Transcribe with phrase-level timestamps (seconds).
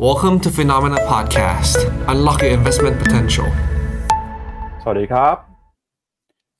[0.00, 1.76] Welcome to Phenomena Podcast.
[2.08, 3.48] Unlock your investment potential.
[4.82, 5.36] สวัสดีครับ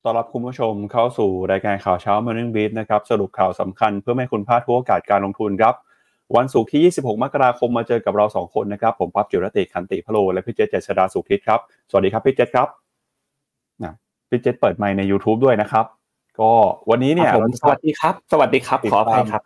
[0.05, 5.75] ต้อนรับคุณผู้ชมเข้าสู่รายการข่าวเช้า Morning Beat นะครับ สรุปข่าวสำคัญเพื่อไม่ให้คุณพลาดทุกโอกาสการลงทุนครับ
[6.37, 11.61] วันศุกร์ที่ 26 มกราคมมาเจอกับเรา 2 คนนะครับ ผมปั๊บจิรติคันติพะโล และพี่เจษเจษดาสุขทิศครับ
[11.91, 12.69] สวัสดีครับพี่เจษครับ
[13.83, 13.95] นะ
[14.31, 15.87] พี่เจษเปิดไมค์ใน YouTube ด้วยนะครับ
[16.41, 16.51] ก็
[16.91, 19.43] วันนี้เนี่ยครับผมสวัสดีครับ สวัสดีครับติดขออภัยตามครับ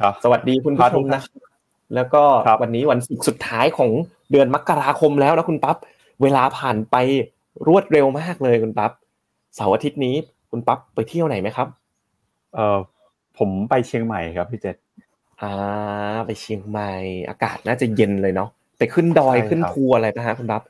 [0.00, 1.57] ครับ สวัสดีคุณผู้ชมนะครับ
[1.94, 3.90] แล้วก็ครับวันนี้วันศุกร์สุดท้ายของ
[4.30, 5.76] เดือนมกราคมแล้วนะคุณปั๊บ
[6.22, 6.96] เวลาผ่านไป
[7.68, 8.90] รวดเร็วมากเลยคุณปั๊บ
[9.54, 10.14] เสาร์อาทิตย์นี้
[10.50, 11.68] คุณปั๊บไปเที่ยวไหนไหมครับ
[12.54, 12.78] เอ่อ
[13.38, 14.76] ผมไปเชียงใหม่ครับพี่เจษ
[15.42, 15.52] อ่า
[16.26, 16.92] ไปเชียงใหม่
[17.28, 20.62] อากาศน่าจะเย็นเลยเนาะไปขึ้นดอยใช่ครับขึ้นภูอะไรนะฮะคุณปั๊บ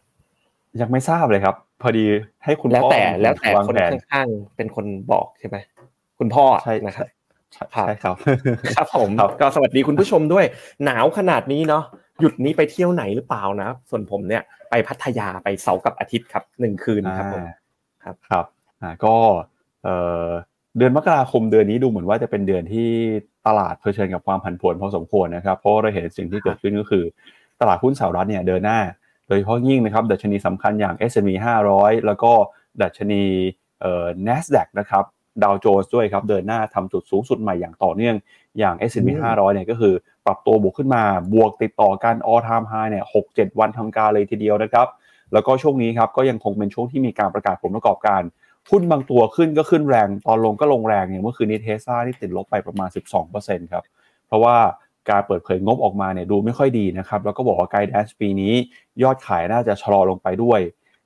[0.80, 2.04] ยังไม่ทราบเลยครับ พอดี
[2.44, 5.56] ให้คุณแล้วพ่อแต่แล้วแต่วางคนแผนข้างๆเป็นคนบอกใช่ไหม
[6.18, 7.06] คุณพ่อใช่นะครับ
[7.52, 8.16] ใช่ครับใช่ครับ
[8.76, 10.44] ครับผมครับก็สวัสดีคุณผู้ชมด้วย
[10.84, 11.84] หนาวขนาดนี้เนาะ
[12.20, 17.44] หยุดนี้ไปเที่ยวไหนหรือเปล่านะ ส่วนผมเนี่ยไปพัทยาไปเสาร์กับอาทิตย์ครับหนึ่งคืนครับผม
[18.04, 18.44] ครับครับ
[18.82, 19.14] อ่าก็
[19.84, 20.26] เอ่อ
[20.78, 22.88] เดือนมกราคมเดือนนี้ดูเหมือนว่าจะเป็นเดือนที่
[23.46, 27.04] ตลาดเผชิญกับความผันผวนพอสมควรนะครับ เพราะว่าเราเห็นสิ่งที่เกิดขึ้นก็คือ
[27.60, 28.80] ตลาดหุ้นสหรัฐเนี่ยเดินหน้า
[29.28, 31.30] โดยเฉพาะยิ่งนะครับดัชนีสำคัญอย่าง S&P
[31.70, 32.32] 500 แล้วก็
[32.82, 33.22] ดัชนี
[33.80, 35.04] เอ่อ NASDAQ นะครับ
[35.42, 38.14] ดาวโจนส์ด้วยครับเดินหน้าทำจุดสูงสุดใหม่อย่างต่อเนื่อง
[38.58, 39.94] อย่าง S&P อืม500เนี่ยก็คือ
[40.26, 41.02] ปรับตัวบวกขึ้นมา
[41.34, 44.86] บวกติดต่อกัน all time high เนี่ย6-7วันทำการเลยทีเดียวนะครับ
[45.32, 48.22] แล้วก็ช่วงนี้ครับก็ยังคงเป็นช่วงที่มีการประกาศผลประกอบการ
[48.70, 52.88] หุ้นบางตัวขึ้นก็ขึ้นแรง ตอนลงก็ลงแรงอย่างเมื่อคืนนี้เทสลาที่ติดลบไปประมาณ
[53.30, 53.84] 12%ครับ
[54.26, 54.56] เพราะว่า
[55.10, 58.54] การเปิดเผยงบออกมาเนี่ยดูไม่ค่อยดีนะครับ แล้วก็บอกว่าไกด์แดนปีนี้
[59.02, 60.60] ยอดขายน่าจะชะลอลงไปด้วย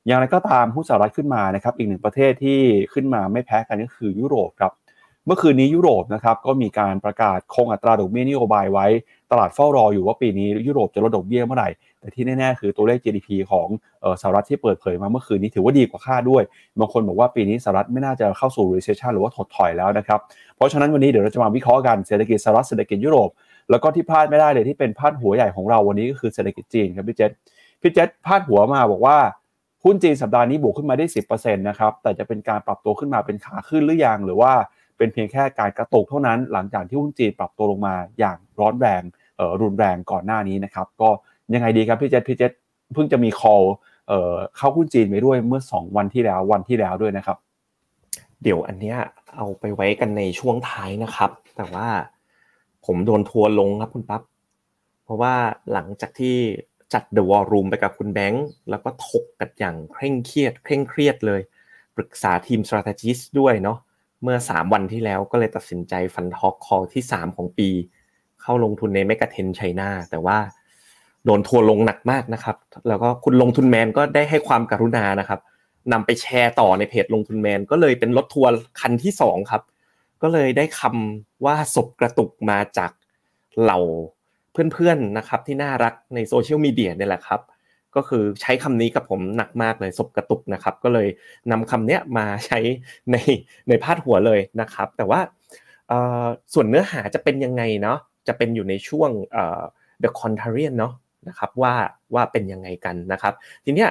[0.06, 2.58] อย่างไรก็ตามหุ้นสหรัฐขึ้นมานะครับอีกหนึ่งประเทศที่
[2.92, 4.72] ขึ้นมาไม่แพ้กันก็คือยุโรปครับ
[5.26, 8.86] เมื่อคืนนี้ยุโรปนะครับก็มีการประกาศคงอัตราดอกเบี้ยนโยบายไว้
[9.30, 11.68] ตลาดเฝ้ารออยู่ว่าปีนี้ยุโรปจะลดดอกเบี้ยเมื่อไหร่
[12.00, 13.68] แต่ที่แน่ๆคือตัวเลข GDP ของ
[14.04, 16.42] ออสหรัฐที่เปิดเผยมาเมื่อคืนนี้ถือว่าดีกว่าคาดด้วย
[16.78, 20.20] บางคนบอกว่าปีนี้สหรัฐไม่น่าจะเข้าสู่ recession หรือว่าถดถอยแล้วนะครับ
[20.56, 23.30] เพราะฉะนั้นวันนี้เดี๋ยวเราจะมาวิเคราะห์กันเศรษฐกิจสหรัฐเศรษฐกิจยุโรป
[23.70, 27.30] แล้วก็ที่พลาดไม่ได้เลยที่เป็นพาดหัวใหญ่ของเราวันนี้ก็คือเศรษฐกิจจีนครับพี่เจษ
[27.82, 29.16] พี่เจษพาดหัวมาบอกว่า
[29.84, 34.52] หุ้นจีนสัปดาห์นี้บวกขึ้นมาได้ 10%นะครับ แต่จะเป็นการปรับตัวขึ้นมาเป็นขาขึ้นหรือยัง หรือว่า
[34.96, 39.02] เป็นเพียงแค่การกระตุกเท่านั้น หลังจากที่หุ้นจีนปรับตัวลงมาอย่างร้อนแรง
[39.36, 41.08] เออรุนแรงก่อนหน้านี้นะครับ ก็
[41.54, 42.52] ยังไงดีครับพี่เจษพี่เจษ
[42.94, 43.64] เพิ่งจะมี call
[44.08, 47.36] เออเข้าหุ้นจีนไปด้วยเมื่อ 2 วันที่แล้ววันที่แล้วด้วยนะครับ
[48.42, 48.96] เดี๋ยวอันเนี้ย
[49.36, 51.88] เอาไปไว้กันในช่วงท้ายนะครับ แต่ว่า
[52.86, 54.22] ผมโดนทัวร์ลงครับคุณปั๊บ
[55.04, 55.34] เพราะว่า
[55.72, 56.36] หลังจากที่
[56.92, 61.40] จัด The War Room ไปกับคุณแบงค์แล้วก็ถกกันอย่างเคร่งเครียด เคร่งเครียดเลย
[61.96, 63.78] ปรึกษาทีม strategist ด้วยเนาะ
[64.22, 67.68] เมื่อ 3 วันที่แล้วก็เลยตัดสินใจ FundTalk Call ที่ 3 ของปี
[68.42, 70.38] เข้าลงทุนใน m e g a t e n China แต่ว่า
[71.24, 72.56] โดนทัวร์ลงหนักมากนะครับ
[72.88, 75.40] แล้วก็คุณลงทุนแมนก็ได้ให้ความกรุณานะครับ
[75.92, 79.62] นำไปแชร์ต่อในเพจลงทุนแมน ก็เลยเป็นรถทัวร์คันที่สองครับ
[80.22, 82.90] ก็เลยได้คำว่าศพกระตุกมาจาก
[83.62, 83.78] เหล่า
[84.52, 87.40] เพื่อนๆนะครับที่น่ารักในโซเชียลมีเดียเนี่ยแหละครับ
[87.96, 91.08] ก็คือใช้คำนี้กับผมหนักมากเลยศพกระตุกนะครับ ก็เลย
[91.50, 92.58] นำคำเนี้ยมาใช้
[93.10, 93.16] ใน
[93.68, 95.20] ในพาดหัวเลยนะครับ แต่ว่า
[96.54, 97.98] ส่วนเนื้อหาจะเป็นยังไงเนาะ
[98.28, 99.10] จะเป็นอยู่ในช่วง
[100.02, 100.92] The Contrarian เนาะ
[101.28, 101.74] นะครับว่า
[102.14, 103.90] ว่าเป็นยังไงกันนะครับ ทีเนี้ย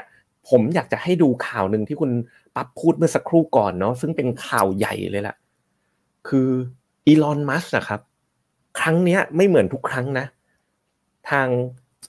[0.50, 2.12] ผมอยากจะให้ดูข่าวหนึ่งที่คุณ
[2.56, 5.36] ปั๊บพูดเมื่อสักครู่ก่อนเนาะซึ่งเป็นข่าวใหญ่เลยล่ะ
[6.28, 6.50] คือ
[7.08, 8.02] อีลอนมัสก์นะครับ
[8.80, 10.26] ครั้งเนี้ยไม่เหมือนทุกครั้งนะ
[11.30, 11.48] ทาง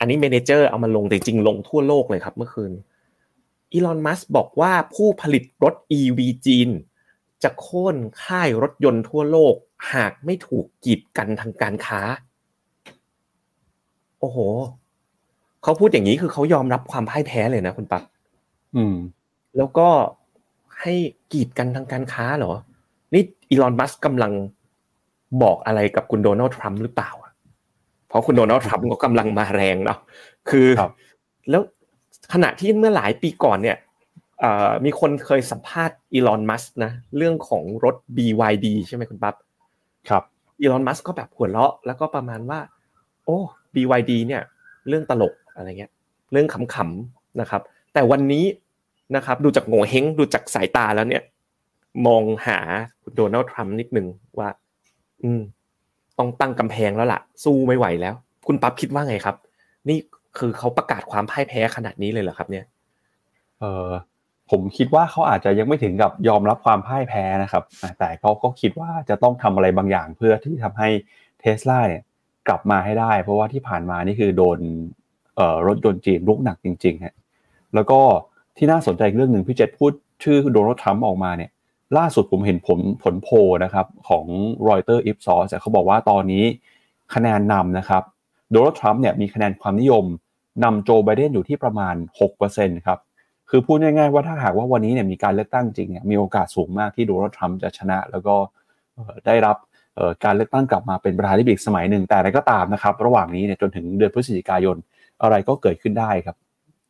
[0.00, 2.72] อันนี้ Manager เอามาลงแต่จริงๆลงทั่วโลกเลยครับเมื่อคืน
[3.72, 6.68] อีลอนมัสก์บอกว่าผู้ผลิตรถ EV จีน
[7.42, 9.54] จะโค่นค่ายรถยนต์ทั่วโลก
[9.92, 12.00] หากไม่ถูกกีดกันทางการค้า
[14.20, 14.38] โอ้โห
[15.62, 18.02] เขาพูดอย่างนี้คือเขายอมรับความพ่ายแพ้เลยนะคุณปั๊บ
[18.76, 18.96] อืม
[19.56, 19.88] แล้วก็
[20.80, 20.94] ให้
[21.32, 22.52] กีดกันทางการค้าเหรอ
[23.14, 24.32] นี่อีลอนมัสกำลัง
[25.42, 27.21] บอกอะไรกับคุณโดนัลด์ทรัมป์หรือเปล่าอะ
[28.12, 29.98] เพราะคุณโดนัลด์ทรัมป์ก็กำลังมาแรงเนาะ
[30.50, 30.92] คือครับ
[31.50, 31.62] แล้ว
[32.32, 33.76] ขณะที่เมื่อหลายปีก่อนเนี่ย
[34.40, 39.34] เอ่อมีคนเคยสัมภาษณ์อีลอนมัสนะเรื่องของรถ BYD ใช่ไหมคุณปั๊บ
[40.08, 40.22] ครับ
[40.60, 42.60] อีลอนมัสก็แบบหัวเราะแล้วก็ประมาณว่า
[43.24, 43.38] โอ้
[43.74, 44.42] BYD เนี่ย
[44.88, 45.92] เรื่องตลกอะไรเงี้ย
[46.32, 47.62] เรื่องขำๆนะครับ
[47.92, 48.44] แต่วันนี้
[49.16, 51.22] นะครับ ดูจากโง่เฮงดูจากสายตาแล้วเนี่ย
[52.06, 52.58] มองหา
[53.14, 54.06] โดนัลด์ทรัมป์นิดนึง
[54.38, 54.48] ว่า
[55.22, 55.42] อืม
[56.18, 58.14] ต้องตั้งกำแพงแล้วล่ะ สู้ไม่ไหวแล้ว
[58.46, 59.36] คุณปั๊บคิดว่าไงครับ
[59.88, 59.98] นี่
[60.38, 62.64] คือเขาประกาศความพ่ายแพ้ขนาดนี้เลยเหรอครับ เนี่ย
[63.60, 63.90] เออ
[64.50, 67.64] ผมคิดว่าเขาอาจจะยังไม่ถึงกับยอมรับความพ่ายแพ้นะครับ
[67.98, 70.88] แต่เขาก็คิดว่าจะต้องทำอะไรบางอย่างเพื่อที่ทำให้
[71.40, 72.02] เทสลาเนี่ย
[72.48, 74.58] กลับมาให้ได้ เพราะว่าที่ผ่านมานี่คือโดน
[75.66, 77.14] รถยนต์จีนรุกหนักจริงๆฮะ
[77.74, 78.00] แล้วก็
[78.56, 79.92] ที่น่าสนใจเรื่องหนึ่งพี่เจษพูด
[80.22, 81.50] ชื่อโดนัลด์ทรัมป์ออกมาเนี่ย
[81.98, 83.28] ล่าสุดผมเห็นผลผลโพล
[83.64, 84.26] นะครับของ
[84.68, 86.44] รอยเตอร์ Ipsos เขาบอกว่าตอนนี้
[87.14, 88.02] คะแนนนำนะครับ
[88.52, 90.04] โดนัลด์ทรัมป์เนี่ยมีคะแนนความนิยม
[90.64, 91.94] นำโจไบเดนอยู่ที่ประมาณ
[92.40, 92.98] 6%ครับ
[93.50, 98.34] คือพูดง่ายๆว่าถ้าหากว่าวันนี้เนี่ยมีการเลือกตั้งจริงเนี่ยมีโอกาสสูงมากที่โดนัลด์ทรัมป์จะชนะ แล้วก็
[99.26, 99.56] ได้รับ
[100.24, 104.76] การเลือกตั้งกลับมาเป็นประธานาธิบดีสมัยหนึ่งแต่อะไรก็ตามนะครับ ระหว่างนี้เนี่ยจนถึงเดือนพฤศจิกายน
[105.22, 106.36] อะไรก็เกิดขึ้นได้ครับ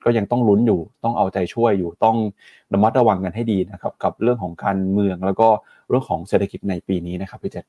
[0.05, 2.17] ก็ยังต้องลุ้นอยู่ ต้องเอาใจช่วยอยู่ ต้อง
[2.73, 5.49] ระมัดระวังกันให้ดีนะครับ กับเรื่องของการเมืองแล้วก็
[5.89, 7.65] เรื่องของเศรษฐกิจในปีนี้นะครับพี่เจษ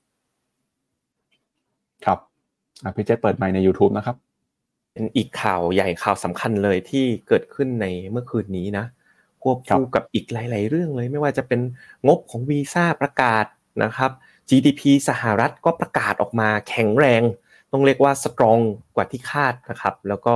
[2.06, 2.20] ครับ
[2.96, 4.16] พี่เจษเปิดไมค์ใน YouTube นะครับ
[4.94, 8.86] เป็นอีกข่าวใหญ่ข่าวสำคัญเลยที่เกิดขึ้นในเมื่อคืนนี้นะ
[9.44, 11.62] ควบคู่กับอีกหลาย ๆ เรื่องเลย ไม่ว่าจะเป็น
[12.08, 13.46] งบของวีซ่าประกาศ
[13.84, 14.12] นะครับ
[14.50, 17.22] GDP สหรัฐก็ประกาศออกมาแข็งแรง
[17.72, 18.60] ต้องเรียกว่าสตรอง
[18.96, 20.34] กว่าที่คาดนะครับ แล้วก็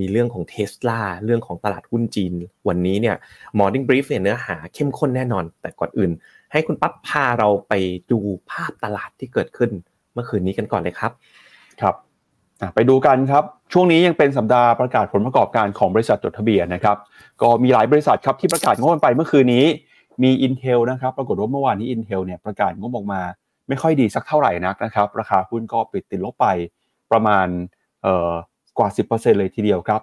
[0.00, 2.32] มีเรื่องของเทสลาเรื่องของตลาดหุ้นจีน
[2.68, 3.16] วันนี้เนี่ย
[3.58, 6.10] Morning Brief เนี่ยเนื้อหาเข้มข้นแน่นอน แต่ก่อนอื่น
[6.52, 7.72] ให้คุณปั๊บพาเราไป
[8.10, 8.18] ดู
[8.50, 9.70] ภาพตลาดที่เกิดขึ้น
[10.12, 11.12] เมื่อคืนนี้กันก่อนเลยครับ
[11.80, 11.94] ครับ
[12.74, 16.96] ไปดูกันครับ ช่วงนี้ยังเป็นสัปดาห์ประกาศผลประกอบการของบริษัทจดทะเบียนนะครับ
[17.42, 19.66] ก็มีหลายบริษัทครับที่ประกาศงบไปเมื่อคืนนี้
[20.22, 23.20] มี Intel นะครับ ปรากฏว่าเมื่อวานนี้ Intel เนี่ยประกาศงบออกมา
[23.68, 26.46] ไม่ค่อยดีสักเท่าไหร่นักนะครับ ราคาหุ้นก็ปิดติดลบไป
[27.12, 27.46] ประมาณ
[28.02, 28.32] เอ่อ
[28.80, 30.00] กว่า 10%เลยทีเดียวครับ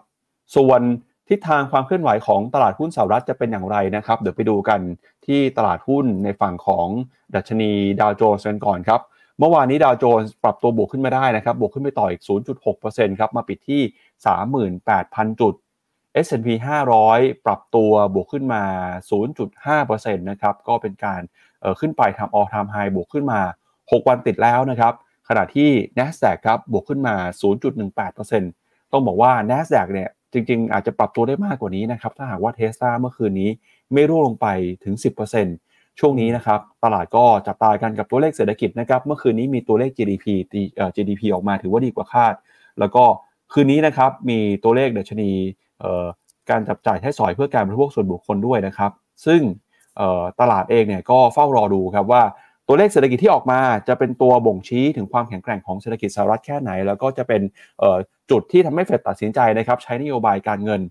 [0.56, 0.82] ส่วน
[1.30, 4.80] ทิศทางความเคลื่อนไหวของตลาดหุ้นสหรัฐจะเป็นอย่างไรนะครับ เดี๋ยวไปดูกัน
[5.26, 6.88] ที่ตลาดหุ้นในฝั่งของ
[7.36, 9.02] ดัชนีดาวโจนส์กันก่อนครับ
[9.40, 12.22] เมื่อวานนี้ดาวโจนส์ปรับตัวบวกขึ้นมาได้นะครับ บวกขึ้นไปต่ออีก
[12.70, 13.82] 0.6%ครับ มาปิดที่
[14.62, 15.54] 38,000 จุด
[16.26, 16.48] S&P
[16.98, 18.64] 500 ปรับตัวบวกขึ้นมา
[19.44, 21.22] 0.5%นะครับ ก็เป็นการ
[21.80, 23.40] ขึ้นไปทำ all time high บวกขึ้นมา
[23.76, 24.94] 6 วันติดแล้วนะครับ
[25.30, 33.50] ขณะที่ NASDAQ ครับ บวกขึ้นมา 0.18% ต้องบอกว่า NASDAQ เนี่ยจริงๆ อาจจะปรับตัวได้มากกว่านี้นะครับ ถ้าหากว่าเทสลาเมื่อคืนนี้
[33.94, 34.48] ไม่ร่วงลงไป
[34.84, 34.96] ถึง
[35.48, 40.26] 10%ช่วงนี้นะครับ ตลาดก็จับตากันกับตัวเลขเศรษฐกิจนะครับ เมื่อคืนนี้มีตัวเลข GDP
[40.96, 42.34] GDP ออกมาถือว่าดีกว่าคาด
[42.80, 43.04] แล้วก็
[43.54, 45.32] คืนนี้นะครับมีตัวเลขเดชนี
[46.50, 48.92] การจับจ่ายใช้สอยเพื่อการบริโภคส่วนบุคคลด้วยนะครับ
[49.26, 49.42] ซึ่ง
[50.40, 52.24] ตลาดเองเนี่ยก็เฝ้ารอดูครับว่า
[52.68, 57.42] ตัวเลขเศรษฐกิจที่ออกมาจะเป็นตัวบ่งชี้ถึงความแข็งแกร่งของเศรษฐกิจสหรัฐแค่ไหน แล้วก็จะเป็น
[58.32, 60.82] จุดที่ทำให้เฟดตัดสินใจนะครับใช้นโยบายการเงิน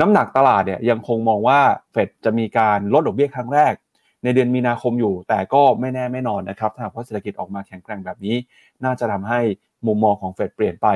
[0.00, 1.60] น้ำหนักตลาดเนี่ยยังคงมองว่า
[1.92, 3.74] เฟดจะมีการลดดอกเบี้ยครั้งแรก
[4.24, 8.36] ในเดือนมีนาคมอยู่ แต่ก็ไม่แน่ไม่นอนนะครับถ้าหากว่าเศรษฐกิจออกมาแข็งแกร่งแบบนี้
[8.84, 9.40] น่าจะทำให้
[9.86, 10.88] มุมมองของเฟดเปลี่ยนไป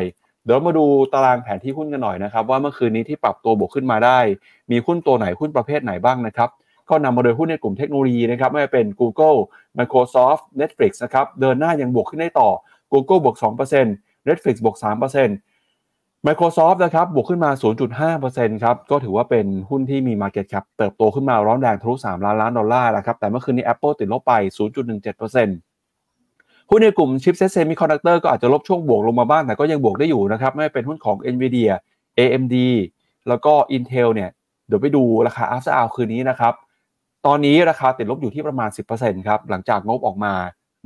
[0.45, 0.85] เดี๋ยวมาดู
[1.15, 4.19] ตารางแผนที่หุ้นกันหน่อยนะครับว่าเมื่อคืนนี้ที่ปรับตัวบวกขึ้นมาได้
[4.71, 6.51] มีหุ้นตัวไหนหุ้นประเภทไหนบ้างนะครับ
[6.89, 9.39] ก็นำมาโดยหุ้นในกลุ่มเทคโนโลยีนะครับไม่ว่าเป็น Google
[9.79, 12.51] Microsoft Netflix นะครับเดินหน้ายังบวกขึ้นได้ต่อ
[12.93, 13.37] Google บวก
[13.83, 14.77] 2% Netflix บวก
[15.53, 17.51] 3% Microsoft นะครับบวกขึ้นมา
[18.09, 24.33] 0.5%ครับก็ถือว่าเป็นหุ้นที่มี Market Cap เติบโตขึ้นมาร้อนแรงทะลุ3ล้านล้านดอลลาร์แล้วครับแต่เมื่อคืนนี้ Apple ติดลบไป
[25.09, 31.73] 0.17%หุ้นในกลุ่ม Chipset Semiconductor ก็อาจจะลบช่วงบวกลงมาบ้าง แต่ก็ยังบวกได้อยู่นะครับ ไม่เป็นหุ้นของ Nvidia
[32.19, 32.57] AMD
[33.29, 34.31] แล้วก็ Intel เนี่ย
[34.67, 36.55] เดี๋ยวไปดูราคา after hour คืนนี้นะครับ
[37.27, 40.35] ตอนนี้ราคาติดลบอยู่ที่ประมาณ 10%ครับ หลังจากงบออกมา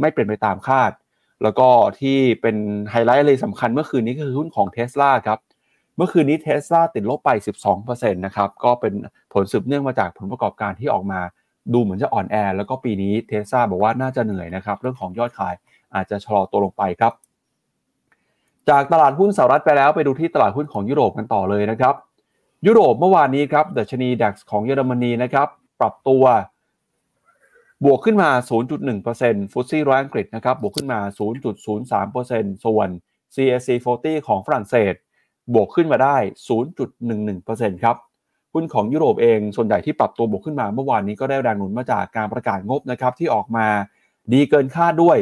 [0.01, 0.93] ไม่เป็นไปตามคาด
[1.43, 1.69] แล้วก็
[2.01, 2.57] ที่เป็น
[2.91, 5.39] ไฮไลท์เลยสำคัญเมื่อคืนนี้ก็คือหุ้นของเท s l a ครับ
[5.97, 7.31] เมื่อคืนนี้เท สลา ติดลบไป
[7.73, 8.93] 12%นะครับก็เป็น
[9.33, 11.21] ผลสืบเนื่องมาจากผลประกอบการที่ออกมา
[11.73, 15.55] ดูเหมือนจะอ่อนแอ แล้วก็ปีนี้เทสลาบอกว่าน่าจะเหนื่อยนะครับเรื่องของยอดขาย
[15.95, 17.13] อาจจะชะลอตัวลงไปครับ
[18.69, 21.95] จากตลาดหุ้นสหรัฐไปแล้วไปดูที่ตลาดหุ้นของยุโรปกันต่อเลยนะครับ
[22.67, 25.49] ยุโรปเมื่อวานนี้ครับดัชนี DAX ของเยอรมนีนะครับ
[25.81, 26.25] ปรับตัว
[27.85, 28.31] บวกขึ้นมา
[28.91, 31.01] 0.1%ฟุตซี่ร้อยอังกฤษนะครับบวกขึ้นมา
[31.69, 32.89] 0.03%ส่วน
[33.35, 33.69] CAC
[33.99, 34.95] 40 ของฝรั่งเศส
[35.55, 36.17] บวกขึ้นมาได้
[36.99, 37.97] 0.11%ครับ
[38.55, 43.67] หุ้นของยุโรปเองส่วนใหญ่ที่ปรับตัวบวกขึ้นมาเมื่อวานนี้ก็ได้แรงหนุนมาจากการประกาศงบนะครับที่ออกมา
[44.33, 45.19] ดีเกินคาดด้วย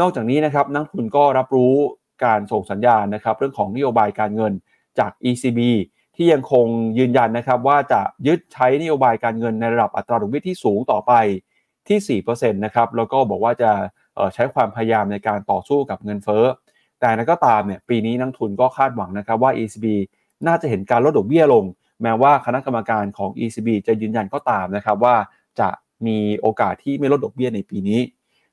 [0.00, 1.74] นอกจากนี้นะครับนักทุนก็รับรู้
[2.24, 4.52] การส่งสัญญาณนะครับเรื่องของนโยบายการเงิน
[4.98, 5.60] จาก ECB
[6.22, 6.66] ที่ยังคง
[6.98, 11.12] ยืนยันนะครับว่าจะยึดใช้นโยบายการเงินในระดับอัตราดอกเบี้ยที่สูงต่อไป
[11.88, 13.70] ที่4%นะครับแล้วก็บอกว่าจะ
[14.34, 16.44] ใช้ความพยายามในการต่อสู้กับเงินเฟ้อ
[17.00, 19.86] แต่นั้นก็ตามเนี่ยปีนี้นักทุนก็คาดหวังนะครับว่า ECB
[20.46, 21.64] น่าจะเห็นการลดดอกเบี้ยลง
[22.02, 25.14] แม้ว่าคณะกรรมการของ ECB จะยืนยันก็ตามนะครับว่า
[25.60, 25.68] จะ
[26.06, 28.00] มีโอกาสที่ไม่ลดดอกเบี้ยในปีนี้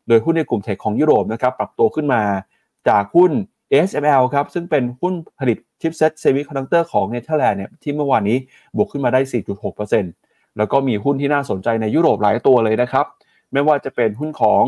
[0.08, 2.22] โดยหุ้นในกลุ่มเทคของยุโรปนะครับปรับตัวขึ้นมา
[2.90, 3.32] จากหุ้น
[3.88, 8.38] ASML ครับซึ่งเป็นหุ้นผลิต ชิปเซ็ตเซมิคอนดักเตอร์ของเนเธอร์แลนด์เนี่ยที่เมื่อวานนี้
[8.78, 9.20] บวกขึ้นมาได้
[9.84, 13.06] 4.6%แล้วก็มีหุ้นที่น่าสนใจในยุโรปหลายตัวเลยนะครับ
[13.54, 14.64] ไม่ว่าจะเป็นหุ้นของ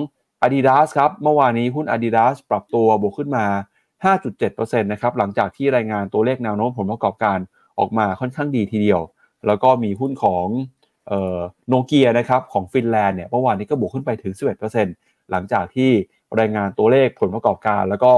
[0.45, 3.45] Adidas ครับเมื่อวานนี้หุ้น Adidas ปรับตัวบวกขึ้นมา
[4.03, 7.37] 5.7%นะครับหลังจากที่รายงานตัวเลขแนวโน้มผลประกอบการ
[7.79, 9.01] ออกมาค่อนข้างดีทีเดียว
[9.47, 10.47] แล้วก็มีหุ้นของ
[11.67, 14.33] โนเกียนะครับของฟินแลนด์เนี่ยเมื่อวานนี้ก็บวกขึ้นไปถึง
[14.81, 15.91] 11%หลังจากที่
[16.39, 18.11] รายงานตัวเลขผลประกอบการ แล้วก็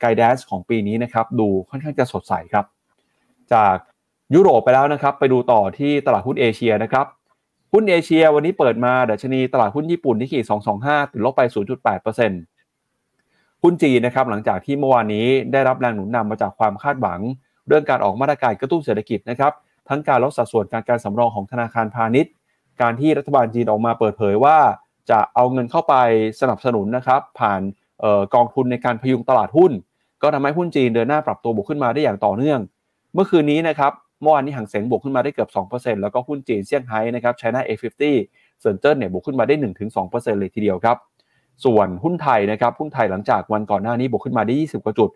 [0.00, 2.64] ไกด์แดนซ์ของปีนี้นะครับดูค่อนข้างจะสดใสครับ
[3.52, 3.76] จาก
[4.34, 7.06] ยุโรปไปแล้วนะครับ ไปดูต่อที่ตลาดหุ้นเอเชียนะครับ
[7.72, 10.44] หุ้นเอเชียวันนี้เปิดมาดัชนีตลาดหุ้นญี่ปุ่นที่ขีด
[10.78, 11.42] 225 ติดลบไป
[12.52, 17.20] 0.8%หุ้นจีนนะครับหลังจากที่เมื่อวานนี้ได้รับแรงหนุนนำมาจากความคาดหวัง
[17.68, 19.52] เรื่องการออกมาตรการกระตุ้นเศรษฐกิจนะครับ
[19.88, 22.32] ทั้งการลดสัดส่วนการการสำรองของธนาคารพาณิชย์
[22.80, 24.58] การที่รัฐบาลจีนออกมาเปิดเผยว่า
[25.10, 25.94] จะเอาเงินเข้าไป
[26.40, 27.60] สนับสนุนนะครับผ่าน
[28.02, 29.72] ออกกองทุนในการพยุงตลาดหุ้น
[30.22, 32.60] ก็ทำให้หุ้นจีนเดินหน้าปรับตัวบวกขึ้นมาได้อย่างต่อเนื่อง
[33.14, 38.02] เมื่อคืนนี้นะครับเมื่อวานนี้ฮั่งเส็งบวกขึ้นมาได้เกือบ 2%แล้วก็หุ้นจีนเซี่ยงไฮ้นะครับไชน่า A50
[38.60, 39.54] เซินเจิ้นเนี่ยบวกขึ้นมาได้
[39.96, 40.96] 1-2%เลยทีเดียวครับ
[41.64, 45.10] ส่วนหุ้นไทยนะครับหุ้นไทยหลังจากวันก่อนหน้านี้บวกขึ้นมาได้ 20 กว่าจุด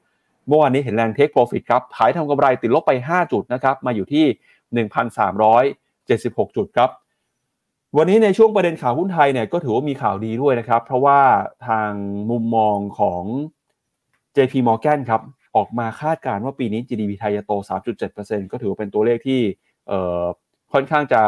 [0.49, 4.87] เมื่อวานนี้เห็นแรง take profit ครับขายทำกำไรติดลบไป 5 จุดนะครับมาอยู่ที่
[5.67, 6.91] 1,376 จุดครับ
[7.99, 11.21] วันนี้ในช่วงประเด็นข่าวหุ้นไทยเนี่ยก็ถือว่ามีข่าวดีด้วยนะครับ เพราะว่า
[11.69, 11.91] ทาง
[12.31, 13.23] มุมมองของ
[14.37, 15.23] JP Morgan ครับ
[15.57, 17.53] ออกมาคาดการณ์ว่าปีนี้ GDP ไทยจะโต
[18.07, 19.41] 3.7%ก็ถือว่าเป็นตัวเลขที่
[20.73, 21.23] ค่อนข้างจะ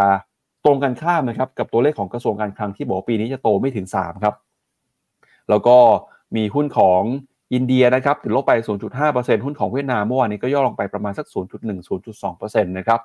[0.64, 4.34] ตรงกันข้ามนะครับกับตัวเลขของกระทรวงการคลังที่บอกปีนี้จะโตไม่ถึง 3 ครับ
[5.50, 5.76] แล้วก็
[6.36, 7.02] มีหุ้นของ
[7.54, 8.52] อินเดียนะครับติดลบไป
[8.98, 11.26] 0.5%หุ้นของเวียดนามเมื่อวานนี้ก็ย่อลงไปประมาณสัก
[11.94, 13.00] 0.1-0.2%นะครับ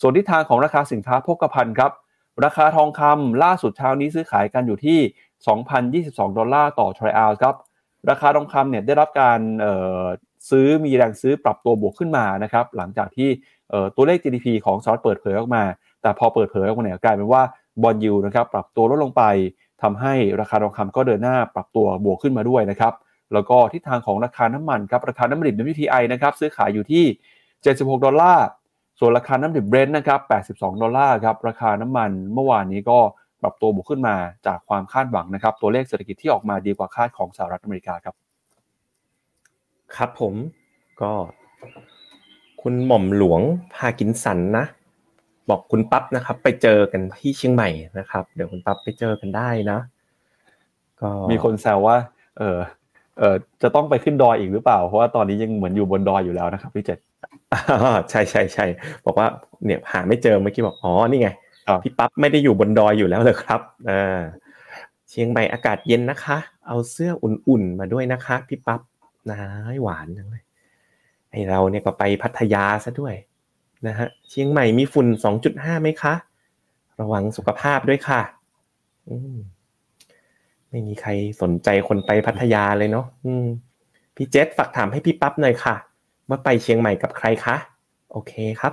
[0.00, 1.92] ส่วนทิศทางของราคาสินค้าโภคภัณฑ์ครับ
[2.44, 4.98] ราคาทองคำล่าสุดเช้านี้ซื้อขายกันอยู่ที่
[6.08, 7.54] 2,022 ดอลลาร์ต่อทริอัลครับ
[8.10, 9.40] ราคาทองคำเนี่ยได้รับการ
[10.50, 13.28] ซื้อมีแรงซื้อปรับตัวบวกขึ้นมานะครับหลังจากที่
[13.96, 15.62] ตัวเลข GDP ของสหรัฐเปิดเผยออกมา
[16.02, 17.42] แต่พอเปิดเผยออกมาเนี่ยกลายเป็นว่า
[17.82, 19.22] บอลยูนะครับปรับตัวลดลงไป
[19.82, 22.94] ทำให้ราคาทองคำก็เดินหน้าปรับตัวบวกขึ้นมาด้วยนะครับ
[23.32, 27.04] แล้วก็ทิศทางของราคาน้ำมันครับราคาน้ำมันดิบ WTI นะครับซื้อขายอยู่ที่
[27.54, 28.46] 76 ดอลลาร์
[28.98, 30.20] ส่วนราคาน้ำมันดิบเบรนท์นะครับ
[30.56, 32.98] 82 ดอลลาร์ครับ ราคาน้ำมันเมื่อวานนี้ก็
[33.42, 38.14] ปรับตัวบวกขึ้นมาจากความคาดหวังนะครับ ตัวเลขเศรษฐกิจที่ออกมาดีกว่าคาดของสหรัฐอเมริกาครับ
[39.96, 40.34] ครับผม
[41.00, 41.12] ก็
[42.62, 43.40] คุณหม่อมหลวง
[43.74, 44.64] พากินสันนะ
[45.50, 49.78] บอกคุณปั๊บนะครับ ไปเจอกันที่เชียงใหม่นะครับ เดี๋ยวคุณปั๊บไปเจอกันได้นะ
[51.00, 51.96] ก็มีคนแซวว่า
[52.38, 52.58] เออ
[53.18, 56.98] เออจะต้องไปขึ้นดอยอีกหรือเปล่า เพราะว่าตอนนี้ยังเหมือนอยู่บนดอยอยู่แล้วนะครับพี่เจษ
[58.10, 58.66] ใช่ใช่ใช่
[59.04, 59.26] บอกว่า
[59.64, 61.28] เนี่ยหาไม่เจอเมื่อกี้บอกอ๋อนี่ไง
[61.82, 64.20] พี่ปั๊บไม่ได้อยู่บนดอยอยู่แล้วเลยครับอ่า
[65.08, 68.80] เชียงใหม่อากาศเย็นนะคะ เอาเสื้ออุ่นๆมาด้วยนะคะ พี่ปั๊บ
[69.30, 69.42] น้า
[69.74, 70.44] ยหวานจังเลย
[71.30, 73.14] ไอเราเนี่ยก็ไปพัทยาซะด้วย
[73.86, 75.06] นะฮะเชียงใหม่มีฝุ่น
[75.44, 76.14] 2.5ไหมคะ
[77.00, 78.20] ระวังสุขภาพด้วยค่ะ
[79.08, 79.36] อืม
[80.70, 81.10] ไม่มีใคร
[81.42, 83.46] สนใจคนไปพัทยาเลยเนาะอืม
[84.16, 85.76] พี่เจษฝากถามให้พี่ปั๊บหน่อยค่ะ
[86.28, 87.56] ว่าไปเชียงใหม่กับใครคะ
[88.12, 88.72] โอเคครับ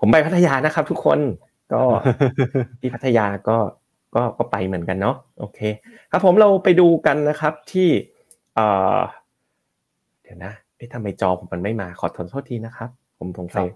[0.00, 1.18] ผมไปพัทยานะครับ ทุกคน
[1.72, 1.82] ก็
[2.80, 3.58] ที่พัทยาก็
[4.14, 5.60] ก็ก็ไปเหมือนกันเนาะโอเค
[6.10, 7.88] ครับผมเราไปดูกันนะครับที่
[8.54, 8.66] เอ่
[8.96, 8.98] อ
[10.22, 13.66] เดี๋ยวนะเอ๊ะทำไมจอผมมันไม่มาขอโทษทีนะครับ ผมสงสัย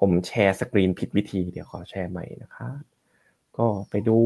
[0.00, 2.80] ผมแชร์สกรีนผิดวิธีเดี๋ยวขอแชร์ใหม่นะครับ
[3.58, 4.18] ก็ไปดู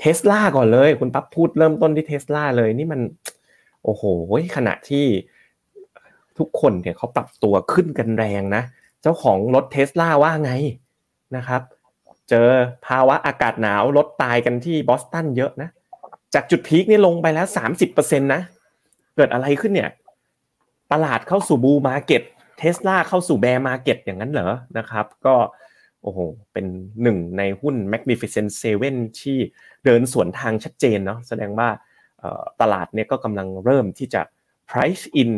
[0.00, 3.00] เทสลาก่อนเลย คุณปั๊บพูดเริ่มต้นที่เทสลาเลย นี่มัน
[3.84, 4.02] โอ้โห
[4.56, 5.06] ขณะที่
[6.38, 8.62] ทุกคนเนี่ยเขาปรับตัวขึ้นกันแรงนะ
[9.02, 10.52] เจ้าของรถเทสลาว่าไง
[11.36, 11.62] นะครับ
[12.30, 12.48] เจอ
[12.86, 15.70] ภาวะอากาศหนาวรถตายกันที่บอสตันเยอะนะ
[16.34, 18.42] จากจุด peak นี่ลงไปแล้วสามสิบเปอร์เซ็นต์นะ
[19.16, 19.90] เกิดอะไรขึ้นเนี่ย
[20.92, 22.22] ตลาดเข้าสู่ bull market
[22.58, 25.34] เทสลาเข้าสู่ bear market อย่างนั้นเหรอนะครับ ก็
[26.02, 26.18] โอ้โห
[26.52, 26.66] เป็น
[27.02, 29.38] หนึ่งในหุ้น Magnificent Seven ที่
[29.84, 31.68] เดินสวนทางชัดเจนเนาะแสดงว่า
[32.60, 34.22] ตลาดเนี่ยก็กำลังเริ่มที่จะ
[34.70, 35.32] price in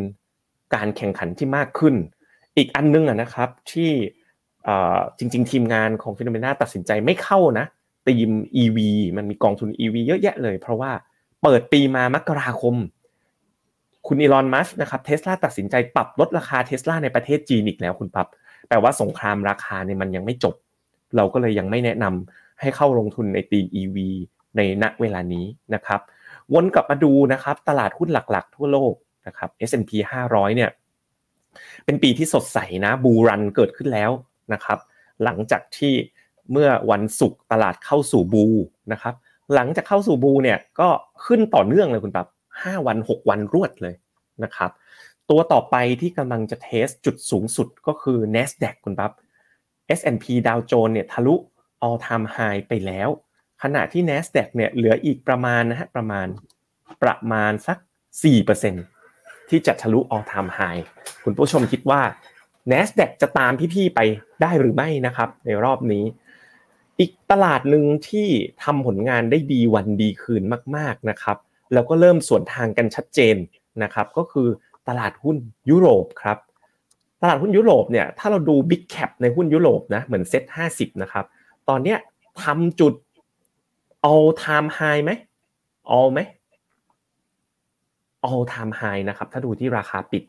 [0.75, 1.95] การแข่งขันที่มากขึ้น
[2.57, 3.91] อีกอันนึงนะครับที่
[5.17, 7.65] จริง ๆ ทีมงานของ FINNOMENA ตัดสินใจไม่เข้านะ
[8.07, 8.29] ธีม
[8.61, 8.79] EV
[9.17, 10.91] มันมีกองทุน EV เยอะแยะเลย เพราะว่า
[11.43, 12.75] เปิดปีมามกราคม
[14.07, 18.27] คุณอีลอนมัสก์นะครับเทสลาตัดสินใจปรับลดราคาเทสลาในประเทศจีนอีกแล้วคุณปั๊บ
[18.67, 20.55] แปลว่าสงครามราคาเนี่ยมันยังไม่จบ
[21.15, 23.97] เราก็เลยยังไม่แนะนำให้เข้าลงทุนในตีม EV
[24.57, 26.01] ในณเวลานี้นะครับ
[26.53, 28.93] วนกลับมาดูนะครับ ตลาดหุ้นหลัก ๆ ทั่วโลก
[29.29, 29.91] นะครับ S&P
[30.27, 30.69] 500 เนี่ย
[31.85, 34.11] เป็นปีที่สดใสนะบูรันเกิดขึ้นแล้ว
[34.53, 34.79] นะครับ
[35.23, 35.93] หลังจากที่
[36.51, 38.45] เมื่อวันศุกร์ตลาดเข้าสู่บู
[38.91, 39.15] นะครับ
[39.55, 40.89] หลังจากเข้าสู่บูเนี่ยก็
[41.25, 42.27] ขึ้นต่อเนื่องเลยคุณปั๊บ
[42.63, 43.95] ห้าวันหกวันรวดเลย
[44.43, 44.71] นะครับ
[45.29, 49.11] ตัวต่อไปที่กำลังจะเทสจุดสูงสุดก็คือ NASDAQ คุณปั๊บ
[49.99, 51.35] S&P Dow Jones เนี่ยทะลุ
[51.85, 53.09] all time high ไปแล้ว
[53.63, 56.27] ขณะที่ NASDAQ เนี่ยเหลืออีกประมาณนะฮะประมาณ
[57.03, 57.77] ประมาณสัก
[58.23, 58.73] 4%ท
[59.49, 60.81] ที่จะทะลุ all time high
[61.23, 62.01] คุณผู้ชมคิดว่า
[62.71, 63.99] NASDAQ จะตามพี่ๆไป
[64.41, 66.03] ได้หรือไม่นะครับ ในรอบนี้
[66.99, 68.27] อีกตลาดหนึ่งที่
[68.63, 70.43] ทำผลงานได้ดีวันดีคืน
[70.75, 71.37] มากๆนะครับ
[71.73, 73.35] แล้วก็เริ่มสวนทางกันชัดเจน
[73.83, 74.47] นะครับ ก็คือ
[74.87, 75.37] ตลาดหุ้น
[75.69, 76.37] ยุโรปครับ
[77.21, 81.25] ตลาดหุ้นยุโรปเนี่ยถ้าเราดู Big Cap ในหุ้นยุโรปนะเหมือนเซ็ตห้าสิบนะครับ
[81.69, 81.97] ตอนเนี้ย
[82.43, 82.93] ทำจุด
[84.11, 85.11] all time high ไหม
[85.97, 86.19] all ไหม
[88.27, 90.23] all time high นะครับ ถ้าดูที่ราคาปิด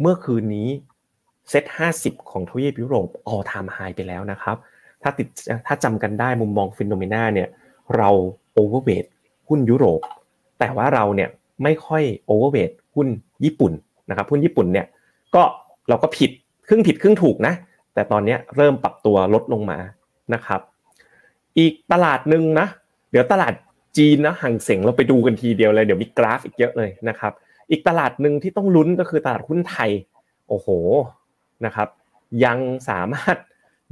[0.00, 0.68] เมื่อคืนนี้
[1.48, 4.56] เซ็ตห้าสิบของทวีปยุโรป all time high ไปแล้วนะครับ
[5.02, 5.28] ถ้าติด
[5.66, 7.48] ถ้าจำกันได้มุมมองฟิโนเมนาเนี่ย
[7.96, 8.10] เรา
[8.58, 9.06] overweight
[9.48, 10.00] หุ้นยุโรป
[10.58, 11.28] แต่ว่าเราเนี่ย
[11.62, 13.08] ไม่ค่อย overweight หุ้น
[13.44, 13.72] ญี่ปุ่น
[14.08, 14.86] นะครับ หุ้นญี่ปุ่นเนี่ย
[15.34, 15.42] ก็
[15.88, 16.30] เราก็ผิด
[16.68, 17.54] ครึ่งผิดครึ่งถูกนะ
[17.94, 19.78] แต่ตอนนี้เริ่มปรับตัวลดลงมา
[20.34, 20.60] นะครับ
[21.58, 22.66] อีกตลาดหนึ่งนะ
[23.10, 23.52] เดี๋ยวตลาด
[23.96, 27.32] จีนนะห่างเสงเราไปดูกันทีเดียวเลยเดี๋ยวมีกราฟอีกเยอะเลยนะครับ
[27.70, 29.90] อีกตลาดหนึ่งที่ต้องลุ้นก็คือตลาดหุ้นไทย
[30.48, 30.68] โอ้โห
[31.64, 31.88] นะครับ
[32.44, 33.36] ยังสามารถ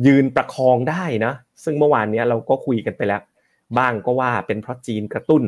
[0.07, 1.33] ยืนประคองได้นะ
[1.65, 3.23] ซึ่งเมื่อวานนี้เราก็คุยกันไปแล้ว
[3.79, 5.45] บ้างก็ว่าเป็นเพราะจีนกระตุ้น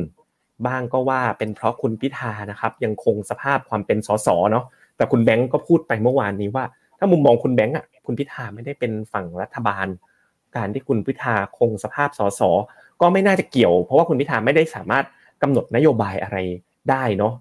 [0.67, 4.65] บ้างก็ว่าเป็นเพราะคุณพิธานะครับ ยังคงสภาพความเป็นสสเนาะ
[4.97, 6.65] แต่คุณแบงก์ก็พูดไปเมื่อวานนี้ว่า
[6.97, 9.87] ถ้ามุมมองคุณแบงก์อะคุณพิธาไม่ได้เป็นฝั่งรัฐบาล
[10.55, 12.41] การที่คุณพิธาคงสภาพสส
[13.01, 15.05] ก็ไม่น่าจะเกี่ยว เพราะว่าคุณพิธาไม่ได้สามารถ
[15.41, 16.37] กำหนดนโยบายอะไร
[16.89, 17.33] ได้เนาะ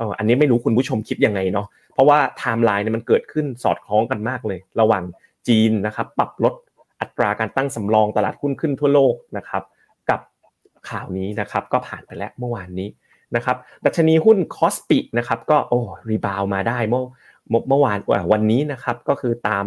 [0.00, 5.04] เอออันนี้ไม่รู้คุณผู้ชมคิดยังไงเนาะเพราะว่าไทม์ไลน์เนี่ยมันเกิดขึ้นสอดคล้องกันมากเลย ระหว่าง
[5.48, 6.54] จีนนะครับ ปรับลด
[7.00, 9.62] อัตราการตั้งสำรองตลาดหุ้นขึ้นทั่วโลกนะครับ
[10.10, 10.20] กับ
[10.88, 12.88] ข่าวนี้นะครับ ก็ผ่านไปแล้วเมื่อวานนี้
[13.36, 17.02] นะครับดัชนีหุ้นคอสปินะครับ ก็โอ้ rebound มาได้เมื่อ
[17.68, 17.98] เมื่อวาน
[18.32, 19.64] วันนี้นะครับ ก็คือตาม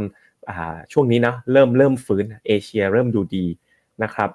[0.91, 3.45] ช่วงนี้นะเริ่มเริ่มฟื้นเอเชียเริ่มดูดี
[4.03, 4.29] นะครับ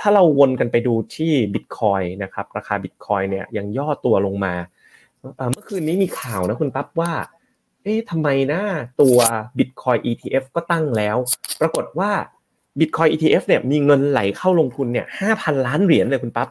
[0.00, 4.54] ถ้าเราวนกันไปดูที่บิตคอยนะครับราคาบิตคอยเนี่ยยังย่อตัวลงมา
[5.52, 7.12] เมื่อคืนนี้มีข่าวนะคุณปั๊บว่า
[7.82, 8.60] เอ๊ะทำไมนะ
[9.00, 9.18] ตัว
[9.58, 11.16] Bitcoin ETF ก็ตั้งแล้ว
[11.60, 12.10] ปรากฏว่า
[12.78, 16.48] Bitcoin ETF เนี่ยมีเงินไหลเข้าลงทุนเนี่ยห้าพันล้านเหรียญเลยคุณปั๊บ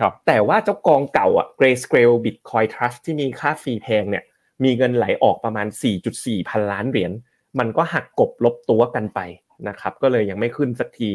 [0.00, 4.24] ครับแต่ว่าเจ้ากองเก่าอะ Grayscale Bitcoin Trust ที่มีค่าฟรีแพงเนี่ย
[4.64, 5.66] มีเงินไหลออกประมาณ
[6.08, 7.12] 4.4 พันล้านเหรียญ
[7.58, 9.20] มันก็หักกบลบตัวกันไป
[9.68, 11.10] นะครับก็เลยยังไม่ขึ้นสักที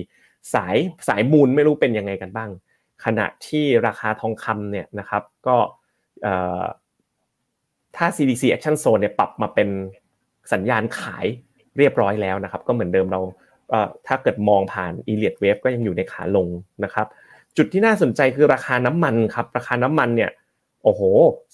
[0.53, 0.75] สาย
[1.07, 2.49] สายมูลไม่รู้เป็นยังไงกันบ้าง
[3.05, 5.57] ขณะที่ราคาทองคำเนี่ยนะครับก็
[7.95, 9.69] ถ้า CDC Action Zone เนี่ยปรับมาเป็น
[10.53, 11.25] สัญญาณขาย
[11.77, 13.21] เรียบร้อยแล้วนะครับ ก็เหมือนเดิมเรา
[14.07, 16.47] ถ้าเกิดมองผ่าน e l i o t Wave ก็ยังอยู่ในขาลง
[16.83, 17.07] นะครับ
[17.57, 20.31] จุดที่น่าสนใจคือราคาน้ำมันครับราคาน้ำมันเนี่ย
[20.83, 21.01] โอ้โห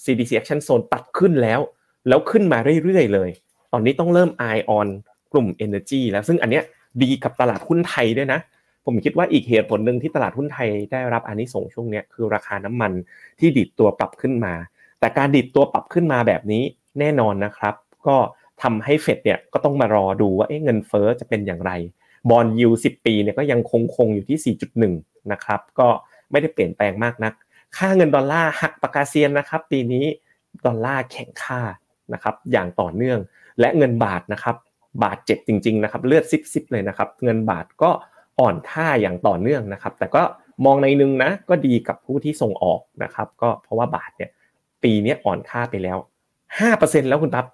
[0.03, 1.59] CDC Action Zone ตัดขึ้นแล้ว
[2.07, 3.29] แล้วขึ้นมาเรื่อยๆเลย
[3.73, 4.87] ตอนนี้ต้องเริ่ม Eye on
[5.31, 6.63] กลุ่ม Energy แล้วซึ่งอันเนี้ย
[7.01, 8.39] ดีกับตลาดหุ้นไทยด้วยนะ
[8.85, 12.91] ผมคิดว่าอีกเหตุผลหนึ่งที่ตลาดหุ้นไทยได้รับอานิสงส์ช่วงนี้คือราคาน้ำมัน
[13.39, 14.53] ที่ดิดตัวปรับขึ้นมา
[14.99, 16.63] แต่การดิดตัวปรับขึ้นมาแบบนี้
[16.99, 17.75] แน่นอนนะครับ
[18.07, 18.17] ก็
[18.61, 21.71] ทำให้เฟดเนี่ยก็ต้องมารอดูว่าเงินเฟอ้อจะเป็นอย่างไร
[22.29, 24.55] บอลยูสิบปีเนี่ยก็ยังคงคงอยู่ที่
[24.89, 25.87] 4.1 นะครับ ก็
[26.31, 27.33] ไม่ได้เปลี่ยนแปลงมากนัก
[27.77, 30.05] ค่าเงินดอลลาร์หักปากกาเซียนนะครับ ปีนี้
[30.65, 31.61] ดอลลาร์แข็งค่า
[32.13, 33.19] นะครับอย่างต่อเนื่อง
[33.59, 34.55] และเงินบาทนะครับ
[35.03, 37.91] บาทเจ็บจริง ๆ นะครับ เลือดซิบๆเลยนะครับ เงินบาทก็
[38.39, 40.21] อ่อนค่าอย่างต่อเนื่องนะครับ แต่ก็
[40.65, 44.31] มองในนึงนะก็ดีกับผู้ที่ส่งออกนะครับ ก็เพราะว่าบาทเนี่ย
[44.83, 45.97] ปีนี้อ่อนค่าไปแล้ว
[46.53, 47.45] 5%แล้วคุณทับ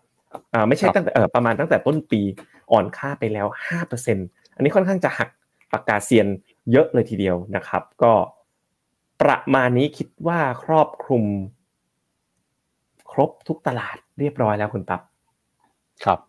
[0.54, 2.22] อ่าไม่ใช่ตั้งแต่ประมาณตั้งแต่ต้นปี
[2.72, 3.48] อ่อนค่าไปแล้ว
[4.02, 5.30] 5%อันนี้ค่อนข้างจะหัก
[5.72, 6.28] ปากกาเซียน
[6.72, 8.14] เยอะเลยทีเดียวนะครับ ก็
[9.22, 11.26] ประมาณนี้คิดว่าครอบคลุม
[13.12, 15.02] ครบทุกตลาดเรียบร้อยแล้วคุณตับ
[16.04, 16.20] ครับ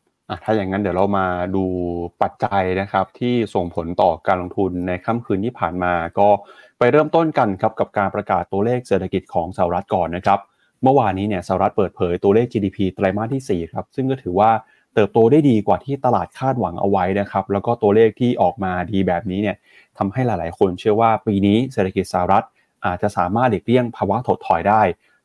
[0.45, 1.65] ถ้าอย่างนั้นเดี๋ยวเรามาดู
[2.23, 6.29] ปัจจัยนะครับ ที่ส่งผลต่อการลงทุนในค่ำคืนที่ผ่านมาก็
[6.79, 10.39] ไปเริ่มต้นกันครับกับการประกาศตัวเลขเศรษฐกิจของสหรัฐก่อนนะครับ
[10.83, 14.51] เมื่อวานนี้เนี่ยสหรัฐเปิดเผยตัวเลข GDP ไตรมาสที่4ครับซึ่งก็ถือว่า
[14.95, 19.57] เติบโตได้ดีกว่าที่ตลาดคาดหวังเอาไว้นะครับ แล้วก็ตัวเลขที่ออกมาดีแบบนี้เนี่ย
[19.99, 22.45] ทำให้หลาย ๆ คนเชื่อว่าปีนี้เศรษฐกิจสหรัฐ
[22.87, 24.83] อาจจะสามารถหลีกเลี่ยงภาวะถดถอยได้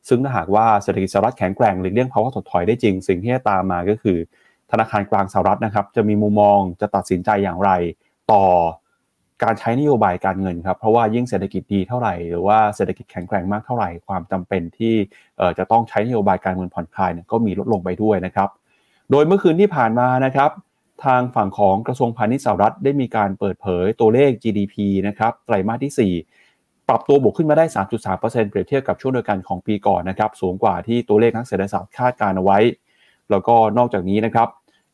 [0.08, 4.18] ซึ่งถ้าหากว่าเศรษฐกิจสหรัฐแข็งแกร่งหลีกเลี่ยงภาวะถดถอยได้จริง สิ่งที่จะตามมาก็คือ
[4.70, 7.70] ธนาคารกลางสหรัฐนะครับ จะมีมุมมองจะตัดสินใจอย่างไร
[8.32, 8.44] ต่อ
[9.44, 14.94] การใช้นโยบายการเงินครับ เพราะว่ายิ่งเศรษฐกิจดีเท่าไหร่ หรือว่าเศรษฐกิจแข็งแกร่งมากเท่าไหร่ ความจำเป็นที่
[15.58, 18.48] จะต้องใช้นโยบายการเงินผ่อนคลายเนี่ยก็มีลดลงไปด้วยนะครับ
[19.10, 20.50] โดยเมื่อคืนที่ผ่านมานะครับ
[21.04, 24.74] ทางฝั่งของกระทรวงพาณิชย์สหรัฐได้มีการเปิดเผยตัวเลข GDP
[25.08, 26.12] นะครับ ไตรมาสที่
[26.46, 27.64] 4 ปรับตัวบวกขึ้นมาได้
[28.08, 32.58] 3.3%เปรียบเทียบกับช่วงเดียวกันของปีก่อนนะครับ สูงกว่าที่ตัวเลขนักเศรษฐศาสตร์คาดการเอาไว้
[33.30, 34.48] แล้วก็นอกจากนี้นะครับ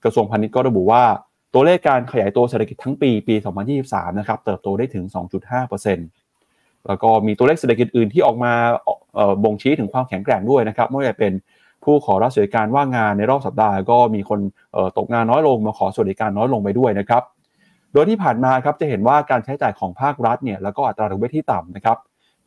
[0.05, 1.05] กระทรวงพาณิชย์ก็ระบุว่า
[1.55, 3.35] ตัวเลขการขยายตัวเศรษฐกิจทั้งปีปี
[3.77, 5.05] 2023 นะครับเติบโตได้ถึง
[5.77, 8.53] 2.5%แล้วก็มีตัวเลขเศรษฐกิจอื่นที่ออกมา
[9.45, 11.33] บ่งชี้ถึงความแข็งแกร่งด้วยนะครับไม่ว่าจะเป็น
[11.85, 14.40] ผู้ขอรับสวัสดิการว่างงานในรอบสัปดาห์ก็มีคน
[14.99, 17.23] ตกงานน้อยลงมาขอสวัสดิการน้อยลงไปด้วยนะครับ
[17.92, 21.99] โดยที่ผ่านมาครับจะเห็นว่าการใช้จ่ายของภาครัฐเนี่ยแล้วก็อัตราดอกเบี้ยที่ต่ำนะครับ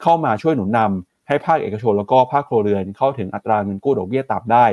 [0.01, 4.65] เข้ามาช่วยหนุนนำให้ภาคเอกชนแล้วก็ภาคครัวเรือนเข้าถึงอัตราเงินกู้ดอกเบี้ยต่ำได้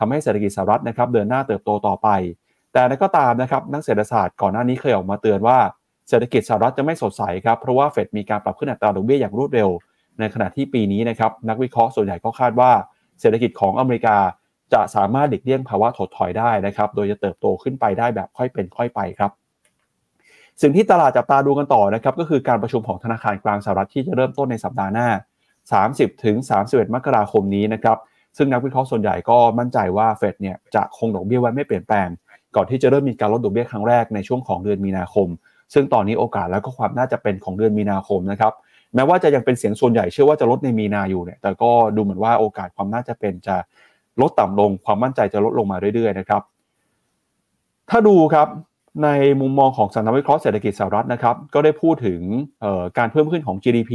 [0.00, 2.08] ทำให้เศรษฐกิจสหรัฐนะครับเดินหน้าเติบโตต่อไป
[2.72, 5.58] แต่นั้นก็ตามนะครับนักเศรษฐศาสตร์ก่อนหน้านี้เคยออกมาเตือนว่า
[6.08, 9.68] เศรษฐกิจสหรัฐจะไม่สดใสครับเพราะว่าเฟดมีการปรับขึ้นอัตราดอกเบี้ยอย่างรวดเร็ว
[10.18, 12.70] ในขณะที่ปีนี้นะครับนักวิเคราะห์ส่วนใหญ่ก็คาดว่า
[13.20, 14.16] เศรษฐกิจของอเมริกา
[14.72, 19.30] จะสามารถหลีกเลี่ยงภาวะถดถอยได้นะครับ โดยจะเติบโตขึ้นไปได้แบบค่อยเป็นค่อยไปครับ
[20.62, 25.08] สิ่งที่ตลาดจับตาดูกันต่อนะครับ ก็คือการประชุมของธนาคารกลางสหรัฐที่จะเริ่มต้นในสัปดาห์หน้า
[25.66, 26.36] 30ถึง
[26.66, 27.98] 31 มกราคมนี้นะครับ
[28.36, 32.08] ซึ่งนักวิเคราะห์ส่วนใหญ่ก็มั่นใจว่าเฟดเนี่ยจะคงดอกเบี้ยไว้ไม่เปลี่ยนแปลง
[32.56, 35.28] ก่อนที่จะเริ่มมีการลดดอกเบี้ยครั้งแรกในช่วงของเดือนมีนาคม
[35.74, 38.52] ซึ่งตอนนี้โอกาสแล้วก็ความน่าจะเป็นของเดือนมีนาคมนะครับ
[38.94, 43.56] แม้ว่าจะยังเป็นเสียงส่วนใหญ่เชื่อว่าจะลดในมีนาอยู่เนี่ยแต่ก็ดูเหมือนว่าโอกาสความน่าจะเป็นจะ
[44.20, 46.42] ลดต่ำลง ความมั่นใจจะลดลงมาเรื่อยๆนะครับ
[47.90, 48.48] ถ้าดูครับ
[49.04, 49.08] ใน
[49.40, 52.20] มุมมองของสำนักวิเคราะห์เศรษฐกิจสหรัฐนะครับ ก็ได้พูดถึง
[52.98, 53.92] การเพิ่มขึ้นของ GDP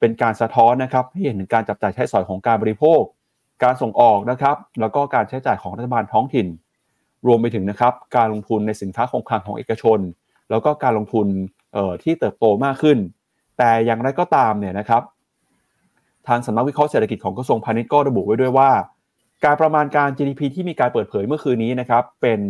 [0.00, 3.02] เป็นการสะท้อนนะครับให้เห็นถึงการจับจ่ายใช้สอยของการบริโภค
[3.62, 6.46] การส่งออกนะครับแล้วก็การใช้จ่ายของรัฐบาลท้องถิ่น
[7.26, 9.98] รวมไปถึงนะครับการลงทุนในสินค้าคงคลังของเอกชน
[10.50, 11.26] แล้วก็การลงทุน
[12.02, 12.98] ที่เติบโตมากขึ้น
[13.58, 15.02] แต่อย่างไรก็ตามเนี่ยนะครับ
[16.28, 18.70] ทางสำนักวิเคราะห์เศรษฐกิจของกระทรวงพาณิชย์ก็ระบุไว้ด้วยว่า
[19.44, 22.40] การประมาณการ GDP ที่มีการเปิดเผยเมื่อคืนนี้นะครับเป็น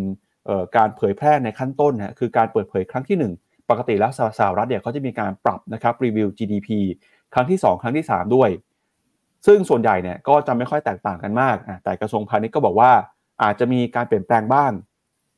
[0.76, 6.68] การเผยแพร่ในขั้นต้นนะคือการเปิดเผยครั้งที่ 1 ปกติแล้วสหรัฐเนี่ยเขาจะมีการปรับนะครับรีวิว GDP
[7.34, 8.50] ครั้งที่ 2 ครั้งที่ 3 ด้วย
[9.46, 12.90] ซึ่งส่วนใหญ่เนี่ยก็จะไม่ค่อยแตกต่างกันมาก แต่กระทรวงพาณิชย์ก็บอกว่า
[13.42, 14.72] อาจจะมีการเปลี่ยนแปลงบ้าง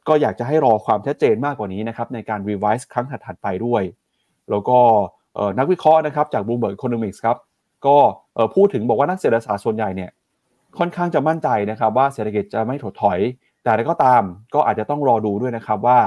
[0.08, 3.82] ก็อยากจะให้รอความชัดเจนมากกว่านี้นะครับในการ revise ครั้งถัดๆไปด้วย
[4.50, 4.78] แล้วก็
[5.58, 7.38] นักวิเคราะห์นะครับจาก Bloomberg Economics ครับ
[7.86, 7.96] ก็
[8.54, 10.10] พูดถึงบอกว่านักเศรษฐศาสตร์ส่วนใหญ่เนี่ย
[10.78, 13.18] ค่อนข้างจะมั่นใจนะครับว่าเศรษฐกิจจะไม่ถดถอย
[13.64, 14.22] แต่ก็ตาม
[14.54, 15.98] ก็อาจจะต้องรอดูด้วยนะครับว่า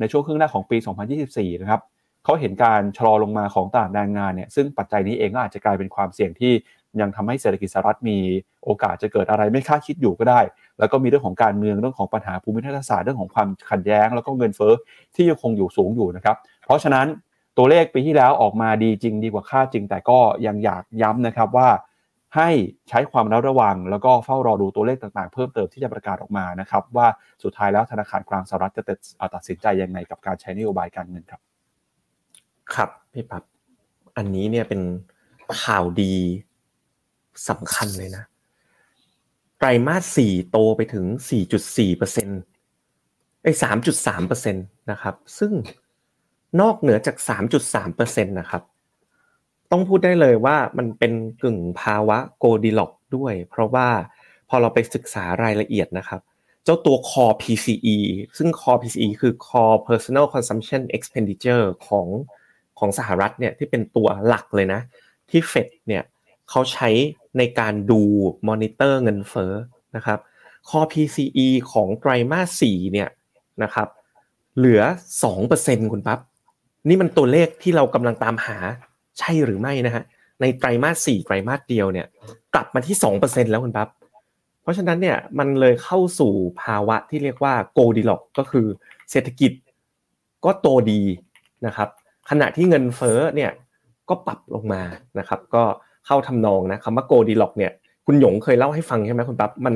[0.00, 0.76] ในช่วงครึ่งแรกของปี
[1.18, 1.80] 2024 นะครับ
[2.24, 6.52] เขาเห็นการชะลอลงมาของตลาดแรงงานเนี่ยซึ่งปัจจัยนี้เองก็อาจจะกลายเป็นความเสี่ยงที่
[7.00, 8.18] ยังทำให้เศรษฐกิจสหรัฐมี
[8.64, 10.40] โอกาสจะเกิดอะไรไม่คาดคิดอยู่ก็ได้
[10.78, 14.72] แล้วก็มีเรื่องของการเมืองเรื่องของปัญหาภูมิทัศน์ศาสตร์เรื่องของความขัดแย้ง แล้วก็เงินเฟ้อ
[15.14, 17.06] ที่ยังคงอยู่สูงอยู่นะครับ เพราะฉะนั้น
[17.56, 21.68] ตัวเลขปีที่แล้วออกมาดีจริงดีกว่าคาดจริง แต่ก็ยังอยากย้ำนะครับว่า
[22.36, 22.48] ให้
[22.88, 27.06] ใช้ความระระวัง แล้วก็เฝ้ารอดูตัวเลขต่างๆ เพิ่มเติมที่จะประกาศออกมานะครับว่า
[27.42, 28.82] สุดท้ายแล้วธนาคารกลางสหรัฐจะ
[29.34, 31.40] ตัดสินใจยังไงกับการใช้นโยบายการเงินครับ
[32.74, 33.42] ครับพี่ปับ
[34.16, 34.80] อันนี้เนี่ยเป็น
[35.62, 36.14] ข่าวดี
[37.48, 38.24] สำคัญเลยนะ
[39.58, 41.06] ไตรมาสสี่โตไปถึง
[41.52, 42.40] 4.4เปอร์เซ็นต์
[43.42, 43.52] ไอ้
[43.90, 45.52] 3.3เปอร์เซ็นต์นะครับ ซึ่ง
[46.60, 47.16] นอกเหนือจาก
[47.56, 48.62] 3.3เปอร์เซ็นต์นะครับ
[49.70, 53.88] ต้องพูดได้เลยว่ามันเป็นกึ่งภาวะโกดิล็อกด้วย เพราะว่า
[54.48, 56.20] พอเราไปศึกษารายละเอียดนะครับ
[56.64, 57.98] เจ้าตัว core PCE
[58.38, 62.06] ซึ่ง core PCE คือ core personal consumption expenditure ของ
[62.78, 64.80] ของสหรัฐเนี่ยที่เป็นตัวหลักเลยนะ
[65.30, 66.04] ที่เฟดเนี่ย
[66.50, 66.88] เขาใช้
[67.38, 68.00] ในการดู
[68.48, 69.52] มอนิเตอร์เงินเฟ้อ
[69.96, 70.18] นะครับ
[70.68, 73.08] core PCE ของไตรมาส4เนี่ย
[73.62, 73.88] นะครับ
[74.56, 74.82] เหลือ
[75.36, 76.18] 2%คุณปั๊บ
[76.88, 78.56] นี่มันตัวเลขที่เรากำลังตามหา
[79.18, 80.04] ใช่หรือไม่นะฮะ
[80.40, 82.06] ในไตรมาสสี่ไตรมาสเดียวเนี่ย
[82.54, 83.88] กลับมาที่สองเปอร์เซ็นแล้วคุณปั๊บ
[84.62, 88.66] เพราะฉะนั้นเนี่ยมันเลยเข้าสู่ภาวะที่เรียกว่าโกดีล็อกก็คือ
[89.10, 89.52] เศรษฐกิจ
[90.44, 91.02] ก็โตดี
[91.66, 91.88] นะครับ
[92.30, 93.50] ขณะที่เงินเฟ้อเนี่ย
[94.08, 94.82] ก็ปรับลงมา
[95.18, 95.64] นะครับ ก็
[96.06, 97.72] เข้าทำนองนะคำว่าโกดีล็อกเนี่ย
[98.06, 99.74] คุณหยงเคยเล่าให้ฟังใช่ไหมคุณปั๊บมัน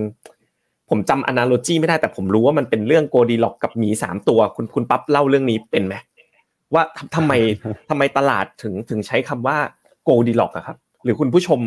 [0.91, 5.95] ผมจำอนาโลจีไม่ได้แต่ผมรู้ว่ามันเป็นเรื่องโกดีล็อกกับหมีสามตัว คุณคุณปั๊บเล่าเรื่องนี้เป็นไหม
[6.75, 6.83] ว่า
[7.15, 7.33] ทำไม
[7.91, 9.57] ทำไมตลาดถึงถึงใช้คำว่า
[10.05, 11.61] โกดีล็อกอะครับ หรือคุณผู้ชม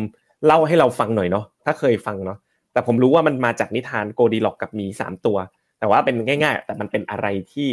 [0.46, 2.38] เล่าให้เราฟังหน่อยเนาะถ้าเคยฟังเนาะ
[2.72, 5.36] แต่ผมรู้ว่ามันมาจากนิทานโกดีล็อกกับมีสามตัว
[5.78, 7.68] แต่ว่าเป็นง่าย ๆ แต่มันเป็นอะไรที่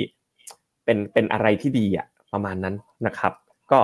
[0.86, 2.76] เป็นเป็นอะไรที่ดีอะประมาณนั้น
[3.06, 3.34] นะครับ
[3.72, 3.80] ก็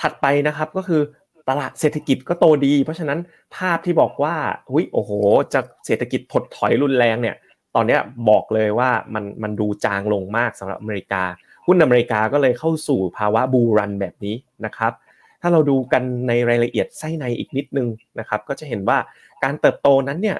[0.00, 1.00] ถัดไปนะครับก็คือ
[1.48, 3.18] ตลาดเศรษฐกิจก็โตดี เพราะฉะนั้น
[3.56, 4.34] ภาพที่บอกว่า
[4.72, 5.10] หุ้ยโอ้โห
[5.52, 7.36] จะเศรษฐกิจถดถอยรุนแรงเนี่ย
[7.74, 7.98] ตอนนี้
[8.30, 11.22] บอกเลยว่ามันมันดูจางลงมากสำหรับอเมริกา
[11.66, 14.92] หุ้นอเมริกาก็เลยเข้าสู่ภาวะบูรันแบบนี้นะครับ
[15.40, 18.98] ถ้าเราดูกันในรายละเอียดไส้ในอีกนิดนึงนะครับ ก็จะเห็นว่า
[19.44, 20.38] การเติบโตนั้นเนี่ย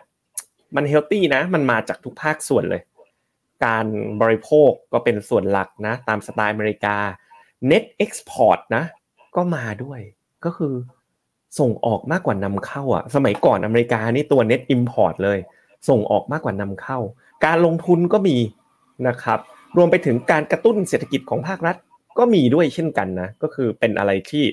[0.76, 2.82] มันเฮลตี้นะ มันมาจากทุกภาคส่วนเลย
[3.64, 3.86] การ
[4.20, 6.96] บริโภคก็เป็นส่วนหลักนะ ตามสไตล์อเมริกา
[7.70, 8.84] Net Export นะ
[9.36, 10.00] ก็มาด้วย
[10.44, 10.74] ก็คือ
[11.58, 15.38] ส่งออกมากกว่านำเข้าอะ สมัยก่อนอเมริกานี่ตัว Net Import เลย
[15.88, 16.98] ส่งออกมากกว่านำเข้า
[17.44, 18.36] การลงทุนก็มี
[19.08, 19.38] นะครับ
[19.76, 21.76] รวมไปถึงการกระตุ้นเศรษฐกิจของภาครัฐ
[22.18, 24.44] ก็มีด้วยเช่นกันนะ ก็คือเป็นอะไรที่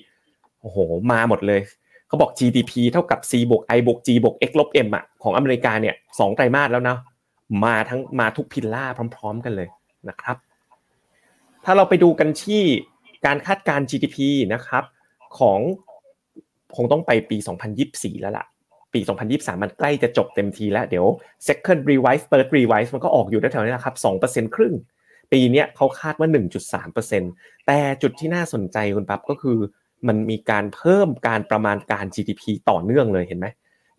[0.62, 0.78] โอ้โห
[1.12, 1.62] มาหมดเลย
[2.08, 6.98] เขาบอก GDP เท่ากับ C บวก I บวก G บวก X ลบ M อะของอเมริกาเนี่ยสองไตรมาสแล้วนะ
[7.66, 9.70] มาทั้งมาทุกพิลล่าพร้อม ๆ กันเลย
[10.10, 10.38] นะครับ
[11.66, 12.62] ถ้าเราไปดูกันที่
[13.26, 14.18] การคาดการ GDP
[14.54, 14.84] นะครับ
[15.40, 15.60] ของ
[16.76, 17.38] คงต้องไปปี
[17.80, 18.46] 2024 แล้วล่ะ
[18.94, 19.00] ปี
[19.32, 21.06] 2023 มันใกล้จะจบเต็มทีแล้ว เดี๋ยว
[21.48, 24.74] second revise third revise มันก็ออกอยู่แถวๆนี้แหละครับ2%ครึ่ง
[25.32, 26.30] ปีนี้เขาคาดว่า
[26.98, 29.58] 1.3%แต่จุดที่น่าสนใจคุณปั๊บก็คือ
[30.08, 33.48] มันมีการเพิ่มการประมาณการ GDP ต่อเนื่องเลยเห็นไหม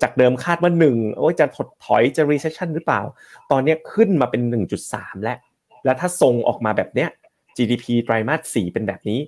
[0.03, 3.03] จากเดิมคาดว่า1โอ้ยจะถดถอยจะ recession หรือเปล่า
[3.51, 4.43] ตอนนี้ขึ้นมาเป็น
[4.83, 5.39] 1.3 แล้ว
[5.85, 7.09] แล้วถ้าทรงออกมาแบบเนี้ย
[7.57, 9.21] GDP ไตรมาส4เป็นแบบนี้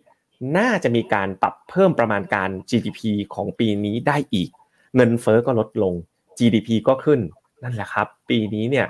[0.56, 3.00] น่าจะมีการปรับเพิ่มประมาณการ GDP
[3.34, 4.48] ของปีนี้ได้อีก
[4.96, 5.94] เงินเฟอ้อก็ลดลง
[6.38, 7.20] GDP ก็ขึ้น
[7.62, 8.86] นั่นแหละครับ ปีนี้เนี่ย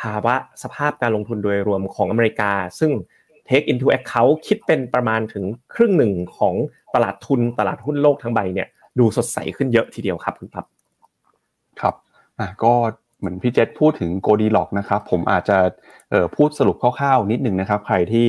[0.00, 2.92] ภาวะสภาพการลงทุนโดยรวมของอเมริกา ซึ่ง
[3.48, 6.54] take into account คิดเป็นประมาณถึงครึ่งหนึ่งของ
[6.94, 10.64] ตลาดทุนตลาดหุ้นโลกทั้งใบเนี่ยดูสดใสขึ้นเยอะทีเดียวครับคุณพับ
[11.80, 11.94] ครับ
[12.38, 12.72] อะก็
[13.18, 15.58] เหมือนพี่เจษพูดถึงโกดีล็อกนะครับ ผมอาจจะ
[16.36, 18.26] พูดสรุปคร่าวๆนิดนึงนะครับ ใครที่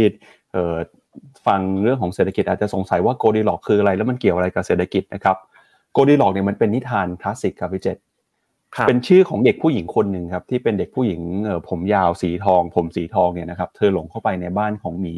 [1.48, 5.38] ฟังเรื่องของเศรษฐกิจอาจจะสงสัยว่าโกดีล็อกคืออะไรแล้วมันเกี่ยวอะไรกับเศรษฐกิจนะครับ
[5.94, 7.98] โกดีล็อกเนี่ยมันเป็นนิทานคลาสสิกครับพี่เจษ
[8.76, 15.16] ครับเป็นชื่อของเด็กผู้หญิงคนหนึ่งครับที่เป็นเด็กผู้หญิงเอ่อผมยาวสีทอง ผมสีทองเนี่ยนะครับเธอหลงเข้าไปในบ้านของหมี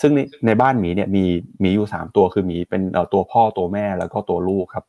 [0.00, 1.24] ซึ่งในในบ้านหมีเนี่ยมี
[1.60, 4.84] หมีอยู่สามตัวคือหมีเป็นเอ่อตัวพ่อตัวแม่แล้วก็ตัวลูกครับ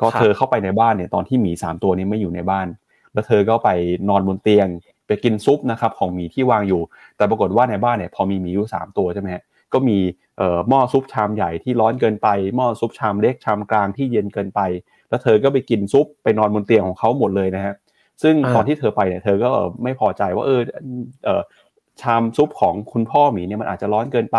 [0.00, 2.66] ก็ครับเธอเข้าไปในบ้านเนี่ยตอนที่หมีสามตัวนี้ไม่อยู่ในบ้าน
[3.12, 3.68] แล้วเธอก็ไป
[4.08, 4.68] นอนบนเตียง
[5.06, 6.82] ไปกินซุปนะครับของหมีที่วางอยู่
[7.16, 9.42] แต่ปรากฏว่าในบ้านเนี่ยพอมีหมีอยู่สามตัวใช่ไหมฮะ
[9.74, 9.98] ก็มี
[10.38, 14.60] เอ่อหม้อซุปชามใหญ่ที่ร้อนเกินไป หม้อซุปชามเล็กชามกลางที่เย็นเกินไป
[15.08, 17.74] แล้วเธอก็ไปกินซุปไปนอนบนเตียงของเขาหมดเลยนะฮะ
[18.22, 20.60] ซึ่งอ่าตอนที่เธอไปเนี่ยเธอก็เอ่อไม่พอใจว่าเออ
[21.24, 21.42] เออ
[22.00, 24.38] ชามซุปของคุณพ่อหมีเนี่ยมันอาจจะร้อนเกินไป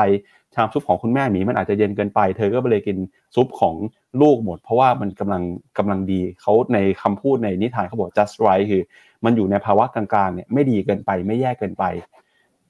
[0.56, 2.98] ชามซุปของคุณแม่หมีมันอาจจะเย็นเกินไป เธอก็ไปเลยกิน
[3.36, 3.76] ซุปของ
[4.22, 5.44] ลูกหมด เพราะว่ามันกำลัง
[5.78, 8.84] กำลังดีเขาในคำพูดในนิทานเขาบอก just right คือ
[9.26, 11.84] มันอยู่ในภาวะกลางๆเนี่ยไม่ดีเกินไปไม่แย่เกินไป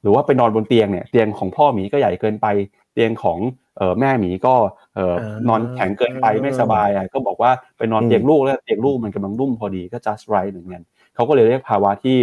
[0.02, 2.48] หรือว่าไปนอนบนเตียงเนี่ยเตียงของพ่อหมีก็ใหญ่เกินไป
[2.94, 3.40] เตียงของ
[3.78, 4.56] เอ่อแม่หมีก็
[4.96, 10.84] เอ่ออ่านอนแข็งเกินไปไม่สบายอะก็บอกว่าไปนอนอืมเตียงลูกแล้วเตียงลูกมันกำลังนุ่มพอดีก็ just right เหมือนกัน
[11.16, 12.18] เขาก็เลยเรียกภาวะที่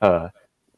[0.00, 0.22] เอ่อ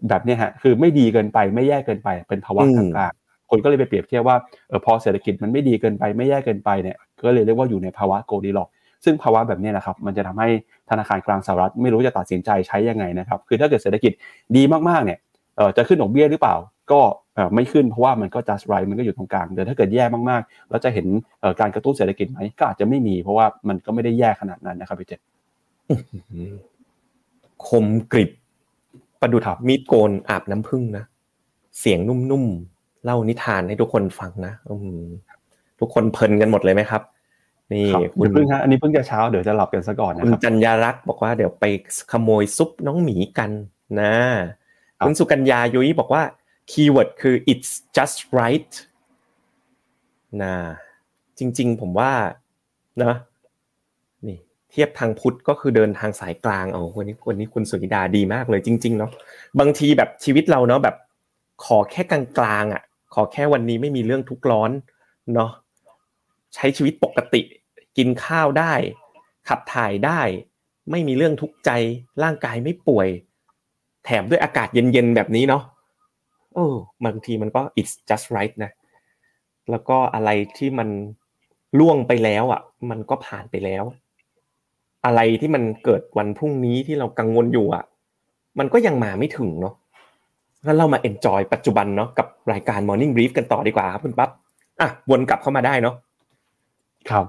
[0.08, 4.36] แบบเนี้ยฮะคือไม่ดีเกินไปไม่แย่เกินไปเป็นภาวะกลางๆคนก็เลยไปเปรียบเทียบว่า
[4.68, 8.68] เออพอเศรษฐกิจมันไม่ดีเกินไปไม่แย่เกินไปเนี่ยก็เลยเรียกว่าอยู่ในภาวะ Goldilocks
[9.04, 10.48] ซึ่งภาวะแบบเนี้ยนะครับมันจะทำให้
[10.90, 14.12] ธนาคารกลางสหรัฐไม่รู้จะตัดสินใจใช้ยังไงนะครับคือถ้าเกิดเศรษฐกิจ
[14.56, 15.31] ดีมากๆเนี่ยเอ่อ
[15.76, 16.56] จะขึ้นดอกเบี้ยหรือเปล่า
[16.92, 17.00] ก็
[17.34, 21.06] เอ่อไม่ขึ้นเพราะว่ามันก็ just right มันก็อยู่ตรงกลางแต่ถ้าเกิดแย่มากๆ แล้วจะเห็น
[21.40, 25.20] เอ่อการกระตุ้นเศรษฐกิจไหมก็อาจจะไม่มีเพราะว่ามันก็ไม่ได้แย่ขนาดนั้นนะครับพี่เจษ
[27.66, 28.30] คมกริบ
[29.20, 31.04] ประดุดมีดโกนอาบน้ำผึ้งนะ
[31.80, 35.02] เสียงนุ่มๆเล่านิทานให้ทุกคนฟังนะอืม
[35.80, 37.02] ทุกคนเพลินกันหมดเลยไหมครับ
[37.72, 41.64] นี่ครับคุคุณณเพิ่งฮะอันนี้เพิ่งจะเช้าเดี๋ยวจะหลับกันซะก่อนนะคุณครับจัญญารักษ์บอกว่าเดี๋ยวไป
[42.12, 43.50] ขโมยซุปน้องหมีกัน
[44.00, 44.14] นะ
[45.04, 46.22] คุณสุกัญญายุ้ยบอกว่า
[46.70, 48.72] คีย์เวิร์ดคือ it's just right
[50.42, 50.54] นะ
[51.38, 52.12] จริง ๆ ผมว่า
[53.02, 53.14] นะ
[54.26, 54.38] นี่
[54.70, 59.10] เทียบทางพุทธก็คือเดินทางสายกลางเอาวันนี้วันนี้คุณสุนิดาดีมากเลยจริง ๆ เนาะ
[59.60, 60.96] บางทีแบบชีวิตเราเนาะแบบ
[61.64, 62.82] ขอแค่กลางๆอะ
[63.14, 64.70] ขอแค่วันนี้ไม่มีเรื่องทุกข์ร้อน
[65.34, 65.50] เนาะ
[66.54, 67.42] ใช้ชีวิตปกติ
[67.96, 68.72] กินข้าวได้
[69.48, 70.20] ขับถ่ายได้
[70.90, 71.70] ไม่มีเรื่องทุกข์ใจ
[72.22, 73.08] ร่างกายไม่ป่วย
[74.04, 75.62] แถมด้วยอากาศเย็นๆแบบนี้เนาะ
[76.54, 76.66] โอ้
[77.04, 78.70] บางทีมันก็ it's just right นะ
[79.70, 80.88] แล้วก็อะไรที่มัน
[81.78, 82.60] ล่วงไปแล้วอะ
[82.90, 83.84] มันก็ผ่านไปแล้ว
[85.04, 87.84] อะไรที่มันเกิดวันพรุ่งนี้ที่เรากังวลอยู่อะ
[88.58, 89.74] มันก็ยังมาไม่ถึงเนาะ
[90.64, 94.30] งั้นเรามา enjoy ปัจจุบันเนาะกับรายการ Morning Brief กันต่อดีกว่าครับคุณปั๊บ
[94.80, 95.94] อะวนกลับเข้ามาได้เนาะ
[97.10, 97.26] ครับ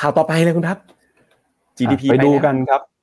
[0.00, 0.78] ข่าวต่อไปเลยคุณทับ
[1.78, 2.93] GDP ไปดูแล้วกันครับครับ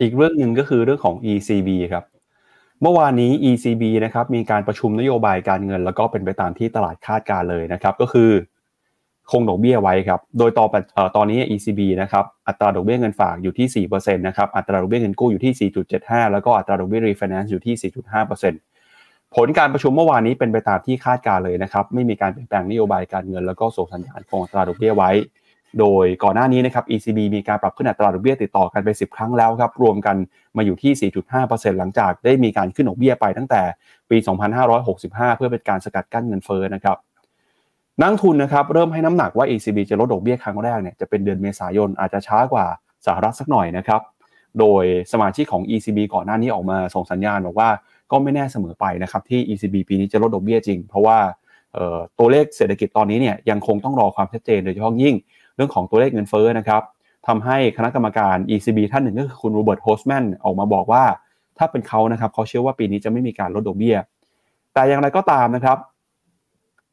[0.00, 2.04] อีกเรื่องหนึ่งก็คือเรื่องของ ECB ครับ
[2.82, 8.30] เมื่อวานนี้ ECB นะครับมีการประชุมนโยบายการเงิน แล้วก็เป็นไปตามที่ตลาดคาดการเลยนะครับ ก็คือ
[9.30, 17.92] คงดอกเบี้ยไว้ครับ โดยต่ออตอนนี้ ECB นะครับอัตราดอกเบี้ยเงินฝากอยู่ที่4%นะครับอัตราดอกเบี้ยเงินกู้อยู่ที่ 4.75 แล้วก็อัตราดอกเบี้ย refinance อยู่ที่
[18.74, 25.10] 4.5%ผลการประชุมเมื่อวานนี้เป็นไปตามที่คาดการเลยนะครับไม่มีการเปลี่ยนแปลงนโยบายการเงิน แล้วก็ส่งสัญญาณคงอัตราดอกเบี้ยไว้
[25.78, 30.16] โดยก่อนหน้านี้นะครับ ECB มีการปรับขึ้นอัตราดอกเบี้ยติดต่อกันไป 10 ครั้งแล้วครับ รวมกัน
[30.56, 33.62] มาอยู่ที่ 4.5%หลังจากได้มีการขึ้นดอกเบี้ยไปตั้งแต่
[34.10, 34.16] ปี
[34.76, 36.96] 2565 เพื่อเป็นการสกัดกั้นเงินเฟ้อนะครับ
[38.00, 42.66] นักลงทุนนะครับเริ่มให้น้ำหนักว่า ECB จะลดดอกเบี้ยครั้งแรกเนี่ยจะเป็นเดือนเมษายนอาจจะช้ากว่า
[43.06, 44.00] สหรัฐสักหน่อยนะครับ
[44.58, 47.70] โดยสมาชิกของ ECB ก่อนหน้านี้ออกมาส่งสัญญาณบอกว่า
[48.10, 51.18] ก็ไม่แน่เสมอไปนะครับที่ ECB ปีนี้จะลดดอกเบี้ยจริง เพราะว่า
[52.18, 55.14] ตัวเลขเศรษฐกิจตอนนี้เนี่ยยังคงต้องรอความชัดเจนโดยเฉพาะยิ่ง
[55.56, 56.82] เรื่องของตัวเลขเงินเฟ้อนะครับ
[57.26, 61.04] ทำให้คณะกรรมการ ECB ท่านหนึ่งก็คือคุณโรเบิร์ตโฮลซ์แมนออกมาบอกว่า
[61.58, 63.96] ถ้าเป็นเขานะครับเขาเชื่อว่าปีนี้จะไม่มีการลดดอกเบี้ย
[64.74, 65.78] แต่อย่างไรก็ตามนะครับ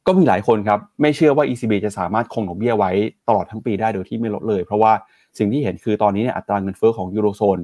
[0.07, 2.91] ก็มีหลายคนครับไม่เชื่อว่า ECB จะสามารถคงดอกเบี้ยไว้
[3.27, 4.93] ตลอดทั้งปีได้โดยที่ไม่ลดเลย เพราะว่า
[5.37, 7.59] สิ่งที่เห็นคือตอนนี้เนี่ยอัตราเงินเฟ้อของยูโรโซน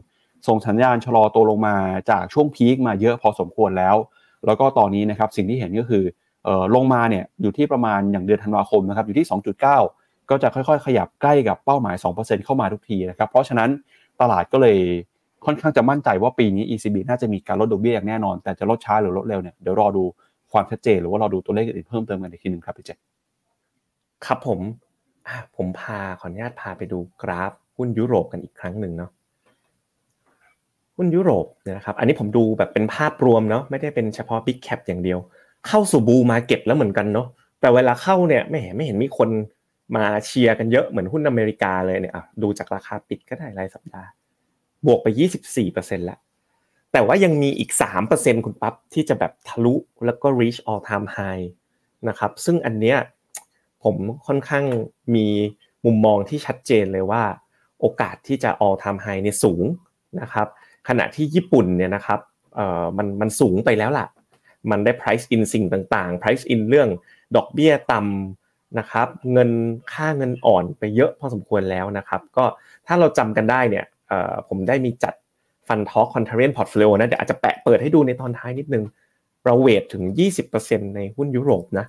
[0.47, 1.75] ส่งสัญญาณชะลอตัวลงมา
[2.09, 3.95] จากช่วงพีคมาเยอะพอสมควรแล้ว
[4.45, 6.03] แล้วก็ตอนนี้นะครับสิ่งที่เห็นก็คือ
[6.43, 13.69] เออลงมาเนี่ยอยู่ที่ประมาณอย่างเดือนธันวาคมนะครับอยู่ที่ 2.9 ก็จะค่อยๆ ขยับใกล้กับเป้าหมาย 2%เข้ามาทุกทีนะครับ เพราะฉะนั้น
[14.21, 14.77] ตลาดก็เลย
[15.45, 20.03] ค่อนข้างจะมั่นใจว่าปีนี้ ECB น่าจะมีการลดดอกเบี้ยอย่างแน่นอน แต่จะลดช้าหรือลดเร็วเนี่ยเดี๋ยวรอดู
[20.51, 22.91] ความชัดเจนหรือว่ารอดูตัวเลขอื่นเพิ่มเติมกันอีกทีหนึ่งครับพี่เจ
[24.25, 24.59] ครับผม
[25.55, 29.11] ผมพาขออนุญาตพาไปดูกราฟหุ้นยุโรปกันอีกครั้งหนึ่งเนาะ
[30.95, 35.19] หุ้นยุโรปเนี่ยนะครับ อันนี้ผมดูแบบเป็นภาพรวมเนาะไม่ได้เป็นเฉพาะ Big Cap อย่างเดียว
[35.67, 37.27] เข้าสู่บูมาเก็ตแล้วเหมือนกันเนาะ
[37.61, 39.29] แต่เวลาเข้าเนี่ยไม่เห็นไม่เห็นมีคน
[39.95, 44.09] มาเชียร์กันเยอะเหมือนหุ้นอเมริกาเลยเนี่ยอะดูจากราคาปิดก็ได้รายสัปดาห์
[44.85, 45.07] บวกไป
[45.55, 46.19] 24%แล้ว
[46.91, 47.71] แต่ว่ายังมีอีก
[48.07, 49.75] 3%คุณปั๊บที่จะแบบทะลุ
[50.05, 51.45] แล้วก็ reach all time high
[52.09, 52.97] นะครับ ซึ่งอันเนี้ย
[53.83, 53.95] ผม
[54.27, 54.65] ค่อนข้าง
[55.15, 55.27] มี
[55.85, 57.23] มุมมองที่ชัดเจนเลยว่า
[57.79, 59.63] โอกาสที่จะ all time high เนี่ยสูง
[60.21, 60.47] นะครับ
[60.87, 62.19] ขณะที่ญี่ปุ่นเนี่ยนะครับ
[62.55, 64.07] เอ่อมันมันสูงไปแล้วล่ะ
[64.71, 66.89] มันได้ price in สิ่งต่างๆ price in เรื่อง
[67.35, 68.42] ดอกเบี้ยต่ำ
[68.79, 69.49] นะครับเงิน
[69.93, 72.45] ค่าเงินอ่อนไปเยอะพอสมควรแล้วนะครับ ก็
[72.87, 73.85] ถ้าเราจำกันได้เนี่ย
[74.49, 75.13] ผมได้มีจัด
[75.67, 78.83] ฟันทอ c คอนเทเรนพอร์ตโฟลิโอนะเดี๋ยวอาจจะแปะเปิดให้ดูในตอนท้ายนิดนึง
[79.45, 80.03] เรา weight ถึง
[80.49, 81.85] 20%ในหุ้นยุโรปนะ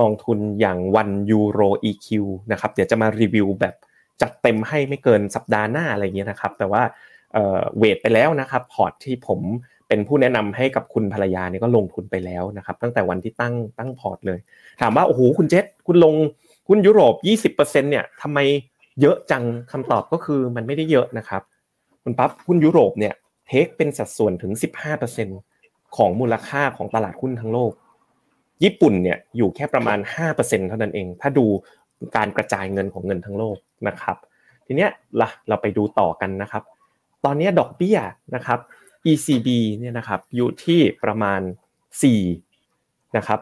[0.00, 2.08] กองทุนอย่างวันยูโร EQ
[2.52, 3.74] นะครับเดี๋ยวจะมารีวิวแบบ
[4.20, 6.82] จัดเต็มให้ไม่เกินสัปดาห์หน้าอะไรอย่างเงี้ยนะครับ แต่ว่า
[7.78, 9.40] weight ไปแล้วนะครับพอร์ตที่ผม
[9.90, 14.38] เป็นผู้แนะนำให้กับคุณภรรยาเนี่ยก็ลงทุนไปแล้วนะครับ ตั้งแต่วันที่ตั้งตั้งพอร์ตเลย
[14.80, 16.14] ถามว่าโอ้โหคุณเจษคุณลง
[16.68, 17.14] หุ้นยุโรป
[17.54, 18.38] 20%เนี่ยทำไม
[19.00, 21.42] เยอะจังคำตอบก็คือมันไม่ได้เยอะนะครับ
[22.02, 23.14] คุณปั๊บหุ้นยุโรปเนี่ย
[23.46, 24.52] เทคเป็นสัดส่วนถึง
[25.24, 27.72] 15%ของมูลค่าของตลาดหุ้นทั้งโลก
[28.64, 29.98] ญี่ปุ่นเนี่ยอยู่แค่ประมาณ
[30.34, 31.46] 5%เท่านั้นเอง ถ้าดู
[32.16, 33.56] การกระจายเงินของเงินทั้งโลก
[33.88, 34.16] นะครับ
[34.66, 36.62] ทีเนี้ยล่ะเราไปดูต่อกันนะครับ
[37.24, 37.98] ตอนนี้ดอกเบี้ย
[38.34, 38.58] นะครับ
[39.10, 41.40] ECB เนี่ยนะครับอยู่ที่ประมาณ
[42.28, 43.40] 4นะครับ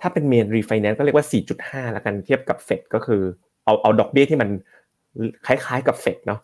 [0.00, 1.26] ถ้าเป็น main refinance ก็เรียกว่า
[1.60, 3.22] 4.5 แล้วกันเทียบกับเฟดก็คือ
[3.64, 4.48] เอาเอาดอกเบี้ยที่มัน
[5.46, 6.40] คล้ายๆกับเฟดเนาะ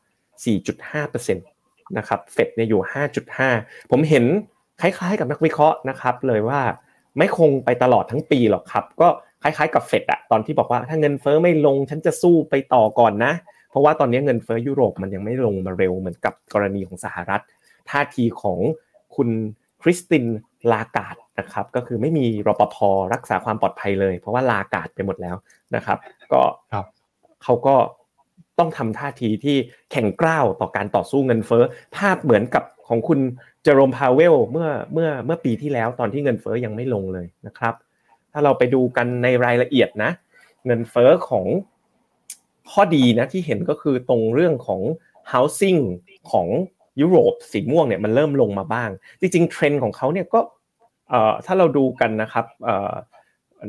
[0.77, 1.37] 4.5%
[1.99, 2.83] นะครับเฟดเนี่ยอยู่
[3.37, 4.25] 5.5 ผมเห็น
[4.81, 6.61] คล้ายๆกับนักวิเคราะห์นะครับเลยว่า
[7.18, 9.09] ไม่คงไปตลอดทั้งปีหรอกครับ ก็
[9.42, 13.33] คล้ายๆกับเฟดอะตอนที่บอกว่าถ้าเงินเฟ้อไม่ลงฉันจะสู้ไปต่อก่อนนะ
[13.70, 17.42] เพราะว่าตอนนี้เงินเฟ้อยุโรปมันยังไม่ลงมาเร็วเหมือนกับกรณีของสหรัฐ
[17.90, 18.59] ท่าทีของ
[19.16, 19.29] คุณ
[19.83, 20.25] คริสติน
[20.73, 22.77] ลากาดนะครับก็คือไม่มีรปภ
[23.14, 25.37] รักษาความปลอดภัยเลย เพราะว่าลากาดไปหมดแล้ว
[25.75, 25.99] นะครับ
[26.33, 26.42] ก็
[27.42, 27.77] เขาก็
[28.59, 29.57] ต้องทำท่าทีที่
[29.90, 31.64] แข็งกร้าวต่อการต่อสู้เงินเฟ้อ
[31.97, 33.20] ภาพเหมือนกับของคุณ
[33.62, 37.75] เจอโรมพาวเวลเมื่อเมื่อเมื่อปีที่แล้วตอนที่เงินเฟ้อยังไม่ลงเลยนะครับ
[38.33, 40.11] ถ้าเราไปดูกันในรายละเอียดนะ
[40.66, 41.47] เงินเฟ้อของ
[42.70, 44.81] ข้อดีนะที่เห็นก็คือตรงเรื่องของ
[45.33, 45.81] housing
[46.31, 46.49] ของ
[47.00, 50.40] ยุโรปสีม่วงเนี่ยมันเริ่มลงมาบ้าง จริงๆเทรนด์ของเขาเนี่ยก็
[51.46, 52.46] ถ้าเราดูกันนะครับ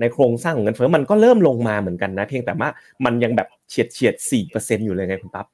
[0.01, 2.69] ในโครงสร้างของเงินเฟ้อมันก็เริ่มลงมาเหมือนกันนะ เพียงแต่ว่า
[3.05, 5.47] มันยังแบบเฉียดเฉียดสี่เปอร์เซ็นต์อยู่เลยไงคุณปั๊บ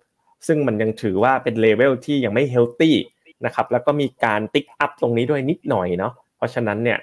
[0.48, 2.96] ซึ่งมันยังถือว่าเป็นเลเวลที่ยังไม่ healthy
[3.46, 7.00] นะครับแล้วก็มีการ tick up ตรงนี้ด้วยนิดหน่อยเนาะเพราะฉะนั้นเนี่ย